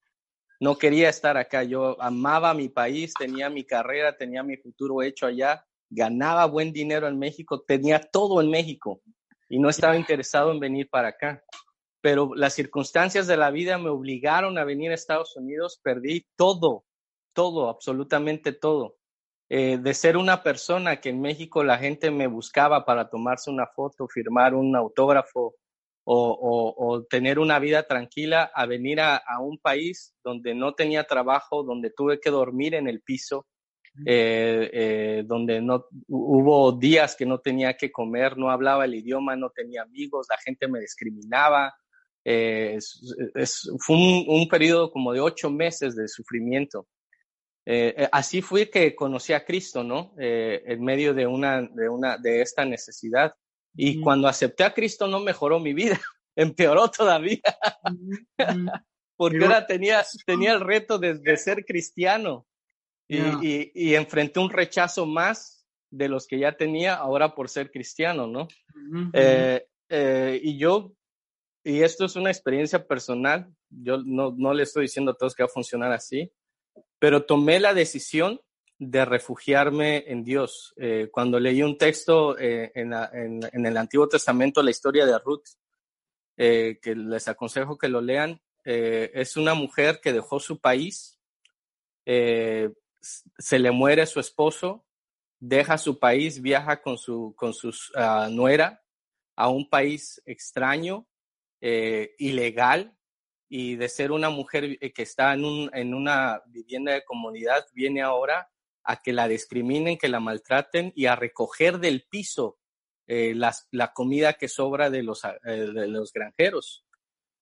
No 0.60 0.78
quería 0.78 1.08
estar 1.08 1.36
acá. 1.36 1.64
Yo 1.64 2.00
amaba 2.00 2.54
mi 2.54 2.68
país, 2.68 3.12
tenía 3.18 3.50
mi 3.50 3.64
carrera, 3.64 4.16
tenía 4.16 4.44
mi 4.44 4.56
futuro 4.56 5.02
hecho 5.02 5.26
allá, 5.26 5.66
ganaba 5.90 6.44
buen 6.46 6.72
dinero 6.72 7.08
en 7.08 7.18
México, 7.18 7.64
tenía 7.66 7.98
todo 7.98 8.40
en 8.40 8.50
México 8.50 9.00
y 9.48 9.58
no 9.58 9.68
estaba 9.68 9.96
interesado 9.96 10.52
en 10.52 10.60
venir 10.60 10.88
para 10.88 11.08
acá 11.08 11.42
pero 12.04 12.34
las 12.34 12.52
circunstancias 12.52 13.26
de 13.26 13.38
la 13.38 13.50
vida 13.50 13.78
me 13.78 13.88
obligaron 13.88 14.58
a 14.58 14.64
venir 14.64 14.90
a 14.90 14.94
Estados 14.94 15.36
Unidos, 15.36 15.80
perdí 15.82 16.26
todo, 16.36 16.84
todo, 17.32 17.70
absolutamente 17.70 18.52
todo. 18.52 18.98
Eh, 19.48 19.78
de 19.78 19.94
ser 19.94 20.18
una 20.18 20.42
persona 20.42 21.00
que 21.00 21.08
en 21.08 21.22
México 21.22 21.64
la 21.64 21.78
gente 21.78 22.10
me 22.10 22.26
buscaba 22.26 22.84
para 22.84 23.08
tomarse 23.08 23.50
una 23.50 23.66
foto, 23.68 24.06
firmar 24.06 24.54
un 24.54 24.76
autógrafo 24.76 25.54
o, 26.04 27.06
tener 27.08 27.38
una 27.38 27.58
vida 27.58 27.86
tranquila, 27.86 28.50
a 28.54 28.66
venir 28.66 29.00
a, 29.00 29.22
un 29.40 29.58
país 29.58 30.14
donde 30.22 30.54
no 30.54 30.74
tenía 30.74 31.04
trabajo, 31.04 31.62
donde 31.62 31.90
tuve 31.90 32.20
que 32.20 32.30
dormir 32.30 32.74
en 32.74 32.88
el 32.88 33.00
piso, 33.00 33.46
eh, 34.06 34.70
eh, 34.72 35.22
donde 35.24 35.60
no 35.60 35.86
hubo 36.08 36.72
días 36.72 37.14
que 37.16 37.26
no 37.26 37.38
tenía 37.38 37.76
que 37.76 37.92
comer, 37.92 38.36
no 38.36 38.50
hablaba 38.50 38.84
el 38.84 38.94
idioma, 38.94 39.36
no 39.36 39.50
tenía 39.50 39.82
amigos, 39.82 40.26
la 40.28 40.38
gente 40.38 40.66
me 40.68 40.80
discriminaba, 40.80 41.74
eh, 42.24 42.76
es, 43.34 43.70
fue 43.78 43.96
un, 43.96 44.48
periodo 44.48 44.90
como 44.90 45.12
de 45.12 45.20
ocho 45.20 45.50
meses 45.50 45.94
de 45.94 46.08
sufrimiento. 46.08 46.86
Así 48.12 48.42
fue 48.42 48.68
que 48.68 48.94
conocí 48.94 49.32
a 49.32 49.42
Cristo, 49.42 49.82
¿no? 49.82 50.12
en 50.18 50.84
medio 50.84 51.14
de 51.14 51.26
una, 51.26 51.62
de 51.62 51.88
una, 51.88 52.18
de 52.18 52.42
esta 52.42 52.66
necesidad. 52.66 53.34
Y 53.76 54.00
cuando 54.00 54.28
acepté 54.28 54.64
a 54.64 54.72
Cristo 54.72 55.06
no 55.08 55.20
mejoró 55.20 55.58
mi 55.60 55.72
vida, 55.72 56.00
empeoró 56.36 56.90
todavía. 56.90 57.40
Porque 59.16 59.44
ahora 59.44 59.66
tenía, 59.66 60.04
tenía 60.26 60.52
el 60.52 60.60
reto 60.60 60.98
de, 60.98 61.36
ser 61.36 61.64
cristiano. 61.64 62.46
Y, 63.06 63.18
y, 63.18 63.72
y, 63.74 63.94
enfrenté 63.94 64.40
un 64.40 64.50
rechazo 64.50 65.04
más 65.06 65.66
de 65.90 66.08
los 66.08 66.26
que 66.26 66.38
ya 66.38 66.56
tenía 66.56 66.94
ahora 66.94 67.34
por 67.34 67.50
ser 67.50 67.70
cristiano, 67.70 68.26
¿no? 68.26 68.48
y 69.90 70.58
yo 70.58 70.94
y 71.64 71.82
esto 71.82 72.04
es 72.04 72.14
una 72.14 72.30
experiencia 72.30 72.86
personal, 72.86 73.50
yo 73.70 73.96
no, 74.04 74.34
no 74.36 74.52
le 74.52 74.64
estoy 74.64 74.82
diciendo 74.82 75.12
a 75.12 75.16
todos 75.16 75.34
que 75.34 75.42
va 75.42 75.46
a 75.46 75.52
funcionar 75.52 75.92
así, 75.92 76.30
pero 76.98 77.24
tomé 77.24 77.58
la 77.58 77.72
decisión 77.72 78.38
de 78.78 79.04
refugiarme 79.04 80.04
en 80.06 80.24
Dios. 80.24 80.74
Eh, 80.76 81.08
cuando 81.10 81.38
leí 81.38 81.62
un 81.62 81.78
texto 81.78 82.38
eh, 82.38 82.72
en, 82.74 82.92
en, 82.92 83.66
el 83.66 83.76
Antiguo 83.76 84.08
Testamento, 84.08 84.62
la 84.62 84.70
historia 84.70 85.06
de 85.06 85.18
Ruth, 85.18 85.46
eh, 86.36 86.78
que 86.82 86.94
les 86.94 87.28
aconsejo 87.28 87.78
que 87.78 87.88
lo 87.88 88.00
lean, 88.00 88.40
es 88.66 89.36
una 89.36 89.52
mujer 89.52 90.00
que 90.02 90.14
dejó 90.14 90.40
su 90.40 90.58
país, 90.58 91.20
se 92.06 93.58
le 93.58 93.70
muere 93.70 94.06
su 94.06 94.18
esposo, 94.18 94.86
deja 95.38 95.76
su 95.76 95.98
país, 95.98 96.40
viaja 96.40 96.80
con 96.80 96.96
su 96.96 97.34
con 97.36 97.52
sus, 97.52 97.90
uh, 97.90 98.30
nuera 98.30 98.82
a 99.36 99.50
un 99.50 99.68
país 99.68 100.22
extraño, 100.24 101.06
ilegal 101.60 102.96
y 103.50 103.76
de 103.76 103.88
ser 103.90 104.12
una 104.12 104.30
mujer 104.30 104.78
que 104.78 105.02
está 105.02 105.34
en, 105.34 105.44
un, 105.44 105.70
en 105.74 105.92
una 105.92 106.40
vivienda 106.46 106.94
de 106.94 107.04
comunidad, 107.04 107.66
viene 107.74 108.00
ahora 108.00 108.48
a 108.84 109.00
que 109.02 109.12
la 109.12 109.28
discriminen, 109.28 109.98
que 109.98 110.08
la 110.08 110.20
maltraten 110.20 110.92
y 110.94 111.06
a 111.06 111.16
recoger 111.16 111.78
del 111.78 112.06
piso 112.08 112.58
eh, 113.06 113.34
la 113.34 113.92
comida 113.92 114.34
que 114.34 114.48
sobra 114.48 114.90
de 114.90 115.02
los, 115.02 115.22
de 115.44 115.88
los 115.88 116.12
granjeros. 116.12 116.84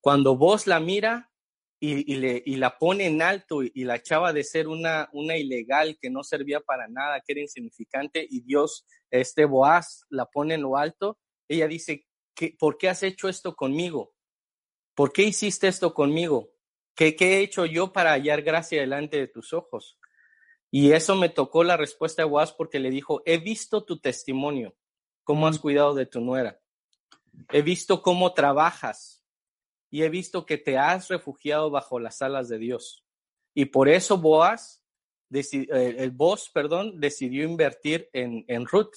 Cuando 0.01 0.37
vos 0.37 0.67
la 0.67 0.81
mira 0.81 1.31
y, 1.79 2.13
y, 2.13 2.17
le, 2.17 2.43
y 2.47 2.57
la 2.57 2.79
pone 2.79 3.07
en 3.07 3.23
alto 3.23 3.63
y, 3.63 3.85
la 3.85 4.03
chava 4.03 4.33
de 4.33 4.45
ser 4.45 4.69
una, 4.69 5.09
una 5.13 5.37
ilegal 5.37 5.99
que 6.01 6.11
no 6.11 6.25
servía 6.25 6.61
para 6.61 6.89
nada, 6.89 7.21
que 7.21 7.33
era 7.33 7.41
insignificante, 7.41 8.27
y 8.29 8.41
Dios, 8.43 8.87
este 9.11 9.45
Boaz, 9.45 10.05
la 10.09 10.27
pone 10.27 10.55
en 10.55 10.63
lo 10.63 10.77
alto, 10.77 11.19
ella 11.49 11.69
dice, 11.69 12.07
¿por 12.59 12.79
qué 12.79 12.89
has 12.89 13.03
hecho 13.03 13.29
esto 13.29 13.55
conmigo? 13.55 14.13
¿Por 14.95 15.13
qué 15.13 15.23
hiciste 15.23 15.69
esto 15.69 15.93
conmigo? 15.95 16.51
¿Qué, 16.95 17.17
¿Qué, 17.17 17.39
he 17.39 17.41
hecho 17.41 17.65
yo 17.67 17.93
para 17.93 18.13
hallar 18.13 18.43
gracia 18.43 18.81
delante 18.81 19.19
de 19.19 19.29
tus 19.29 19.53
ojos? 19.53 19.99
Y 20.75 20.93
eso 20.93 21.17
me 21.17 21.29
tocó 21.29 21.65
la 21.65 21.77
respuesta 21.77 22.23
de 22.23 22.29
Boaz 22.29 22.51
porque 22.51 22.81
le 22.81 22.89
dijo, 22.89 23.21
he 23.27 23.37
visto 23.37 23.85
tu 23.85 24.01
testimonio, 24.01 24.75
cómo 25.23 25.47
has 25.47 25.59
cuidado 25.59 25.95
de 25.95 26.07
tu 26.07 26.23
nuera. 26.23 26.59
He 27.51 27.61
visto 27.61 28.01
cómo 28.01 28.33
trabajas 28.33 29.23
y 29.91 30.03
he 30.03 30.09
visto 30.09 30.47
que 30.47 30.57
te 30.57 30.79
has 30.79 31.09
refugiado 31.09 31.71
bajo 31.71 32.01
las 32.01 32.23
alas 32.23 32.49
de 32.49 32.57
Dios. 32.57 33.05
Y 33.55 33.67
por 33.67 33.91
eso 33.91 34.17
Boaz, 34.17 34.83
eh, 35.31 35.67
el 35.99 36.11
Boaz, 36.11 36.49
perdón, 36.49 36.99
decidió 36.99 37.45
invertir 37.45 38.09
en, 38.15 38.47
en 38.49 38.65
Ruth. 38.65 38.95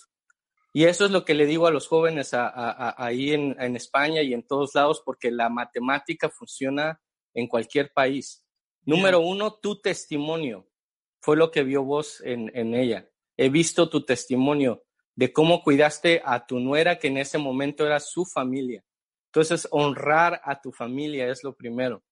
Y 0.72 0.86
eso 0.86 1.04
es 1.04 1.12
lo 1.12 1.26
que 1.26 1.34
le 1.34 1.46
digo 1.46 1.68
a 1.68 1.72
los 1.72 1.90
jóvenes 1.90 2.32
ahí 2.34 3.34
en, 3.34 3.76
España 3.76 4.22
y 4.22 4.34
en 4.34 4.48
todos 4.48 4.76
lados, 4.76 5.02
porque 5.04 5.30
la 5.30 5.50
matemática 5.50 6.30
funciona 6.30 7.02
en 7.34 7.48
cualquier 7.48 7.92
país. 7.92 8.46
Número 8.86 9.20
uno, 9.20 9.56
tu 9.56 9.82
testimonio 9.82 10.70
fue 11.26 11.38
lo 11.38 11.50
que 11.50 11.64
vio 11.64 11.84
vos 11.84 12.22
en, 12.24 12.76
ella. 12.76 13.10
He 13.36 13.50
visto 13.50 13.90
tu 13.90 14.06
testimonio 14.06 14.84
de 15.16 15.34
cómo 15.34 15.64
cuidaste 15.64 16.22
a 16.24 16.46
tu 16.46 16.60
nuera, 16.60 17.00
que 17.00 17.08
en 17.08 17.18
ese 17.18 17.40
momento 17.40 17.84
era 17.84 18.00
su 18.00 18.28
familia. 18.28 18.86
Entonces, 19.30 19.68
honrar 19.72 20.40
a 20.44 20.62
tu 20.62 20.72
familia 20.72 21.28
es 21.32 21.44
lo 21.44 21.56
primero. 21.56 22.04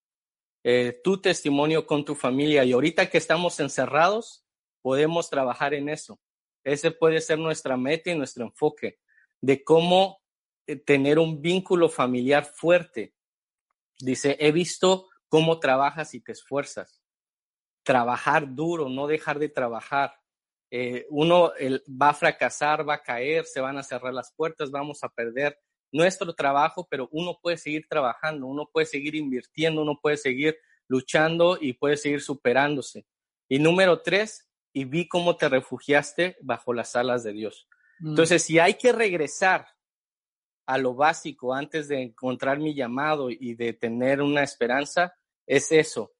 Eh, 0.64 1.00
tu 1.04 1.20
testimonio 1.20 1.86
con 1.86 2.04
tu 2.04 2.16
familia. 2.16 2.64
Y 2.64 2.72
ahorita 2.72 3.08
que 3.08 3.18
estamos 3.18 3.60
encerrados, 3.60 4.44
podemos 4.82 5.30
trabajar 5.30 5.74
en 5.74 5.90
eso. 5.90 6.18
Ese 6.64 6.90
puede 6.90 7.20
ser 7.20 7.38
nuestra 7.38 7.76
meta 7.76 8.10
y 8.10 8.18
nuestro 8.18 8.44
enfoque 8.44 8.98
de 9.40 9.62
cómo 9.62 10.22
eh, 10.66 10.74
tener 10.74 11.20
un 11.20 11.40
vínculo 11.40 11.88
familiar 11.88 12.46
fuerte. 12.46 13.14
Dice, 14.00 14.36
he 14.40 14.50
visto 14.50 15.06
cómo 15.28 15.60
trabajas 15.60 16.14
y 16.14 16.20
te 16.20 16.32
esfuerzas. 16.32 17.03
Trabajar 17.84 18.52
duro, 18.54 18.88
no 18.88 19.06
dejar 19.06 19.38
de 19.38 19.48
trabajar. 19.48 20.14
Eh, 20.70 21.06
uno 21.10 21.52
va 21.88 22.08
a 22.08 22.14
fracasar, 22.14 22.88
va 22.88 22.94
a 22.94 23.02
caer, 23.02 23.44
se 23.44 23.60
van 23.60 23.78
a 23.78 23.84
cerrar 23.84 24.12
las 24.12 24.32
puertas, 24.32 24.72
vamos 24.72 25.04
a 25.04 25.08
perder 25.08 25.56
nuestro 25.92 26.34
trabajo, 26.34 26.88
pero 26.90 27.08
uno 27.12 27.38
puede 27.40 27.56
seguir 27.56 27.86
trabajando, 27.88 28.48
uno 28.48 28.68
puede 28.72 28.86
seguir 28.86 29.14
invirtiendo, 29.14 29.82
uno 29.82 30.00
puede 30.02 30.16
seguir 30.16 30.58
luchando 30.88 31.56
y 31.60 31.74
puede 31.74 31.96
seguir 31.96 32.20
superándose. 32.20 33.06
Y 33.48 33.60
número 33.60 34.02
tres, 34.02 34.50
y 34.72 34.84
vi 34.84 35.06
cómo 35.06 35.36
te 35.36 35.48
refugiaste 35.48 36.36
bajo 36.42 36.72
las 36.72 36.96
alas 36.96 37.22
de 37.22 37.32
Dios. 37.32 37.68
Mm. 38.00 38.08
Entonces, 38.08 38.42
si 38.42 38.58
hay 38.58 38.74
que 38.74 38.92
regresar 38.92 39.68
a 40.66 40.78
lo 40.78 40.94
básico 40.94 41.54
antes 41.54 41.86
de 41.86 42.02
encontrar 42.02 42.58
mi 42.58 42.74
llamado 42.74 43.30
y 43.30 43.54
de 43.54 43.74
tener 43.74 44.20
una 44.20 44.42
esperanza, 44.42 45.14
es 45.46 45.70
eso, 45.70 46.13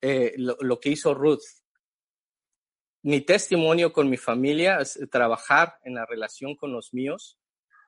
eh, 0.00 0.34
lo, 0.36 0.80
que 0.80 0.90
hizo 0.90 1.14
Ruth. 1.14 1.42
Mi 3.02 3.20
testimonio 3.20 3.92
con 3.92 4.10
mi 4.10 4.16
familia 4.16 4.78
es 4.80 4.98
trabajar 5.10 5.78
en 5.84 5.94
la 5.94 6.06
relación 6.06 6.56
con 6.56 6.72
los 6.72 6.92
míos, 6.92 7.38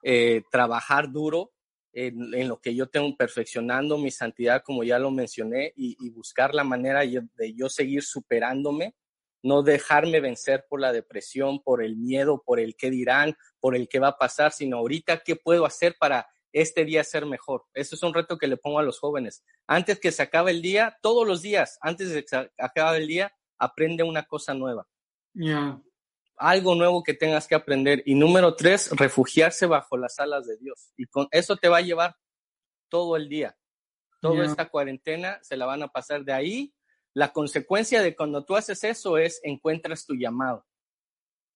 eh, 0.03 0.43
trabajar 0.51 1.11
duro 1.11 1.53
en, 1.93 2.49
lo 2.49 2.61
que 2.61 2.75
yo 2.75 2.89
tengo 2.89 3.17
perfeccionando 3.17 3.99
mi 3.99 4.11
santidad, 4.11 4.63
como 4.63 4.85
ya 4.85 4.99
lo 4.99 5.11
mencioné, 5.11 5.73
y, 5.75 6.11
buscar 6.11 6.55
la 6.55 6.63
manera 6.63 7.01
de 7.01 7.55
yo 7.55 7.69
seguir 7.69 8.03
superándome 8.03 8.95
no 9.43 9.63
dejarme 9.63 10.21
vencer 10.21 10.67
por 10.69 10.81
la 10.81 10.93
depresión, 10.93 11.63
por 11.63 11.83
el 11.83 11.97
miedo, 11.97 12.43
por 12.45 12.61
el 12.61 12.77
qué 12.77 12.91
dirán, 12.91 13.37
por 13.61 13.77
el 13.77 13.89
qué 13.89 13.99
va 13.99 14.09
a 14.09 14.19
pasar, 14.19 14.53
sino 14.53 14.79
ahorita 14.79 15.23
qué 15.25 15.37
puedo 15.37 15.65
hacer 15.65 15.97
para 15.99 16.29
este 16.53 16.85
día 16.85 17.05
ser 17.05 17.27
mejor. 17.27 17.65
Eso 17.75 17.95
es 17.95 18.03
un 18.03 18.15
reto 18.15 18.39
que 18.39 18.47
le 18.47 18.57
pongo 18.57 18.79
a 18.79 18.83
los 18.83 18.99
jóvenes. 18.99 19.45
Antes 19.67 20.01
que 20.01 20.13
se 20.13 20.23
acabe 20.23 20.51
el 20.51 20.63
día, 20.63 20.99
todos 21.03 21.27
los 21.27 21.43
días, 21.43 21.79
antes 21.81 22.11
de 22.11 22.23
que 22.23 22.29
se 22.29 22.51
acabe 22.59 22.99
el 22.99 23.07
día, 23.07 23.33
aprende 23.59 24.03
una 24.03 24.25
cosa 24.25 24.55
nueva. 24.55 24.87
Ya. 25.35 25.81
algo 26.37 26.75
nuevo 26.75 27.03
que 27.03 27.15
tengas 27.15 27.47
que 27.47 27.55
aprender. 27.55 28.03
Y 28.07 28.15
número 28.15 28.55
tres, 28.55 28.91
refugiarse 28.93 29.67
bajo 29.67 29.97
las 29.97 30.19
alas 30.19 30.47
de 30.47 30.57
Dios. 30.57 30.93
Y 30.97 31.07
con 31.07 31.29
eso 31.31 31.57
te 31.57 31.69
va 31.69 31.79
a 31.79 31.83
llevar 31.83 32.17
todo 32.89 33.17
el 33.17 33.29
día. 33.29 33.57
Toda 34.21 34.45
esta 34.45 34.69
cuarentena 34.69 35.39
se 35.43 35.57
la 35.57 35.67
van 35.67 35.83
a 35.83 35.89
pasar 35.89 36.25
de 36.25 36.33
ahí. 36.33 36.75
La 37.15 37.33
consecuencia 37.33 38.03
de 38.03 38.17
cuando 38.17 38.45
tú 38.45 38.57
haces 38.57 38.83
eso 38.85 39.19
es 39.19 39.41
encuentras 39.43 40.07
tu 40.07 40.15
llamado. 40.15 40.67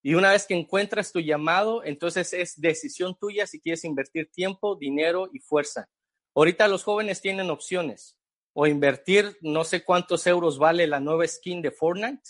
Y 0.03 0.15
una 0.15 0.33
vez 0.33 0.47
que 0.47 0.55
encuentras 0.55 1.13
tu 1.13 1.21
llamado, 1.21 1.85
entonces 1.85 2.33
es 2.33 2.61
decisión 2.61 3.17
tuya 3.19 3.47
si 3.47 3.61
quieres 3.61 3.85
invertir 3.85 4.31
tiempo, 4.33 4.77
dinero 4.77 5.29
y 5.33 5.39
fuerza. 5.39 5.89
Ahorita 6.35 6.67
los 6.67 6.83
jóvenes 6.83 7.21
tienen 7.21 7.51
opciones 7.51 8.19
o 8.55 8.67
invertir 8.67 9.37
no 9.41 9.65
sé 9.65 9.85
cuántos 9.85 10.27
euros 10.27 10.59
vale 10.59 10.87
la 10.87 11.01
nueva 11.01 11.27
skin 11.27 11.63
de 11.63 11.71
Fortnite 11.71 12.23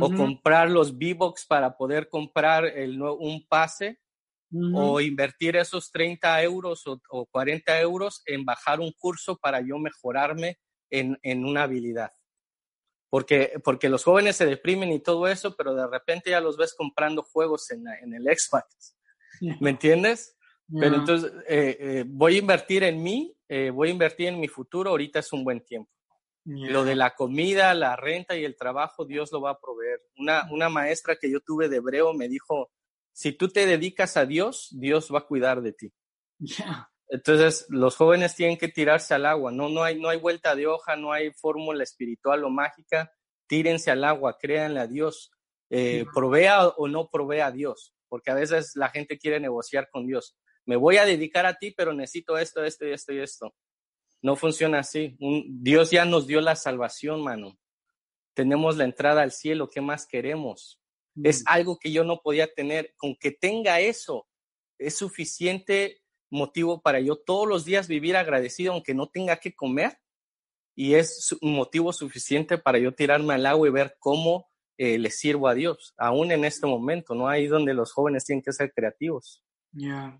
o 0.00 0.12
comprar 0.12 0.70
los 0.70 0.92
V-Bucks 0.92 1.46
para 1.46 1.76
poder 1.76 2.10
comprar 2.10 2.66
el, 2.66 3.00
un 3.00 3.46
pase 3.48 4.00
o 4.74 5.00
invertir 5.00 5.56
esos 5.56 5.90
30 5.90 6.42
euros 6.42 6.84
o, 6.86 7.26
40 7.26 7.80
euros 7.80 8.22
en 8.26 8.44
bajar 8.44 8.80
un 8.80 8.92
curso 8.92 9.36
para 9.38 9.60
yo 9.60 9.78
mejorarme 9.78 10.58
en, 10.90 11.18
en 11.22 11.44
una 11.44 11.62
habilidad. 11.62 12.10
Porque, 13.10 13.54
porque 13.64 13.88
los 13.88 14.04
jóvenes 14.04 14.36
se 14.36 14.44
deprimen 14.44 14.92
y 14.92 15.00
todo 15.00 15.28
eso, 15.28 15.56
pero 15.56 15.74
de 15.74 15.86
repente 15.86 16.30
ya 16.30 16.40
los 16.40 16.56
ves 16.56 16.74
comprando 16.74 17.22
juegos 17.22 17.70
en, 17.70 17.84
en 18.02 18.14
el 18.14 18.24
Xbox. 18.24 18.96
¿Me 19.60 19.70
entiendes? 19.70 20.36
Pero 20.78 20.96
entonces 20.96 21.32
eh, 21.48 21.76
eh, 21.80 22.04
voy 22.06 22.36
a 22.36 22.38
invertir 22.40 22.82
en 22.82 23.02
mí, 23.02 23.34
eh, 23.48 23.70
voy 23.70 23.88
a 23.88 23.92
invertir 23.92 24.28
en 24.28 24.38
mi 24.38 24.48
futuro, 24.48 24.90
ahorita 24.90 25.20
es 25.20 25.32
un 25.32 25.42
buen 25.44 25.64
tiempo. 25.64 25.90
Lo 26.44 26.82
de 26.84 26.94
la 26.94 27.14
comida, 27.14 27.74
la 27.74 27.94
renta 27.94 28.34
y 28.34 28.44
el 28.44 28.56
trabajo, 28.56 29.04
Dios 29.04 29.30
lo 29.32 29.42
va 29.42 29.50
a 29.50 29.60
proveer. 29.60 30.00
Una, 30.16 30.48
una 30.50 30.70
maestra 30.70 31.16
que 31.16 31.30
yo 31.30 31.40
tuve 31.40 31.68
de 31.68 31.76
hebreo 31.76 32.14
me 32.14 32.26
dijo, 32.26 32.70
si 33.12 33.32
tú 33.32 33.48
te 33.48 33.66
dedicas 33.66 34.16
a 34.16 34.24
Dios, 34.24 34.68
Dios 34.72 35.12
va 35.12 35.18
a 35.20 35.26
cuidar 35.26 35.60
de 35.60 35.72
ti. 35.74 35.92
Entonces, 37.08 37.66
los 37.70 37.96
jóvenes 37.96 38.34
tienen 38.34 38.58
que 38.58 38.68
tirarse 38.68 39.14
al 39.14 39.26
agua, 39.26 39.50
no, 39.50 39.68
no, 39.68 39.82
hay, 39.82 39.98
no 39.98 40.08
hay 40.08 40.18
vuelta 40.18 40.54
de 40.54 40.66
hoja, 40.66 40.96
no 40.96 41.12
hay 41.12 41.32
fórmula 41.32 41.82
espiritual 41.82 42.44
o 42.44 42.50
mágica, 42.50 43.10
tírense 43.46 43.90
al 43.90 44.04
agua, 44.04 44.36
créanle 44.38 44.80
a 44.80 44.86
Dios, 44.86 45.30
provea 46.12 46.68
o 46.68 46.86
no 46.86 47.08
provea 47.08 47.46
a 47.46 47.50
Dios, 47.50 47.94
porque 48.08 48.30
a 48.30 48.34
veces 48.34 48.72
la 48.74 48.90
gente 48.90 49.18
quiere 49.18 49.40
negociar 49.40 49.88
con 49.90 50.06
Dios 50.06 50.36
me 50.68 50.76
voy 50.76 50.98
a 50.98 51.06
dedicar 51.06 51.46
a 51.46 51.54
ti, 51.54 51.70
pero 51.70 51.94
necesito 51.94 52.36
esto, 52.36 52.62
esto 52.62 52.86
y 52.86 52.92
esto 52.92 53.14
y 53.14 53.20
esto. 53.20 53.54
No 54.20 54.36
funciona 54.36 54.80
así. 54.80 55.16
Dios 55.48 55.90
ya 55.90 56.04
nos 56.04 56.26
dio 56.26 56.42
la 56.42 56.56
salvación, 56.56 57.22
mano. 57.22 57.58
Tenemos 58.34 58.76
la 58.76 58.84
entrada 58.84 59.22
al 59.22 59.32
cielo. 59.32 59.70
¿Qué 59.70 59.80
más 59.80 60.06
queremos? 60.06 60.78
Es 61.24 61.42
algo 61.46 61.78
que 61.78 61.90
yo 61.90 62.04
no 62.04 62.20
podía 62.20 62.52
tener. 62.52 62.92
Con 62.98 63.16
que 63.16 63.30
tenga 63.30 63.80
eso, 63.80 64.28
es 64.76 64.98
suficiente 64.98 66.02
motivo 66.30 66.80
para 66.80 67.00
yo 67.00 67.16
todos 67.16 67.48
los 67.48 67.64
días 67.64 67.88
vivir 67.88 68.16
agradecido, 68.16 68.72
aunque 68.72 68.94
no 68.94 69.08
tenga 69.08 69.36
que 69.36 69.54
comer. 69.54 69.98
Y 70.74 70.94
es 70.94 71.36
un 71.40 71.54
motivo 71.54 71.92
suficiente 71.92 72.56
para 72.58 72.78
yo 72.78 72.94
tirarme 72.94 73.34
al 73.34 73.46
agua 73.46 73.66
y 73.66 73.72
ver 73.72 73.96
cómo 73.98 74.48
eh, 74.80 74.96
le 74.96 75.10
sirvo 75.10 75.48
a 75.48 75.54
Dios, 75.54 75.92
aún 75.98 76.30
en 76.30 76.44
este 76.44 76.64
momento, 76.64 77.12
¿no? 77.12 77.28
Ahí 77.28 77.48
donde 77.48 77.74
los 77.74 77.92
jóvenes 77.92 78.24
tienen 78.24 78.44
que 78.44 78.52
ser 78.52 78.72
creativos. 78.72 79.42
Ya, 79.72 80.16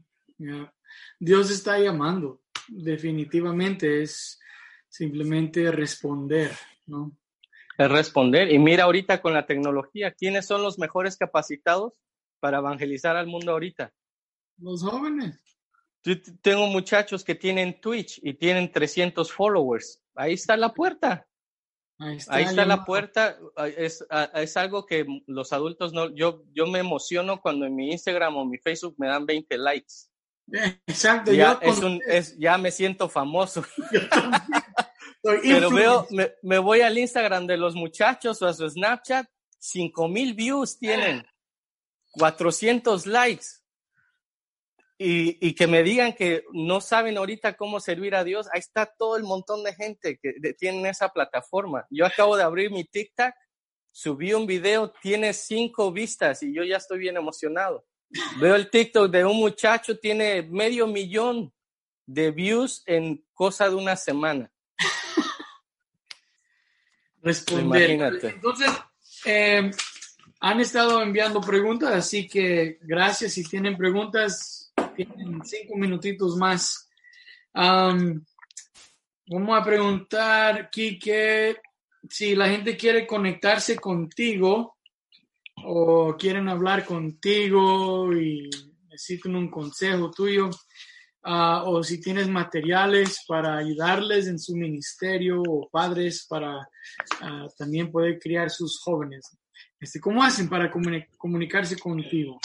Dios 1.20 1.50
está 1.52 1.78
llamando, 1.78 2.42
definitivamente 2.66 4.02
es 4.02 4.40
simplemente 4.88 5.70
responder, 5.70 6.50
¿no? 6.86 7.16
Es 7.78 7.88
responder. 7.88 8.52
Y 8.52 8.58
mira 8.58 8.84
ahorita 8.84 9.22
con 9.22 9.32
la 9.32 9.46
tecnología, 9.46 10.12
¿quiénes 10.12 10.46
son 10.46 10.62
los 10.62 10.76
mejores 10.76 11.16
capacitados 11.16 11.92
para 12.40 12.58
evangelizar 12.58 13.16
al 13.16 13.28
mundo 13.28 13.52
ahorita? 13.52 13.92
Los 14.56 14.82
jóvenes. 14.82 15.40
Yo 16.08 16.14
tengo 16.40 16.66
muchachos 16.68 17.22
que 17.22 17.34
tienen 17.34 17.80
Twitch 17.82 18.18
y 18.22 18.32
tienen 18.32 18.72
300 18.72 19.30
followers. 19.30 20.02
Ahí 20.14 20.32
está 20.32 20.56
la 20.56 20.72
puerta. 20.72 21.26
Ahí 21.98 22.16
está, 22.16 22.64
la 22.64 22.84
puerta. 22.84 23.36
Es, 23.76 24.02
es, 24.34 24.56
algo 24.56 24.86
que 24.86 25.04
los 25.26 25.52
adultos 25.52 25.92
no. 25.92 26.14
Yo, 26.14 26.44
yo 26.54 26.66
me 26.66 26.78
emociono 26.78 27.42
cuando 27.42 27.66
en 27.66 27.74
mi 27.74 27.90
Instagram 27.90 28.36
o 28.36 28.46
mi 28.46 28.56
Facebook 28.56 28.94
me 28.96 29.08
dan 29.08 29.26
20 29.26 29.58
likes. 29.58 29.94
Exacto. 30.86 31.32
Ya, 31.32 31.60
ya 32.38 32.56
me 32.56 32.70
siento 32.70 33.10
famoso. 33.10 33.62
Pero 35.22 35.70
veo, 35.70 36.06
me, 36.42 36.58
voy 36.58 36.80
al 36.80 36.96
Instagram 36.96 37.46
de 37.46 37.58
los 37.58 37.74
muchachos 37.74 38.40
o 38.40 38.46
a 38.46 38.54
su 38.54 38.68
Snapchat, 38.68 39.26
5 39.58 40.08
mil 40.08 40.34
views 40.34 40.78
tienen, 40.78 41.26
400 42.12 43.06
likes. 43.06 43.57
Y, 45.00 45.38
y, 45.46 45.54
que 45.54 45.68
me 45.68 45.84
digan 45.84 46.12
que 46.12 46.42
no 46.52 46.80
saben 46.80 47.18
ahorita 47.18 47.56
cómo 47.56 47.78
servir 47.78 48.16
a 48.16 48.24
Dios, 48.24 48.48
ahí 48.52 48.58
está 48.58 48.84
todo 48.84 49.16
el 49.16 49.22
montón 49.22 49.62
de 49.62 49.72
gente 49.72 50.18
que 50.20 50.54
tienen 50.54 50.86
esa 50.86 51.10
plataforma. 51.10 51.86
Yo 51.88 52.04
acabo 52.04 52.36
de 52.36 52.42
abrir 52.42 52.72
mi 52.72 52.84
TikTok, 52.84 53.32
subí 53.92 54.32
un 54.32 54.46
video, 54.46 54.92
tiene 55.00 55.32
cinco 55.32 55.92
vistas 55.92 56.42
y 56.42 56.52
yo 56.52 56.64
ya 56.64 56.78
estoy 56.78 56.98
bien 56.98 57.16
emocionado. 57.16 57.86
Veo 58.40 58.54
el 58.54 58.70
TikTok 58.70 59.10
de 59.10 59.24
un 59.24 59.36
muchacho, 59.36 59.98
tiene 59.98 60.42
medio 60.42 60.86
millón 60.86 61.52
de 62.06 62.30
views 62.30 62.82
en 62.86 63.24
cosa 63.34 63.68
de 63.68 63.74
una 63.74 63.96
semana. 63.96 64.50
Responder. 67.22 67.90
Entonces, 67.90 68.70
eh, 69.26 69.70
han 70.40 70.60
estado 70.60 71.02
enviando 71.02 71.40
preguntas, 71.40 71.92
así 71.92 72.26
que 72.26 72.78
gracias. 72.82 73.34
Si 73.34 73.44
tienen 73.44 73.76
preguntas, 73.76 74.57
tienen 74.96 75.40
cinco 75.44 75.76
minutitos 75.76 76.36
más. 76.36 76.88
vamos 77.54 78.00
a 79.28 79.64
preguntar, 79.64 80.70
Kike, 80.70 81.56
si 82.08 82.34
la 82.34 82.48
gente 82.48 82.76
quiere 82.76 83.06
conectarse 83.06 83.76
contigo, 83.76 84.78
o 85.64 86.16
quieren 86.16 86.48
hablar 86.48 86.84
contigo 86.84 88.12
y 88.12 88.48
necesitan 88.88 89.36
un 89.36 89.50
consejo 89.50 90.10
tuyo, 90.10 90.50
ah, 91.24 91.64
o 91.66 91.82
si 91.82 92.00
tienes 92.00 92.28
materiales 92.28 93.24
para 93.26 93.56
ayudarles 93.56 94.26
en 94.26 94.38
su 94.38 94.56
ministerio 94.56 95.42
o 95.42 95.68
padres 95.70 96.26
para 96.28 96.68
ah, 97.20 97.48
también 97.56 97.90
poder 97.90 98.18
criar 98.18 98.50
sus 98.50 98.78
jóvenes. 98.80 99.36
Este, 99.80 100.00
¿Cómo 100.00 100.22
hacen 100.22 100.48
para 100.48 100.70
comunicarse 100.70 101.78
contigo? 101.78 102.38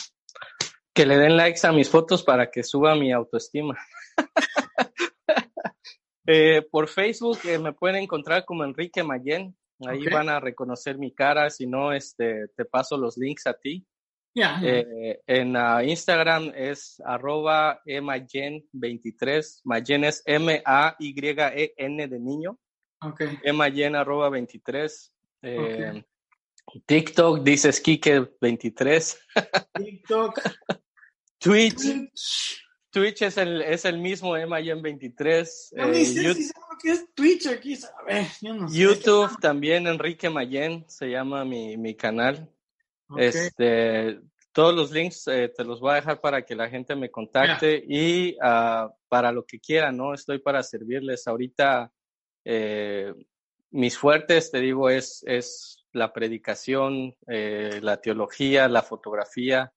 Que 0.94 1.06
le 1.06 1.18
den 1.18 1.36
likes 1.36 1.66
a 1.66 1.72
mis 1.72 1.90
fotos 1.90 2.24
para 2.24 2.52
que 2.52 2.64
suba 2.64 2.96
mi 2.96 3.12
autoestima. 3.12 3.78
Eh, 6.26 6.62
por 6.72 6.88
Facebook 6.88 7.40
eh, 7.44 7.60
me 7.60 7.74
pueden 7.74 7.98
encontrar 7.98 8.46
como 8.46 8.64
Enrique 8.64 9.04
Mayen, 9.04 9.54
Ahí 9.88 10.06
van 10.06 10.30
a 10.30 10.40
reconocer 10.40 10.98
mi 10.98 11.14
cara, 11.14 11.50
si 11.50 11.68
no, 11.68 11.92
este, 11.94 12.48
te 12.56 12.66
paso 12.66 12.98
los 12.98 13.18
links 13.18 13.48
a 13.48 13.54
ti. 13.54 13.86
Eh, 14.36 15.22
en 15.28 15.56
uh, 15.56 15.82
Instagram 15.82 16.52
es 16.56 17.02
arroba 17.06 17.82
emayen23. 17.86 19.62
Mayen 19.64 20.06
es 20.06 20.24
M-A-Y-E-N 20.26 22.08
de 22.08 22.20
niño. 22.20 22.60
Okay. 23.00 23.38
Emayen 23.44 23.96
arroba 23.96 24.30
23. 24.30 25.16
Eh, 25.44 26.04
TikTok 26.86 27.44
dices 27.44 27.84
Kike23. 27.84 29.18
TikTok. 29.74 30.40
Twitch. 31.44 32.64
Twitch 32.90 33.24
es 33.24 33.38
el, 33.38 33.62
es 33.62 33.84
el 33.86 33.98
mismo 33.98 34.38
MIN23. 34.38 35.42
es 36.84 37.14
Twitch 37.14 37.48
aquí, 37.48 37.78
YouTube 38.72 39.38
también, 39.42 39.88
Enrique 39.88 40.30
Mayen, 40.30 40.86
se 40.88 41.10
llama 41.10 41.44
mi, 41.44 41.76
mi 41.76 41.96
canal. 41.96 42.50
Este, 43.18 44.22
todos 44.54 44.74
los 44.74 44.92
links 44.92 45.28
eh, 45.28 45.52
te 45.56 45.64
los 45.66 45.82
voy 45.82 45.92
a 45.92 45.96
dejar 45.96 46.22
para 46.22 46.46
que 46.46 46.56
la 46.56 46.70
gente 46.70 46.96
me 46.96 47.12
contacte 47.12 47.84
y 47.88 48.36
uh, 48.36 48.90
para 49.10 49.32
lo 49.32 49.46
que 49.46 49.60
quieran, 49.60 49.98
¿no? 49.98 50.14
Estoy 50.14 50.40
para 50.40 50.64
servirles. 50.64 51.28
Ahorita 51.28 51.92
eh, 52.46 53.14
mis 53.72 53.98
fuertes, 53.98 54.50
te 54.50 54.60
digo, 54.60 54.90
es, 54.90 55.24
es 55.28 55.84
la 55.92 56.14
predicación, 56.14 57.16
eh, 57.28 57.80
la 57.82 58.00
teología, 58.00 58.68
la 58.68 58.82
fotografía 58.82 59.74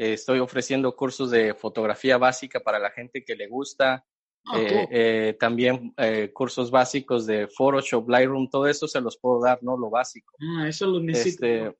estoy 0.00 0.38
ofreciendo 0.38 0.96
cursos 0.96 1.30
de 1.30 1.54
fotografía 1.54 2.16
básica 2.16 2.60
para 2.60 2.78
la 2.78 2.90
gente 2.90 3.22
que 3.22 3.36
le 3.36 3.46
gusta. 3.48 4.04
Ah, 4.46 4.58
eh, 4.58 4.88
eh, 4.90 5.36
también 5.38 5.92
eh, 5.98 6.30
cursos 6.32 6.70
básicos 6.70 7.26
de 7.26 7.46
Photoshop, 7.46 8.08
Lightroom, 8.08 8.48
todo 8.48 8.66
eso 8.66 8.88
se 8.88 9.00
los 9.02 9.18
puedo 9.18 9.42
dar, 9.42 9.62
¿no? 9.62 9.76
Lo 9.76 9.90
básico. 9.90 10.34
Ah, 10.40 10.66
eso 10.66 10.86
lo 10.86 11.00
necesito. 11.00 11.44
Este, 11.44 11.76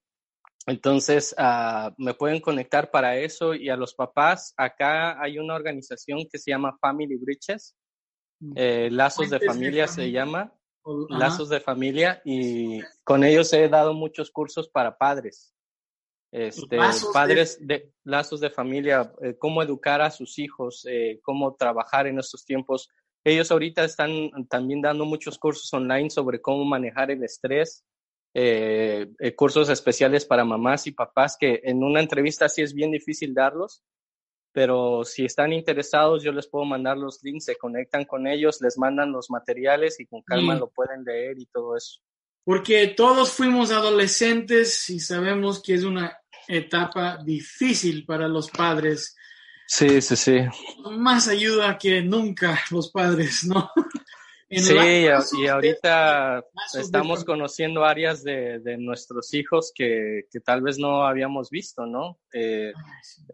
entonces, 0.66 1.34
uh, 1.38 1.90
me 1.96 2.12
pueden 2.12 2.40
conectar 2.40 2.90
para 2.90 3.16
eso 3.16 3.54
y 3.54 3.70
a 3.70 3.76
los 3.76 3.94
papás, 3.94 4.52
acá 4.58 5.20
hay 5.20 5.38
una 5.38 5.54
organización 5.54 6.26
que 6.30 6.38
se 6.38 6.50
llama 6.50 6.76
Family 6.78 7.16
Bridges, 7.16 7.74
mm. 8.40 8.52
Lazos 8.90 9.30
de 9.30 9.40
Familia 9.40 9.88
se 9.88 10.10
llama, 10.10 10.52
Lazos 11.08 11.48
de 11.48 11.60
Familia, 11.60 12.20
y 12.26 12.82
con 13.04 13.24
ellos 13.24 13.50
he 13.54 13.70
dado 13.70 13.94
muchos 13.94 14.30
cursos 14.30 14.68
para 14.68 14.98
padres 14.98 15.54
este, 16.32 16.78
padres 17.12 17.58
de... 17.60 17.92
lazos 18.04 18.40
de 18.40 18.50
familia, 18.50 19.12
eh, 19.22 19.36
cómo 19.38 19.62
educar 19.62 20.00
a 20.00 20.10
sus 20.10 20.38
hijos, 20.38 20.86
eh, 20.88 21.18
cómo 21.22 21.54
trabajar 21.56 22.06
en 22.06 22.18
estos 22.18 22.44
tiempos. 22.44 22.88
Ellos 23.24 23.50
ahorita 23.50 23.84
están 23.84 24.30
también 24.48 24.80
dando 24.80 25.04
muchos 25.04 25.38
cursos 25.38 25.72
online 25.72 26.10
sobre 26.10 26.40
cómo 26.40 26.64
manejar 26.64 27.10
el 27.10 27.22
estrés, 27.24 27.84
eh, 28.32 29.08
cursos 29.36 29.68
especiales 29.68 30.24
para 30.24 30.44
mamás 30.44 30.86
y 30.86 30.92
papás 30.92 31.36
que 31.38 31.60
en 31.64 31.82
una 31.82 32.00
entrevista 32.00 32.48
sí 32.48 32.62
es 32.62 32.72
bien 32.74 32.92
difícil 32.92 33.34
darlos, 33.34 33.82
pero 34.52 35.04
si 35.04 35.24
están 35.24 35.52
interesados 35.52 36.22
yo 36.22 36.32
les 36.32 36.48
puedo 36.48 36.64
mandar 36.64 36.96
los 36.96 37.22
links, 37.22 37.44
se 37.44 37.56
conectan 37.56 38.04
con 38.04 38.26
ellos, 38.26 38.60
les 38.60 38.78
mandan 38.78 39.12
los 39.12 39.30
materiales 39.30 39.98
y 40.00 40.06
con 40.06 40.22
calma 40.22 40.54
lo 40.54 40.70
pueden 40.70 41.04
leer 41.04 41.38
y 41.38 41.46
todo 41.46 41.76
eso. 41.76 42.00
Porque 42.50 42.88
todos 42.88 43.30
fuimos 43.30 43.70
adolescentes 43.70 44.90
y 44.90 44.98
sabemos 44.98 45.62
que 45.62 45.74
es 45.74 45.84
una 45.84 46.18
etapa 46.48 47.16
difícil 47.24 48.04
para 48.04 48.26
los 48.26 48.50
padres. 48.50 49.14
Sí, 49.68 50.02
sí, 50.02 50.16
sí. 50.16 50.38
Más 50.90 51.28
ayuda 51.28 51.78
que 51.78 52.02
nunca 52.02 52.60
los 52.72 52.90
padres, 52.90 53.44
¿no? 53.44 53.70
sí, 54.58 55.38
y 55.38 55.46
ahorita 55.46 56.44
estamos 56.74 57.24
conociendo 57.24 57.84
áreas 57.84 58.24
de, 58.24 58.58
de 58.58 58.76
nuestros 58.76 59.32
hijos 59.32 59.72
que, 59.74 60.22
que, 60.30 60.40
tal 60.40 60.62
vez 60.62 60.78
no 60.78 61.04
habíamos 61.06 61.50
visto, 61.50 61.86
¿no? 61.86 62.18
Eh, 62.32 62.72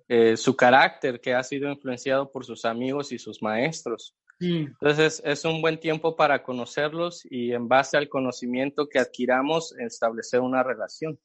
eh, 0.09 0.37
su 0.37 0.55
carácter 0.55 1.21
que 1.21 1.35
ha 1.35 1.43
sido 1.43 1.71
influenciado 1.71 2.31
por 2.31 2.45
sus 2.45 2.65
amigos 2.65 3.13
y 3.13 3.19
sus 3.19 3.43
maestros. 3.43 4.15
Entonces 4.39 5.23
es 5.25 5.45
un 5.47 5.63
buen 5.63 5.81
tiempo 5.81 6.15
para 6.15 6.43
conocerlos 6.43 7.23
y 7.31 7.53
en 7.53 7.69
base 7.69 7.97
al 7.97 8.11
conocimiento 8.11 8.87
que 8.87 8.99
adquiramos 8.99 9.75
establecer 9.79 10.41
una 10.41 10.63
relación. 10.63 11.19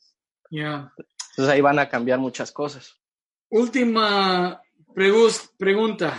Ya. 0.50 0.94
Entonces 1.32 1.54
ahí 1.54 1.60
van 1.60 1.80
a 1.80 1.90
cambiar 1.90 2.20
muchas 2.20 2.52
cosas. 2.54 2.98
Última 3.50 4.62
pregunta 5.58 6.18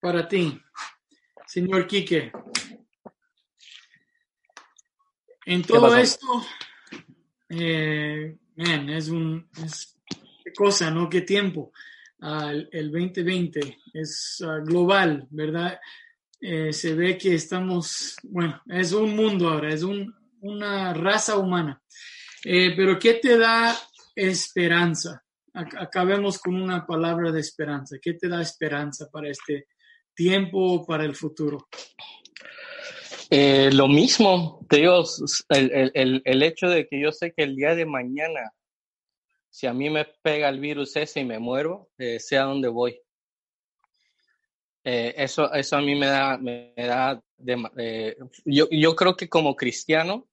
para 0.00 0.26
ti, 0.26 0.58
señor 1.46 1.86
Quique. 1.86 2.32
En 5.50 5.62
todo 5.62 5.96
esto, 5.96 6.44
eh, 7.48 8.36
es 8.54 9.08
un 9.08 9.48
cosa, 10.54 10.90
¿no? 10.90 11.08
Qué 11.08 11.22
tiempo. 11.22 11.72
El 12.20 12.92
2020 12.92 13.78
es 13.94 14.44
ah, 14.46 14.58
global, 14.58 15.26
¿verdad? 15.30 15.80
Eh, 16.38 16.70
se 16.70 16.94
ve 16.94 17.16
que 17.16 17.34
estamos, 17.34 18.16
bueno, 18.24 18.60
es 18.66 18.92
un 18.92 19.16
mundo 19.16 19.48
ahora, 19.48 19.72
es 19.72 19.82
un, 19.82 20.14
una 20.42 20.92
raza 20.92 21.38
humana. 21.38 21.80
Eh, 22.44 22.74
pero 22.76 22.98
¿qué 22.98 23.14
te 23.14 23.38
da 23.38 23.74
esperanza. 24.14 25.24
Acabemos 25.54 26.40
con 26.40 26.60
una 26.60 26.86
palabra 26.86 27.32
de 27.32 27.40
esperanza. 27.40 27.96
¿Qué 28.02 28.12
te 28.12 28.28
da 28.28 28.42
esperanza 28.42 29.08
para 29.10 29.30
este 29.30 29.68
tiempo, 30.12 30.84
para 30.84 31.06
el 31.06 31.16
futuro? 31.16 31.68
Eh, 33.30 33.70
lo 33.72 33.88
mismo, 33.88 34.66
Dios, 34.70 35.44
el, 35.50 35.92
el, 35.94 36.22
el, 36.24 36.42
hecho 36.42 36.68
de 36.68 36.86
que 36.86 37.00
yo 37.00 37.12
sé 37.12 37.32
que 37.32 37.42
el 37.42 37.56
día 37.56 37.74
de 37.74 37.84
mañana, 37.84 38.52
si 39.50 39.66
a 39.66 39.74
mí 39.74 39.90
me 39.90 40.06
pega 40.22 40.48
el 40.48 40.60
virus 40.60 40.96
ese 40.96 41.20
y 41.20 41.24
me 41.24 41.38
muero, 41.38 41.90
eh, 41.98 42.18
dónde 42.30 42.68
voy. 42.68 42.98
Eh, 44.84 45.14
eso, 45.18 45.52
eso 45.52 45.76
a 45.76 45.82
mí 45.82 45.94
me 45.94 46.06
da, 46.06 46.38
me 46.38 46.72
da 46.76 47.22
de, 47.36 48.16
yo, 48.46 48.68
yo 48.70 48.96
creo 48.96 49.16
que 49.16 49.28
como 49.28 49.54
cristiano, 49.54 50.26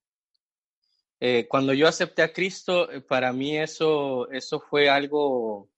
eh, 1.20 1.48
cuando 1.48 1.74
yo 1.74 1.88
acepté 1.88 2.22
a 2.22 2.34
Cristo, 2.34 2.92
eh, 2.92 3.02
para 3.02 3.32
mí 3.32 3.58
eso, 3.58 4.30
eso 4.32 4.60
fue 4.60 4.90
algo 4.90 5.70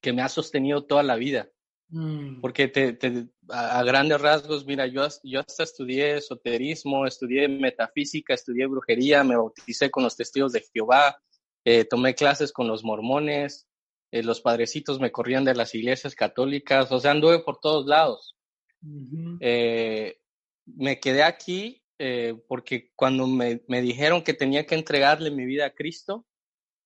que 0.00 0.12
me 0.12 0.22
ha 0.22 0.28
sostenido 0.28 0.84
toda 0.84 1.02
la 1.02 1.16
vida. 1.16 1.48
Mm. 1.88 2.40
Porque 2.40 2.68
te, 2.68 3.28
a, 3.48 3.82
grandes 3.82 4.20
rasgos, 4.20 4.66
mira, 4.66 4.86
yo, 4.86 5.06
yo 5.22 5.40
hasta 5.40 5.62
estudié 5.62 6.16
esoterismo, 6.16 7.06
estudié 7.06 7.48
metafísica, 7.48 8.34
estudié 8.34 8.66
brujería, 8.66 9.24
me 9.24 9.36
bauticé 9.36 9.90
con 9.90 10.04
los 10.04 10.16
testigos 10.16 10.52
de 10.52 10.64
Jehová, 10.72 11.18
eh, 11.64 11.84
tomé 11.84 12.14
clases 12.14 12.52
con 12.52 12.68
los 12.68 12.84
mormones, 12.84 13.66
los 14.10 14.40
padrecitos 14.40 15.00
me 15.00 15.12
corrían 15.12 15.44
de 15.44 15.54
las 15.54 15.74
iglesias 15.74 16.14
católicas, 16.14 16.90
o 16.90 16.98
sea, 16.98 17.10
anduve 17.10 17.40
por 17.40 17.60
todos 17.60 17.86
lados. 17.86 18.36
me 18.80 20.14
quedé 21.00 21.22
aquí 21.22 21.82
eh, 22.00 22.40
porque 22.46 22.92
cuando 22.94 23.26
me, 23.26 23.60
me, 23.66 23.82
dijeron 23.82 24.22
que 24.22 24.32
tenía 24.32 24.64
que 24.66 24.76
entregarle 24.76 25.32
mi 25.32 25.44
vida 25.44 25.66
a 25.66 25.74
Cristo, 25.74 26.27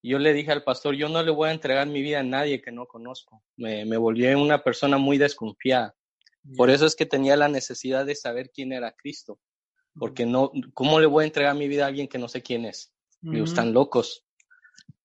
yo 0.09 0.19
le 0.19 0.33
dije 0.33 0.51
al 0.51 0.63
pastor, 0.63 0.95
yo 0.95 1.07
no 1.07 1.23
le 1.23 1.31
voy 1.31 1.49
a 1.49 1.53
entregar 1.53 1.87
mi 1.87 2.01
vida 2.01 2.19
a 2.19 2.23
nadie 2.23 2.61
que 2.61 2.71
no 2.71 2.85
conozco. 2.85 3.41
Me, 3.55 3.85
me 3.85 3.97
volví 3.97 4.25
una 4.33 4.63
persona 4.63 4.97
muy 4.97 5.17
desconfiada. 5.17 5.95
Por 6.57 6.69
eso 6.69 6.85
es 6.85 6.95
que 6.95 7.05
tenía 7.05 7.37
la 7.37 7.47
necesidad 7.47 8.05
de 8.05 8.15
saber 8.15 8.51
quién 8.53 8.73
era 8.73 8.91
Cristo. 8.91 9.39
Porque 9.97 10.25
no, 10.25 10.51
¿cómo 10.73 10.99
le 10.99 11.05
voy 11.05 11.23
a 11.23 11.27
entregar 11.27 11.55
mi 11.55 11.69
vida 11.69 11.85
a 11.85 11.87
alguien 11.87 12.07
que 12.07 12.17
no 12.17 12.27
sé 12.27 12.41
quién 12.41 12.65
es? 12.65 12.93
están 13.31 13.71
locos. 13.71 14.25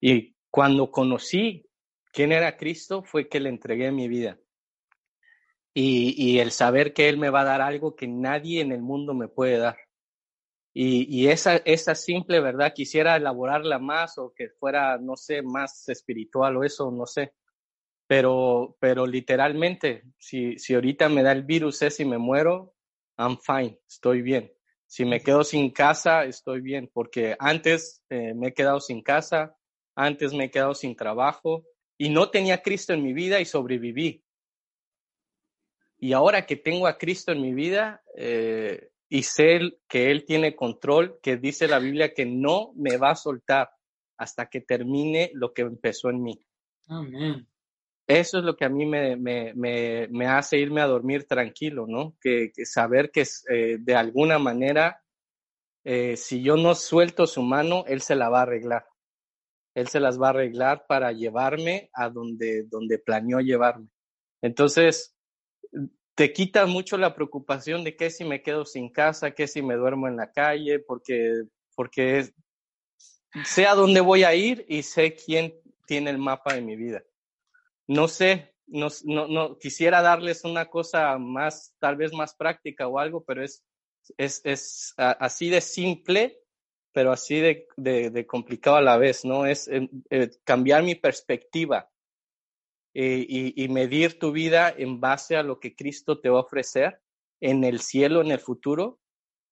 Y 0.01 0.35
cuando 0.49 0.91
conocí 0.91 1.65
quién 2.11 2.33
era 2.33 2.57
Cristo, 2.57 3.01
fue 3.01 3.29
que 3.29 3.39
le 3.39 3.47
entregué 3.47 3.91
mi 3.93 4.09
vida. 4.09 4.37
Y, 5.73 6.13
y 6.17 6.39
el 6.39 6.51
saber 6.51 6.93
que 6.93 7.07
Él 7.07 7.17
me 7.17 7.29
va 7.29 7.41
a 7.41 7.45
dar 7.45 7.61
algo 7.61 7.95
que 7.95 8.07
nadie 8.07 8.59
en 8.59 8.73
el 8.73 8.81
mundo 8.81 9.13
me 9.13 9.29
puede 9.29 9.57
dar. 9.57 9.77
Y, 10.81 11.27
esa, 11.27 11.57
esa 11.57 11.93
simple 11.93 12.39
verdad 12.39 12.71
quisiera 12.73 13.17
elaborarla 13.17 13.79
más 13.79 14.17
o 14.17 14.33
que 14.33 14.47
fuera, 14.47 14.97
no 14.97 15.17
sé, 15.17 15.41
más 15.41 15.89
espiritual 15.89 16.55
o 16.55 16.63
eso, 16.63 16.89
no 16.89 17.05
sé. 17.05 17.33
Pero, 18.07 18.77
pero 18.79 19.05
literalmente, 19.05 20.05
si, 20.17 20.57
si 20.57 20.75
ahorita 20.75 21.09
me 21.09 21.21
da 21.21 21.33
el 21.33 21.43
virus 21.43 21.81
ese 21.81 22.03
y 22.03 22.05
me 22.05 22.17
muero, 22.17 22.75
I'm 23.17 23.37
fine, 23.37 23.77
estoy 23.89 24.21
bien. 24.21 24.53
Si 24.85 25.03
me 25.03 25.19
quedo 25.19 25.43
sin 25.43 25.71
casa, 25.71 26.23
estoy 26.23 26.61
bien, 26.61 26.89
porque 26.93 27.35
antes 27.39 28.01
eh, 28.09 28.33
me 28.33 28.47
he 28.47 28.53
quedado 28.53 28.79
sin 28.79 29.01
casa, 29.01 29.57
antes 29.95 30.33
me 30.33 30.45
he 30.45 30.49
quedado 30.49 30.75
sin 30.75 30.95
trabajo 30.95 31.65
y 31.97 32.07
no 32.07 32.29
tenía 32.29 32.61
Cristo 32.61 32.93
en 32.93 33.03
mi 33.03 33.11
vida 33.11 33.41
y 33.41 33.45
sobreviví. 33.45 34.23
Y 35.97 36.13
ahora 36.13 36.45
que 36.45 36.55
tengo 36.55 36.87
a 36.87 36.97
Cristo 36.97 37.33
en 37.33 37.41
mi 37.41 37.53
vida, 37.53 38.01
eh, 38.15 38.91
y 39.09 39.23
sé 39.23 39.79
que 39.87 40.11
Él 40.11 40.23
tiene 40.25 40.55
control, 40.55 41.19
que 41.21 41.37
dice 41.37 41.67
la 41.67 41.79
Biblia 41.79 42.13
que 42.13 42.25
no 42.25 42.71
me 42.75 42.97
va 42.97 43.11
a 43.11 43.15
soltar 43.15 43.71
hasta 44.17 44.49
que 44.49 44.61
termine 44.61 45.31
lo 45.33 45.53
que 45.53 45.63
empezó 45.63 46.09
en 46.09 46.21
mí. 46.21 46.39
Amén. 46.87 47.47
Eso 48.05 48.39
es 48.39 48.43
lo 48.43 48.55
que 48.55 48.65
a 48.65 48.69
mí 48.69 48.85
me, 48.85 49.15
me, 49.15 49.53
me, 49.53 50.07
me 50.09 50.27
hace 50.27 50.57
irme 50.57 50.81
a 50.81 50.87
dormir 50.87 51.25
tranquilo, 51.27 51.85
¿no? 51.87 52.15
Que, 52.19 52.51
saber 52.65 53.11
que 53.11 53.23
eh, 53.49 53.77
de 53.79 53.95
alguna 53.95 54.39
manera, 54.39 55.03
eh, 55.83 56.17
si 56.17 56.41
yo 56.41 56.55
no 56.55 56.75
suelto 56.75 57.27
su 57.27 57.41
mano, 57.43 57.85
Él 57.87 58.01
se 58.01 58.15
la 58.15 58.29
va 58.29 58.39
a 58.39 58.43
arreglar. 58.43 58.85
Él 59.75 59.87
se 59.87 59.99
las 59.99 60.19
va 60.19 60.27
a 60.27 60.29
arreglar 60.31 60.85
para 60.87 61.11
llevarme 61.11 61.89
a 61.93 62.09
donde, 62.09 62.63
donde 62.63 62.97
planeó 62.99 63.39
llevarme. 63.39 63.89
Entonces, 64.41 65.15
te 66.19 66.33
quita 66.33 66.65
mucho 66.65 66.97
la 66.97 67.15
preocupación 67.15 67.85
de 67.85 67.95
qué 67.95 68.09
si 68.09 68.25
me 68.25 68.41
quedo 68.41 68.65
sin 68.65 68.89
casa, 68.89 69.31
qué 69.31 69.47
si 69.47 69.61
me 69.61 69.75
duermo 69.75 70.05
en 70.05 70.17
la 70.17 70.33
calle, 70.33 70.79
porque, 70.79 71.43
porque 71.77 72.33
sé 73.45 73.65
a 73.65 73.73
dónde 73.73 74.01
voy 74.01 74.25
a 74.25 74.35
ir 74.35 74.65
y 74.67 74.83
sé 74.83 75.15
quién 75.15 75.55
tiene 75.87 76.09
el 76.09 76.17
mapa 76.17 76.55
de 76.55 76.61
mi 76.61 76.75
vida. 76.75 77.01
No 77.87 78.09
sé, 78.09 78.53
no, 78.67 78.89
no, 79.05 79.29
no 79.29 79.57
quisiera 79.59 80.01
darles 80.01 80.43
una 80.43 80.65
cosa 80.65 81.17
más, 81.17 81.73
tal 81.79 81.95
vez 81.95 82.11
más 82.11 82.35
práctica 82.35 82.89
o 82.89 82.99
algo, 82.99 83.23
pero 83.23 83.41
es, 83.41 83.63
es, 84.17 84.41
es 84.43 84.93
así 84.97 85.49
de 85.49 85.61
simple, 85.61 86.41
pero 86.91 87.13
así 87.13 87.39
de, 87.39 87.65
de, 87.77 88.27
complicado 88.27 88.75
a 88.75 88.81
la 88.81 88.97
vez, 88.97 89.23
¿no? 89.23 89.45
Es 89.45 89.69
eh, 89.69 89.89
eh, 90.09 90.31
cambiar 90.43 90.83
mi 90.83 90.95
perspectiva 90.95 91.89
eh, 92.93 93.25
y, 93.27 93.67
medir 93.69 94.17
tu 94.17 94.31
vida 94.31 94.73
en 94.75 94.99
base 94.99 95.35
a 95.37 95.43
lo 95.43 95.59
que 95.59 95.75
Cristo 95.75 96.19
te 96.19 96.29
va 96.29 96.39
a 96.39 96.43
ofrecer 96.43 96.99
en 97.39 97.63
el 97.63 97.81
cielo, 97.81 98.21
en 98.21 98.31
el 98.31 98.39
futuro, 98.39 98.99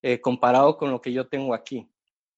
eh, 0.01 0.19
comparado 0.19 0.77
con 0.77 0.91
lo 0.91 1.01
que 1.01 1.14
yo 1.14 1.27
tengo 1.27 1.53
aquí. 1.53 1.88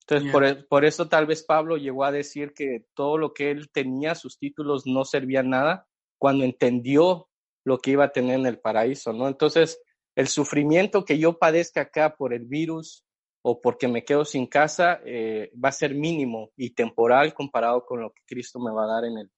Entonces, 0.02 0.32
por, 0.32 0.46
e, 0.46 0.56
por, 0.56 0.86
eso 0.86 1.08
tal 1.08 1.26
vez 1.26 1.44
Pablo 1.44 1.78
llegó 1.78 2.04
a 2.04 2.12
decir 2.12 2.54
que 2.54 2.86
todo 2.94 3.18
lo 3.18 3.34
que 3.34 3.52
él 3.52 3.70
tenía, 3.72 4.14
sus 4.16 4.38
títulos, 4.38 4.86
no 4.86 5.06
servían 5.06 5.50
nada 5.50 5.88
cuando 6.18 6.44
entendió 6.44 7.30
lo 7.64 7.78
que 7.78 7.92
iba 7.92 8.06
a 8.06 8.12
tener 8.12 8.40
en 8.40 8.46
el 8.46 8.60
paraíso, 8.60 9.14
¿no? 9.14 9.28
Entonces, 9.28 9.82
el 10.16 10.28
sufrimiento 10.28 11.06
que 11.06 11.18
yo 11.18 11.40
padezca 11.40 11.82
acá 11.82 12.16
por 12.18 12.34
el 12.34 12.46
virus 12.46 13.06
o 13.42 13.62
porque 13.62 13.88
me 13.88 14.04
quedo 14.04 14.26
sin 14.26 14.48
casa 14.48 15.00
eh, 15.06 15.52
va 15.64 15.70
a 15.70 15.74
ser 15.74 15.96
mínimo 15.96 16.52
y 16.58 16.72
temporal 16.72 17.34
comparado 17.34 17.86
con 17.86 18.02
lo 18.02 18.12
que 18.12 18.22
Cristo 18.26 18.60
me 18.60 18.72
va 18.72 18.84
a 18.84 18.94
dar 18.96 19.06
en 19.06 19.18
el, 19.18 19.32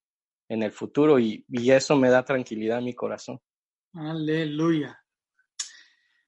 en 0.52 0.64
el 0.64 0.74
futuro 0.74 1.18
y, 1.18 1.46
eso 1.50 1.96
me 1.96 2.10
da 2.10 2.26
tranquilidad 2.26 2.80
a 2.80 2.82
mi 2.82 2.94
corazón. 2.94 3.40
Aleluya. 3.94 5.02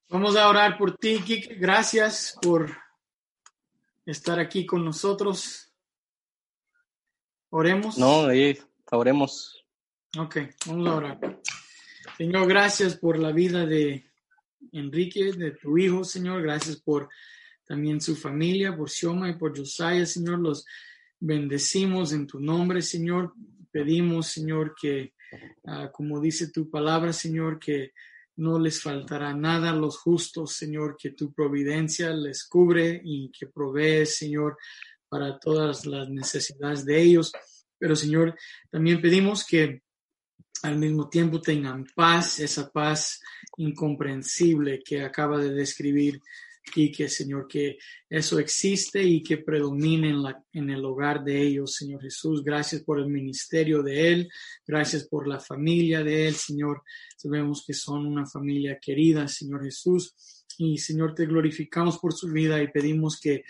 Vamos 0.08 0.38
a 0.38 0.48
orar 0.48 0.78
por 0.78 0.96
ti, 0.96 1.20
Kike. 1.20 1.56
Gracias 1.56 2.38
por 2.42 2.74
estar 4.06 4.40
aquí 4.40 4.66
con 4.66 4.86
nosotros. 4.86 5.74
Oremos. 7.50 7.98
No, 7.98 8.28
ahí, 8.28 8.58
oremos. 8.92 9.66
Ok, 10.18 10.38
vamos 10.68 10.88
a 10.88 10.96
orar. 10.96 11.42
Señor, 12.18 12.48
gracias 12.48 12.96
por 12.96 13.20
la 13.20 13.34
vida 13.34 13.66
de 13.66 14.10
Enrique, 14.72 15.34
de 15.34 15.52
tu 15.52 15.78
hijo, 15.78 16.06
Señor. 16.06 16.42
Gracias 16.44 16.78
por 16.78 17.10
también 17.66 18.00
su 18.00 18.16
familia, 18.16 18.74
por 18.74 18.90
Xioma 18.90 19.30
y 19.30 19.34
por 19.34 19.58
Josiah, 19.58 20.06
Señor. 20.06 20.40
Los 20.40 20.66
bendecimos 21.20 22.14
en 22.14 22.26
tu 22.26 22.40
nombre, 22.40 22.82
Señor. 22.82 23.34
Pedimos, 23.74 24.28
Señor, 24.28 24.76
que, 24.80 25.14
ah, 25.66 25.90
como 25.92 26.22
dice 26.22 26.52
tu 26.52 26.70
palabra, 26.70 27.12
Señor, 27.12 27.58
que 27.58 27.92
no 28.36 28.60
les 28.60 28.80
faltará 28.80 29.34
nada 29.34 29.72
a 29.72 29.76
los 29.76 29.98
justos, 29.98 30.54
Señor, 30.54 30.96
que 30.96 31.10
tu 31.10 31.34
providencia 31.34 32.12
les 32.12 32.46
cubre 32.48 33.02
y 33.04 33.32
que 33.32 33.48
provee, 33.48 34.06
Señor, 34.06 34.58
para 35.10 35.40
todas 35.40 35.88
las 35.88 36.08
necesidades 36.08 36.86
de 36.86 37.02
ellos. 37.02 37.32
Pero, 37.80 37.96
Señor, 37.96 38.36
también 38.70 39.02
pedimos 39.02 39.44
que 39.44 39.82
al 40.62 40.78
mismo 40.78 41.10
tiempo 41.10 41.42
tengan 41.42 41.84
paz, 41.96 42.40
esa 42.40 42.72
paz 42.72 43.20
incomprensible 43.58 44.84
que 44.86 45.02
acaba 45.02 45.40
de 45.40 45.52
describir 45.52 46.22
y 46.76 46.92
que, 46.92 47.08
Señor, 47.08 47.48
que 47.48 47.78
eso 48.10 48.40
existe 48.40 49.04
y 49.04 49.22
que 49.22 49.38
predomine 49.38 50.10
en, 50.10 50.24
la, 50.24 50.44
en 50.54 50.70
el 50.70 50.84
hogar 50.86 51.24
de 51.24 51.42
ellos, 51.42 51.76
Señor 51.76 52.02
Jesús. 52.02 52.44
Gracias 52.44 52.82
por 52.84 53.00
el 53.00 53.08
ministerio 53.08 53.84
de 53.84 54.12
Él, 54.12 54.30
gracias 54.66 55.08
por 55.08 55.28
la 55.28 55.40
familia 55.40 56.04
de 56.04 56.28
Él, 56.28 56.36
Señor. 56.36 56.84
Sabemos 57.18 57.64
que 57.66 57.74
son 57.74 58.06
una 58.06 58.26
familia 58.26 58.80
querida, 58.82 59.28
Señor 59.28 59.64
Jesús. 59.64 60.14
Y, 60.58 60.78
Señor, 60.78 61.16
te 61.16 61.26
glorificamos 61.26 61.98
por 61.98 62.14
su 62.14 62.28
vida 62.32 62.62
y 62.62 62.72
pedimos 62.72 63.20
que 63.20 63.44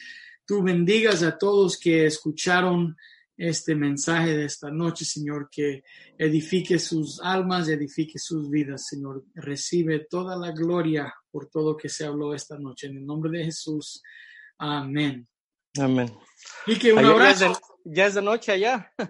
tú 0.45 0.63
bendigas 0.63 1.23
a 1.23 1.37
todos 1.37 1.77
que 1.77 2.05
escucharon 2.05 2.95
este 3.35 3.75
mensaje 3.75 4.37
de 4.37 4.45
esta 4.45 4.69
noche, 4.69 5.05
Señor, 5.05 5.49
que 5.51 5.83
edifique 6.17 6.77
sus 6.77 7.19
almas, 7.21 7.67
edifique 7.67 8.19
sus 8.19 8.49
vidas, 8.49 8.87
Señor. 8.87 9.25
Recibe 9.33 10.05
toda 10.09 10.37
la 10.37 10.51
gloria 10.51 11.13
por 11.33 11.47
todo 11.47 11.75
que 11.75 11.89
se 11.89 12.05
habló 12.05 12.35
esta 12.35 12.59
noche. 12.59 12.87
En 12.87 12.97
el 12.97 13.05
nombre 13.05 13.35
de 13.35 13.45
Jesús. 13.45 14.03
Amén. 14.59 15.27
Amén. 15.81 16.15
Y 16.67 16.77
que 16.77 16.93
un 16.93 17.03
abrazo. 17.03 17.59
Ya 17.83 18.05
es, 18.05 18.13
de, 18.13 18.21
noche 18.21 18.51
allá. 18.51 18.93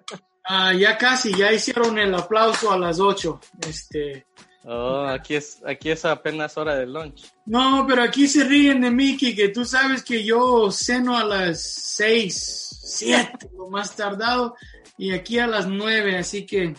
Ah, 0.45 0.73
ya 0.73 0.97
casi, 0.97 1.33
ya 1.33 1.53
hicieron 1.53 1.97
el 1.97 2.13
aplauso 2.13 2.69
a 2.69 2.77
las 2.77 2.99
ocho. 2.99 3.39
Este. 3.65 4.25
Oh, 4.65 5.05
aquí 5.05 5.35
es, 5.35 5.61
aquí 5.65 5.89
es 5.89 6.03
apenas 6.03 6.57
hora 6.57 6.75
del 6.75 6.91
lunch. 6.91 7.31
No, 7.45 7.85
pero 7.87 8.03
aquí 8.03 8.27
se 8.27 8.43
ríen 8.43 8.81
de 8.81 8.91
mí, 8.91 9.15
que 9.15 9.47
tú 9.47 9.63
sabes 9.63 10.03
que 10.03 10.21
yo 10.21 10.69
ceno 10.69 11.17
a 11.17 11.23
las 11.23 11.63
seis, 11.63 12.77
siete, 12.83 13.49
lo 13.57 13.69
más 13.69 13.95
tardado, 13.95 14.55
y 14.97 15.13
aquí 15.13 15.39
a 15.39 15.47
las 15.47 15.65
nueve, 15.65 16.17
así 16.17 16.45
que... 16.45 16.73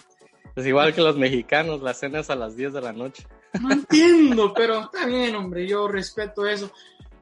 Es 0.56 0.66
igual 0.66 0.94
que 0.94 1.00
los 1.00 1.16
mexicanos, 1.16 1.80
las 1.80 2.00
cenas 2.00 2.28
a 2.28 2.36
las 2.36 2.56
diez 2.56 2.74
de 2.74 2.82
la 2.82 2.92
noche. 2.92 3.26
No 3.60 3.72
entiendo, 3.72 4.52
pero 4.54 4.80
está 4.80 5.06
bien, 5.06 5.34
hombre, 5.36 5.66
yo 5.66 5.88
respeto 5.88 6.46
eso. 6.46 6.72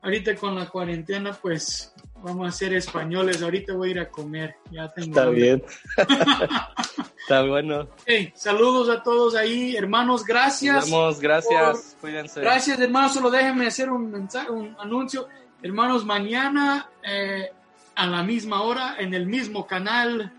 Ahorita 0.00 0.34
con 0.34 0.56
la 0.56 0.68
cuarentena, 0.68 1.32
pues 1.32 1.92
vamos 2.22 2.48
a 2.48 2.50
ser 2.50 2.74
españoles. 2.74 3.42
Ahorita 3.42 3.74
voy 3.74 3.88
a 3.88 3.90
ir 3.92 4.00
a 4.00 4.10
comer. 4.10 4.56
Ya 4.70 4.88
tengo. 4.92 5.08
Está 5.10 5.30
bien. 5.30 5.62
Está 7.22 7.42
bueno. 7.44 7.88
saludos 8.34 8.88
a 8.88 9.02
todos 9.02 9.36
ahí, 9.36 9.76
hermanos. 9.76 10.24
Gracias. 10.24 10.90
Nos 10.90 11.20
gracias. 11.20 11.96
Cuídense. 12.00 12.40
Gracias, 12.40 12.80
hermanos. 12.80 13.14
Solo 13.14 13.30
déjenme 13.30 13.66
hacer 13.66 13.90
un 13.90 14.10
mensaje, 14.10 14.50
un 14.50 14.76
anuncio. 14.78 15.28
Hermanos, 15.62 16.04
mañana 16.04 16.90
eh, 17.04 17.52
a 17.94 18.06
la 18.06 18.24
misma 18.24 18.62
hora, 18.62 18.96
en 18.98 19.14
el 19.14 19.26
mismo 19.26 19.66
canal, 19.66 20.32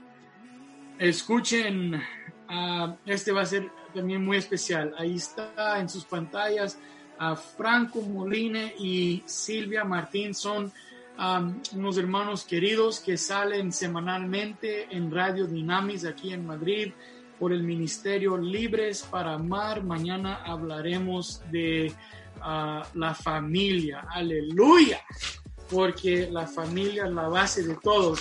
escuchen. 0.99 2.02
Uh, 2.49 2.94
este 3.06 3.32
va 3.32 3.41
a 3.41 3.45
ser 3.45 3.72
también 3.94 4.24
muy 4.24 4.38
especial. 4.38 4.94
Ahí 4.98 5.15
está 5.15 5.80
en 5.80 5.90
sus 5.90 6.06
pantallas 6.06 6.78
a 7.18 7.36
Franco 7.36 8.02
Moline 8.02 8.74
y 8.78 9.24
Silvia 9.26 9.84
Martín. 9.84 10.34
Son 10.34 10.72
unos 11.76 11.98
hermanos 11.98 12.44
queridos 12.44 12.99
que 12.99 13.18
salen 13.18 13.72
semanalmente 13.72 14.88
en 14.90 15.11
Radio 15.11 15.45
Dinamis 15.45 16.06
aquí 16.06 16.34
en 16.34 16.45
Madrid 16.45 16.91
por 17.40 17.53
el 17.53 17.64
Ministerio 17.64 18.38
Libres 18.38 19.03
para 19.10 19.34
Amar. 19.34 19.84
Mañana 19.84 20.41
hablaremos 20.44 21.41
de 21.52 21.94
ah, 22.41 22.88
la 22.95 23.14
familia. 23.14 24.07
Aleluya. 24.10 25.02
Porque 25.70 26.30
la 26.32 26.45
familia 26.48 27.06
es 27.06 27.11
la 27.11 27.28
base 27.28 27.64
de 27.64 27.76
todo, 27.76 28.15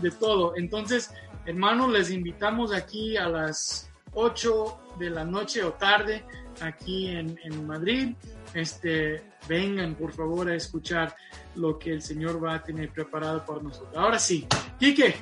de 0.00 0.10
todo. 0.10 0.52
Entonces, 0.56 1.10
hermanos, 1.46 1.90
les 1.90 2.10
invitamos 2.10 2.72
aquí 2.72 3.16
a 3.16 3.28
las 3.28 3.87
8 4.18 4.78
de 4.98 5.10
la 5.10 5.24
noche 5.24 5.62
o 5.62 5.72
tarde 5.74 6.24
aquí 6.60 7.08
en, 7.08 7.38
en 7.44 7.66
Madrid. 7.66 8.14
Este, 8.52 9.22
vengan 9.46 9.94
por 9.94 10.12
favor 10.12 10.48
a 10.48 10.54
escuchar 10.54 11.14
lo 11.54 11.78
que 11.78 11.92
el 11.92 12.02
Señor 12.02 12.42
va 12.42 12.54
a 12.56 12.62
tener 12.62 12.90
preparado 12.90 13.44
por 13.44 13.62
nosotros. 13.62 13.96
Ahora 13.96 14.18
sí, 14.18 14.46
Quique, 14.78 15.14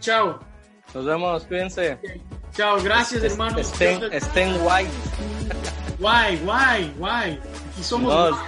chao. 0.00 0.40
Nos 0.94 1.04
vemos, 1.04 1.44
cuídense. 1.44 1.98
Chao, 2.54 2.82
gracias 2.82 3.22
hermano. 3.22 3.58
Estén, 3.58 4.02
estén 4.12 4.54
white. 4.62 4.90
White, 5.98 6.42
white, 6.44 6.92
white. 6.98 7.40
Aquí 7.72 7.82
somos 7.82 8.12
no, 8.12 8.38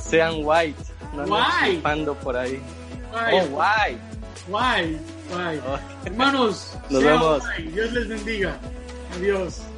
Sean 0.00 0.36
white. 0.42 0.82
No 1.14 1.24
white. 1.24 2.12
por 2.22 2.36
ahí. 2.36 2.60
White. 3.12 3.50
Oh, 3.52 3.58
white. 3.58 4.00
White, 4.48 5.00
white. 5.30 5.62
Hermanos, 6.06 6.78
nos 6.88 7.04
vemos. 7.04 7.42
Dios 7.72 7.92
les 7.92 8.08
bendiga. 8.08 8.58
Adiós. 9.14 9.71